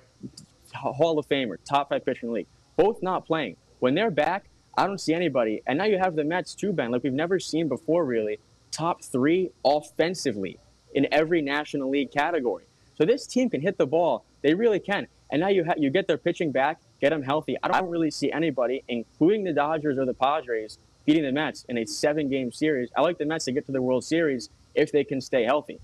Hall 0.74 1.20
of 1.20 1.28
Famer, 1.28 1.57
top 1.64 1.89
five 1.89 2.03
pitcher 2.03 2.26
in 2.26 2.30
the 2.30 2.34
league, 2.36 2.47
both 2.76 3.01
not 3.01 3.26
playing. 3.26 3.55
When 3.80 3.95
they're 3.95 4.11
back, 4.11 4.45
I 4.78 4.88
don't 4.88 4.99
see 4.99 5.14
anybody. 5.14 5.61
And 5.68 5.78
now 5.78 5.86
you 5.86 5.97
have 5.97 6.16
the 6.16 6.24
Mets 6.24 6.55
too, 6.55 6.74
Ben, 6.74 6.91
like 6.91 7.03
we've 7.03 7.14
never 7.14 7.39
seen 7.39 7.68
before, 7.68 8.05
really. 8.05 8.39
Top 8.72 9.03
three 9.03 9.51
offensively 9.64 10.57
in 10.93 11.07
every 11.11 11.41
National 11.41 11.89
League 11.89 12.11
category. 12.11 12.64
So 12.95 13.05
this 13.05 13.28
team 13.28 13.49
can 13.49 13.61
hit 13.61 13.78
the 13.78 13.88
ball. 13.88 14.26
They 14.44 14.54
really 14.54 14.80
can. 14.80 15.08
And 15.32 15.41
now 15.41 15.48
you 15.48 15.64
ha- 15.66 15.74
you 15.78 15.89
get 15.89 16.08
their 16.08 16.20
pitching 16.20 16.52
back, 16.52 16.80
get 17.02 17.10
them 17.10 17.24
healthy. 17.24 17.58
I 17.64 17.70
don't 17.70 17.89
really 17.89 18.12
see 18.12 18.32
anybody, 18.32 18.84
including 18.88 19.44
the 19.44 19.54
Dodgers 19.54 19.98
or 19.98 20.06
the 20.06 20.14
Padres, 20.14 20.78
beating 21.06 21.24
the 21.24 21.32
Mets 21.32 21.66
in 21.70 21.80
a 21.80 21.86
seven-game 21.86 22.52
series. 22.52 22.89
I 22.96 23.02
like 23.02 23.18
the 23.18 23.26
Mets 23.26 23.46
to 23.46 23.52
get 23.52 23.66
to 23.66 23.72
the 23.72 23.82
World 23.82 24.04
Series 24.04 24.50
if 24.76 24.91
they 24.91 25.04
can 25.04 25.20
stay 25.20 25.44
healthy. 25.44 25.80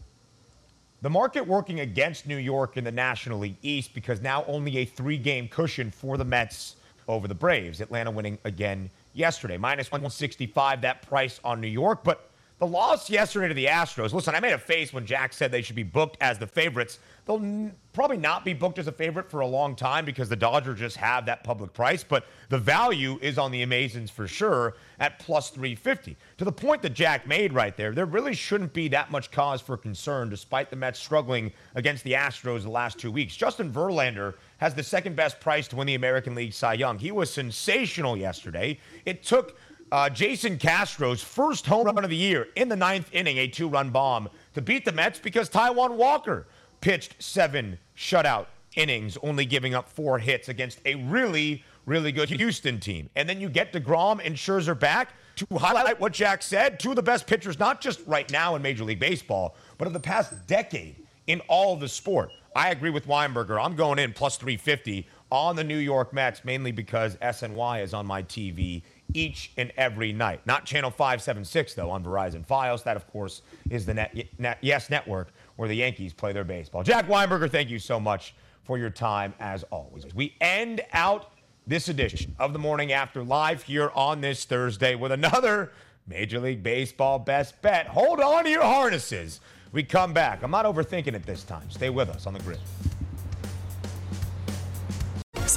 The 1.02 1.10
market 1.10 1.48
working 1.48 1.80
against 1.80 2.28
New 2.28 2.38
York 2.38 2.78
in 2.78 2.84
the 2.84 2.92
National 2.92 3.40
League 3.40 3.58
East 3.62 3.94
because 3.94 4.22
now 4.22 4.44
only 4.46 4.78
a 4.78 4.86
three-game 4.86 5.48
cushion 5.48 5.90
for 5.90 6.18
the 6.18 6.26
Mets 6.26 6.76
over 7.08 7.28
the 7.28 7.36
Braves. 7.36 7.82
Atlanta 7.82 8.12
winning 8.12 8.38
again 8.44 8.90
yesterday, 9.14 9.58
minus 9.58 9.92
165 9.92 10.82
that 10.82 11.02
price 11.02 11.40
on 11.44 11.60
New 11.60 11.68
York, 11.68 12.04
but 12.04 12.29
the 12.60 12.68
loss 12.68 13.10
yesterday 13.10 13.48
to 13.48 13.54
the 13.54 13.66
Astros. 13.66 14.12
Listen, 14.12 14.36
I 14.36 14.42
made 14.42 14.52
a 14.52 14.58
face 14.58 14.92
when 14.92 15.06
Jack 15.06 15.32
said 15.32 15.50
they 15.50 15.62
should 15.62 15.78
be 15.78 15.84
booked 15.84 16.18
as 16.20 16.38
the 16.38 16.46
favorites. 16.46 17.00
They'll 17.26 17.38
n- 17.38 17.74
probably 17.94 18.18
not 18.18 18.44
be 18.44 18.54
booked 18.54 18.80
as 18.80 18.88
a 18.88 18.92
favorite 18.92 19.32
for 19.32 19.40
a 19.40 19.48
long 19.48 19.78
time 19.78 20.04
because 20.04 20.28
the 20.28 20.36
Dodgers 20.36 20.78
just 20.78 20.98
have 20.98 21.26
that 21.28 21.44
public 21.46 21.74
price, 21.74 22.04
but 22.04 22.26
the 22.50 22.58
value 22.58 23.18
is 23.22 23.38
on 23.38 23.52
the 23.52 23.66
Amazins 23.66 24.12
for 24.12 24.28
sure 24.28 24.76
at 25.00 25.20
plus 25.20 25.50
350. 25.52 26.18
To 26.38 26.46
the 26.46 26.52
point 26.52 26.82
that 26.82 26.90
Jack 26.94 27.26
made 27.28 27.54
right 27.54 27.76
there, 27.78 27.94
there 27.94 28.06
really 28.06 28.34
shouldn't 28.34 28.74
be 28.74 28.90
that 28.90 29.10
much 29.10 29.32
cause 29.32 29.62
for 29.62 29.78
concern 29.78 30.30
despite 30.30 30.70
the 30.70 30.76
Mets 30.76 31.00
struggling 31.00 31.54
against 31.76 32.04
the 32.04 32.14
Astros 32.14 32.64
the 32.64 32.70
last 32.70 33.00
two 33.00 33.12
weeks. 33.12 33.38
Justin 33.38 33.72
Verlander 33.72 34.34
has 34.58 34.76
the 34.76 34.84
second 34.84 35.16
best 35.16 35.40
price 35.40 35.70
to 35.70 35.78
win 35.78 35.88
the 35.88 35.96
American 35.96 36.36
League 36.36 36.52
Cy 36.52 36.74
Young. 36.74 37.00
He 37.00 37.12
was 37.12 37.32
sensational 37.32 38.18
yesterday. 38.18 38.78
It 39.06 39.24
took 39.24 39.58
uh, 39.92 40.10
Jason 40.10 40.58
Castro's 40.58 41.22
first 41.22 41.66
home 41.66 41.86
run 41.86 42.04
of 42.04 42.10
the 42.10 42.16
year 42.16 42.48
in 42.56 42.70
the 42.70 42.76
ninth 42.76 43.10
inning, 43.12 43.38
a 43.38 43.48
two 43.48 43.68
run 43.68 43.90
bomb 43.90 44.30
to 44.54 44.62
beat 44.62 44.86
the 44.86 44.92
Mets 44.92 45.20
because 45.20 45.50
Taijuan 45.50 45.96
Walker 45.96 46.48
pitched 46.82 47.16
seven 47.22 47.78
shutout 47.98 48.48
innings, 48.76 49.18
only 49.24 49.46
giving 49.46 49.74
up 49.74 49.90
four 49.90 50.20
hits 50.20 50.50
against 50.50 50.80
a 50.86 50.96
really, 50.96 51.64
really 51.86 52.12
good 52.12 52.30
Houston 52.30 52.80
team. 52.80 53.10
And 53.16 53.28
then 53.28 53.42
you 53.42 53.50
get 53.50 53.74
DeGrom 53.74 54.22
and 54.24 54.36
Scherzer 54.36 54.80
back 54.80 55.14
to 55.38 55.48
highlight 55.58 56.00
what 56.00 56.14
Jack 56.14 56.44
said. 56.44 56.80
Two 56.80 56.92
of 56.92 56.96
the 56.96 57.04
best 57.04 57.28
pitchers, 57.28 57.60
not 57.60 57.82
just 57.82 58.02
right 58.06 58.32
now 58.32 58.56
in 58.56 58.62
Major 58.62 58.84
League 58.84 59.00
Baseball, 59.00 59.56
but 59.78 59.88
of 59.88 59.94
the 59.94 60.00
past 60.00 60.34
decade 60.48 60.96
in 61.28 61.42
all 61.48 61.76
the 61.76 61.88
sport. 61.88 62.32
I 62.56 62.72
agree 62.72 62.90
with 62.90 63.08
Weinberger. 63.08 63.64
I'm 63.64 63.76
going 63.76 64.00
in 64.00 64.14
plus 64.14 64.38
350 64.38 65.08
on 65.32 65.56
the 65.56 65.64
New 65.64 65.78
York 65.78 66.12
Mets, 66.14 66.44
mainly 66.44 66.72
because 66.72 67.16
SNY 67.18 67.84
is 67.84 67.94
on 67.94 68.06
my 68.06 68.24
TV 68.24 68.82
each 69.14 69.52
and 69.58 69.72
every 69.78 70.14
night. 70.14 70.42
Not 70.46 70.66
channel 70.66 70.92
576, 70.92 71.74
though, 71.74 71.90
on 71.90 72.04
Verizon 72.04 72.46
Fios. 72.46 72.84
That, 72.84 72.96
of 72.96 73.08
course, 73.12 73.42
is 73.70 73.86
the 73.86 73.94
net, 73.94 74.16
net, 74.38 74.58
Yes 74.62 74.90
Network 74.90 75.30
where 75.56 75.68
the 75.68 75.76
Yankees 75.76 76.14
play 76.14 76.32
their 76.32 76.44
baseball. 76.44 76.84
Jack 76.84 77.08
Weinberger, 77.08 77.50
thank 77.50 77.70
you 77.70 77.80
so 77.80 78.00
much 78.00 78.34
for 78.64 78.78
your 78.78 78.90
time, 78.90 79.34
as 79.40 79.64
always. 79.64 80.06
We 80.14 80.36
end 80.40 80.82
out 80.94 81.32
this 81.68 81.90
edition 81.90 82.36
of 82.40 82.54
the 82.54 82.60
Morning 82.60 82.92
After 82.92 83.24
Live 83.24 83.64
here 83.64 83.92
on 83.94 84.22
this 84.22 84.46
Thursday 84.46 84.96
with 84.96 85.12
another 85.12 85.72
Major 86.08 86.40
League 86.40 86.64
Baseball 86.64 87.20
best 87.20 87.62
bet. 87.62 87.88
Hold 87.88 88.20
on 88.20 88.46
to 88.46 88.50
your 88.50 88.64
harnesses. 88.64 89.42
We 89.72 89.84
come 89.84 90.14
back. 90.14 90.42
I'm 90.44 90.52
not 90.52 90.66
overthinking 90.66 91.14
it 91.14 91.26
this 91.26 91.44
time. 91.44 91.70
Stay 91.70 91.90
with 91.90 92.10
us 92.10 92.26
on 92.26 92.34
the 92.34 92.40
grid. 92.40 92.60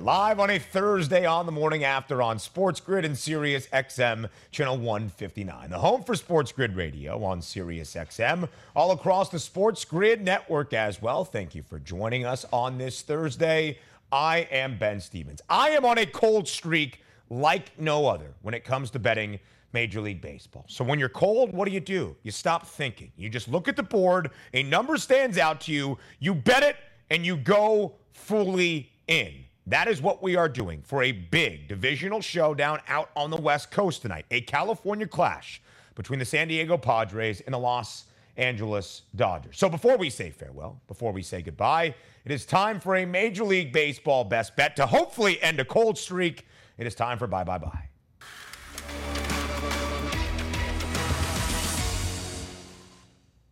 live 0.00 0.38
on 0.38 0.50
a 0.50 0.58
Thursday 0.58 1.26
on 1.26 1.44
the 1.44 1.52
morning 1.52 1.82
after 1.82 2.22
on 2.22 2.38
Sports 2.38 2.80
Grid 2.80 3.04
and 3.04 3.18
Sirius 3.18 3.66
XM 3.68 4.28
channel 4.52 4.76
159, 4.76 5.70
the 5.70 5.78
home 5.78 6.04
for 6.04 6.14
Sports 6.14 6.52
Grid 6.52 6.76
Radio 6.76 7.24
on 7.24 7.42
Sirius 7.42 7.94
XM, 7.94 8.48
all 8.76 8.92
across 8.92 9.28
the 9.28 9.40
Sports 9.40 9.84
Grid 9.84 10.22
network 10.22 10.72
as 10.72 11.02
well. 11.02 11.24
Thank 11.24 11.54
you 11.54 11.62
for 11.62 11.80
joining 11.80 12.24
us 12.24 12.44
on 12.52 12.78
this 12.78 13.02
Thursday. 13.02 13.78
I 14.12 14.48
am 14.52 14.78
Ben 14.78 15.00
Stevens. 15.00 15.42
I 15.48 15.70
am 15.70 15.84
on 15.84 15.98
a 15.98 16.06
cold 16.06 16.46
streak 16.46 17.00
like 17.28 17.78
no 17.78 18.06
other 18.06 18.34
when 18.42 18.54
it 18.54 18.64
comes 18.64 18.90
to 18.92 19.00
betting 19.00 19.40
Major 19.72 20.00
League 20.00 20.20
Baseball. 20.20 20.64
So 20.68 20.84
when 20.84 21.00
you're 21.00 21.08
cold, 21.08 21.52
what 21.52 21.66
do 21.66 21.72
you 21.72 21.80
do? 21.80 22.14
You 22.22 22.30
stop 22.30 22.66
thinking. 22.66 23.10
You 23.16 23.28
just 23.28 23.48
look 23.48 23.66
at 23.66 23.74
the 23.74 23.82
board, 23.82 24.30
a 24.54 24.62
number 24.62 24.96
stands 24.96 25.38
out 25.38 25.60
to 25.62 25.72
you, 25.72 25.98
you 26.20 26.34
bet 26.34 26.62
it, 26.62 26.76
and 27.10 27.26
you 27.26 27.36
go 27.36 27.96
fully 28.12 28.92
in. 29.08 29.44
That 29.68 29.86
is 29.86 30.00
what 30.00 30.22
we 30.22 30.34
are 30.34 30.48
doing 30.48 30.80
for 30.82 31.02
a 31.02 31.12
big 31.12 31.68
divisional 31.68 32.22
showdown 32.22 32.80
out 32.88 33.10
on 33.14 33.28
the 33.28 33.36
West 33.36 33.70
Coast 33.70 34.00
tonight. 34.00 34.24
A 34.30 34.40
California 34.40 35.06
clash 35.06 35.60
between 35.94 36.18
the 36.18 36.24
San 36.24 36.48
Diego 36.48 36.78
Padres 36.78 37.42
and 37.42 37.52
the 37.52 37.58
Los 37.58 38.04
Angeles 38.38 39.02
Dodgers. 39.14 39.58
So 39.58 39.68
before 39.68 39.98
we 39.98 40.08
say 40.08 40.30
farewell, 40.30 40.80
before 40.88 41.12
we 41.12 41.22
say 41.22 41.42
goodbye, 41.42 41.94
it 42.24 42.32
is 42.32 42.46
time 42.46 42.80
for 42.80 42.96
a 42.96 43.04
Major 43.04 43.44
League 43.44 43.72
Baseball 43.72 44.24
best 44.24 44.56
bet 44.56 44.74
to 44.76 44.86
hopefully 44.86 45.40
end 45.42 45.60
a 45.60 45.66
cold 45.66 45.98
streak. 45.98 46.46
It 46.78 46.86
is 46.86 46.94
time 46.94 47.18
for 47.18 47.26
bye 47.26 47.44
bye 47.44 47.58
bye. 47.58 49.27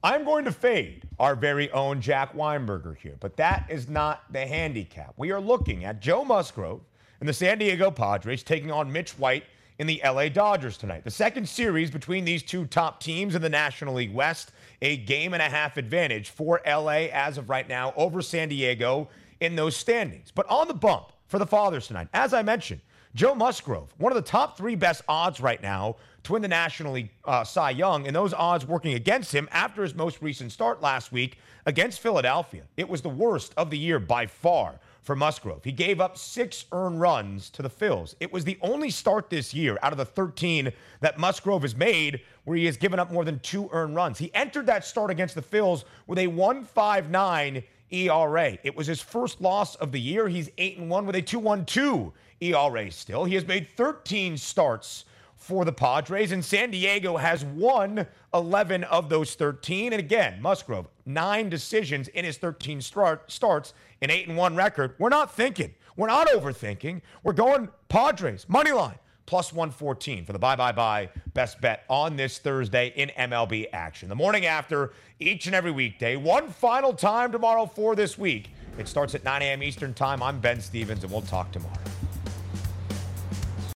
I'm 0.06 0.22
going 0.22 0.44
to 0.44 0.52
fade 0.52 1.02
our 1.18 1.34
very 1.34 1.68
own 1.72 2.00
Jack 2.00 2.32
Weinberger 2.32 2.96
here, 2.96 3.16
but 3.18 3.36
that 3.38 3.66
is 3.68 3.88
not 3.88 4.22
the 4.32 4.46
handicap. 4.46 5.12
We 5.16 5.32
are 5.32 5.40
looking 5.40 5.84
at 5.84 5.98
Joe 5.98 6.24
Musgrove 6.24 6.82
and 7.18 7.28
the 7.28 7.32
San 7.32 7.58
Diego 7.58 7.90
Padres 7.90 8.44
taking 8.44 8.70
on 8.70 8.92
Mitch 8.92 9.18
White 9.18 9.42
in 9.80 9.88
the 9.88 10.00
LA 10.04 10.28
Dodgers 10.28 10.76
tonight. 10.76 11.02
The 11.02 11.10
second 11.10 11.48
series 11.48 11.90
between 11.90 12.24
these 12.24 12.44
two 12.44 12.66
top 12.66 13.00
teams 13.00 13.34
in 13.34 13.42
the 13.42 13.48
National 13.48 13.94
League 13.94 14.14
West, 14.14 14.52
a 14.80 14.96
game 14.96 15.34
and 15.34 15.42
a 15.42 15.48
half 15.48 15.76
advantage 15.76 16.30
for 16.30 16.60
LA 16.64 17.08
as 17.12 17.36
of 17.36 17.50
right 17.50 17.68
now 17.68 17.92
over 17.96 18.22
San 18.22 18.48
Diego 18.48 19.08
in 19.40 19.56
those 19.56 19.76
standings. 19.76 20.30
But 20.32 20.48
on 20.48 20.68
the 20.68 20.74
bump 20.74 21.06
for 21.26 21.40
the 21.40 21.46
Fathers 21.48 21.88
tonight, 21.88 22.06
as 22.14 22.32
I 22.32 22.42
mentioned, 22.42 22.80
Joe 23.16 23.34
Musgrove, 23.34 23.94
one 23.96 24.12
of 24.12 24.16
the 24.22 24.30
top 24.30 24.58
three 24.58 24.74
best 24.74 25.00
odds 25.08 25.40
right 25.40 25.62
now 25.62 25.96
to 26.24 26.34
win 26.34 26.42
the 26.42 26.48
National 26.48 26.92
League 26.92 27.08
uh, 27.24 27.44
Cy 27.44 27.70
Young, 27.70 28.06
and 28.06 28.14
those 28.14 28.34
odds 28.34 28.66
working 28.66 28.92
against 28.92 29.34
him 29.34 29.48
after 29.52 29.82
his 29.82 29.94
most 29.94 30.20
recent 30.20 30.52
start 30.52 30.82
last 30.82 31.12
week 31.12 31.38
against 31.64 32.00
Philadelphia. 32.00 32.64
It 32.76 32.86
was 32.86 33.00
the 33.00 33.08
worst 33.08 33.54
of 33.56 33.70
the 33.70 33.78
year 33.78 33.98
by 33.98 34.26
far 34.26 34.78
for 35.00 35.16
Musgrove. 35.16 35.64
He 35.64 35.72
gave 35.72 35.98
up 35.98 36.18
six 36.18 36.66
earned 36.72 37.00
runs 37.00 37.48
to 37.50 37.62
the 37.62 37.70
Phils. 37.70 38.14
It 38.20 38.30
was 38.30 38.44
the 38.44 38.58
only 38.60 38.90
start 38.90 39.30
this 39.30 39.54
year 39.54 39.78
out 39.82 39.92
of 39.92 39.98
the 39.98 40.04
13 40.04 40.70
that 41.00 41.18
Musgrove 41.18 41.62
has 41.62 41.74
made 41.74 42.20
where 42.44 42.58
he 42.58 42.66
has 42.66 42.76
given 42.76 42.98
up 42.98 43.10
more 43.10 43.24
than 43.24 43.38
two 43.38 43.70
earned 43.72 43.94
runs. 43.94 44.18
He 44.18 44.30
entered 44.34 44.66
that 44.66 44.84
start 44.84 45.10
against 45.10 45.34
the 45.34 45.40
Phils 45.40 45.84
with 46.06 46.18
a 46.18 46.26
159 46.26 47.62
ERA. 47.90 48.58
It 48.62 48.76
was 48.76 48.86
his 48.86 49.00
first 49.00 49.40
loss 49.40 49.74
of 49.76 49.90
the 49.90 50.00
year. 50.00 50.28
He's 50.28 50.50
8 50.58 50.76
and 50.76 50.90
1 50.90 51.06
with 51.06 51.16
a 51.16 51.22
212 51.22 52.12
ERA 52.40 52.90
still. 52.90 53.24
He 53.24 53.34
has 53.34 53.46
made 53.46 53.68
13 53.76 54.36
starts 54.36 55.04
for 55.36 55.64
the 55.64 55.72
Padres, 55.72 56.32
and 56.32 56.44
San 56.44 56.70
Diego 56.70 57.16
has 57.16 57.44
won 57.44 58.06
11 58.34 58.84
of 58.84 59.08
those 59.08 59.34
13. 59.34 59.92
And 59.92 60.00
again, 60.00 60.42
Musgrove, 60.42 60.88
nine 61.04 61.48
decisions 61.48 62.08
in 62.08 62.24
his 62.24 62.36
13 62.38 62.80
start, 62.80 63.30
starts, 63.30 63.72
an 64.02 64.10
8 64.10 64.28
and 64.28 64.36
1 64.36 64.56
record. 64.56 64.94
We're 64.98 65.08
not 65.08 65.34
thinking. 65.34 65.74
We're 65.96 66.08
not 66.08 66.28
overthinking. 66.28 67.00
We're 67.22 67.32
going 67.32 67.68
Padres, 67.88 68.46
money 68.48 68.72
line, 68.72 68.98
plus 69.24 69.52
114 69.52 70.24
for 70.24 70.32
the 70.32 70.38
bye 70.38 70.56
bye 70.56 70.72
bye 70.72 71.08
best 71.32 71.60
bet 71.60 71.84
on 71.88 72.16
this 72.16 72.38
Thursday 72.38 72.92
in 72.96 73.10
MLB 73.16 73.66
action. 73.72 74.08
The 74.08 74.14
morning 74.14 74.46
after, 74.46 74.92
each 75.20 75.46
and 75.46 75.54
every 75.54 75.70
weekday, 75.70 76.16
one 76.16 76.50
final 76.50 76.92
time 76.92 77.32
tomorrow 77.32 77.66
for 77.66 77.94
this 77.94 78.18
week. 78.18 78.50
It 78.78 78.88
starts 78.88 79.14
at 79.14 79.24
9 79.24 79.42
a.m. 79.42 79.62
Eastern 79.62 79.94
Time. 79.94 80.22
I'm 80.22 80.38
Ben 80.38 80.60
Stevens, 80.60 81.02
and 81.02 81.10
we'll 81.10 81.22
talk 81.22 81.50
tomorrow. 81.50 81.95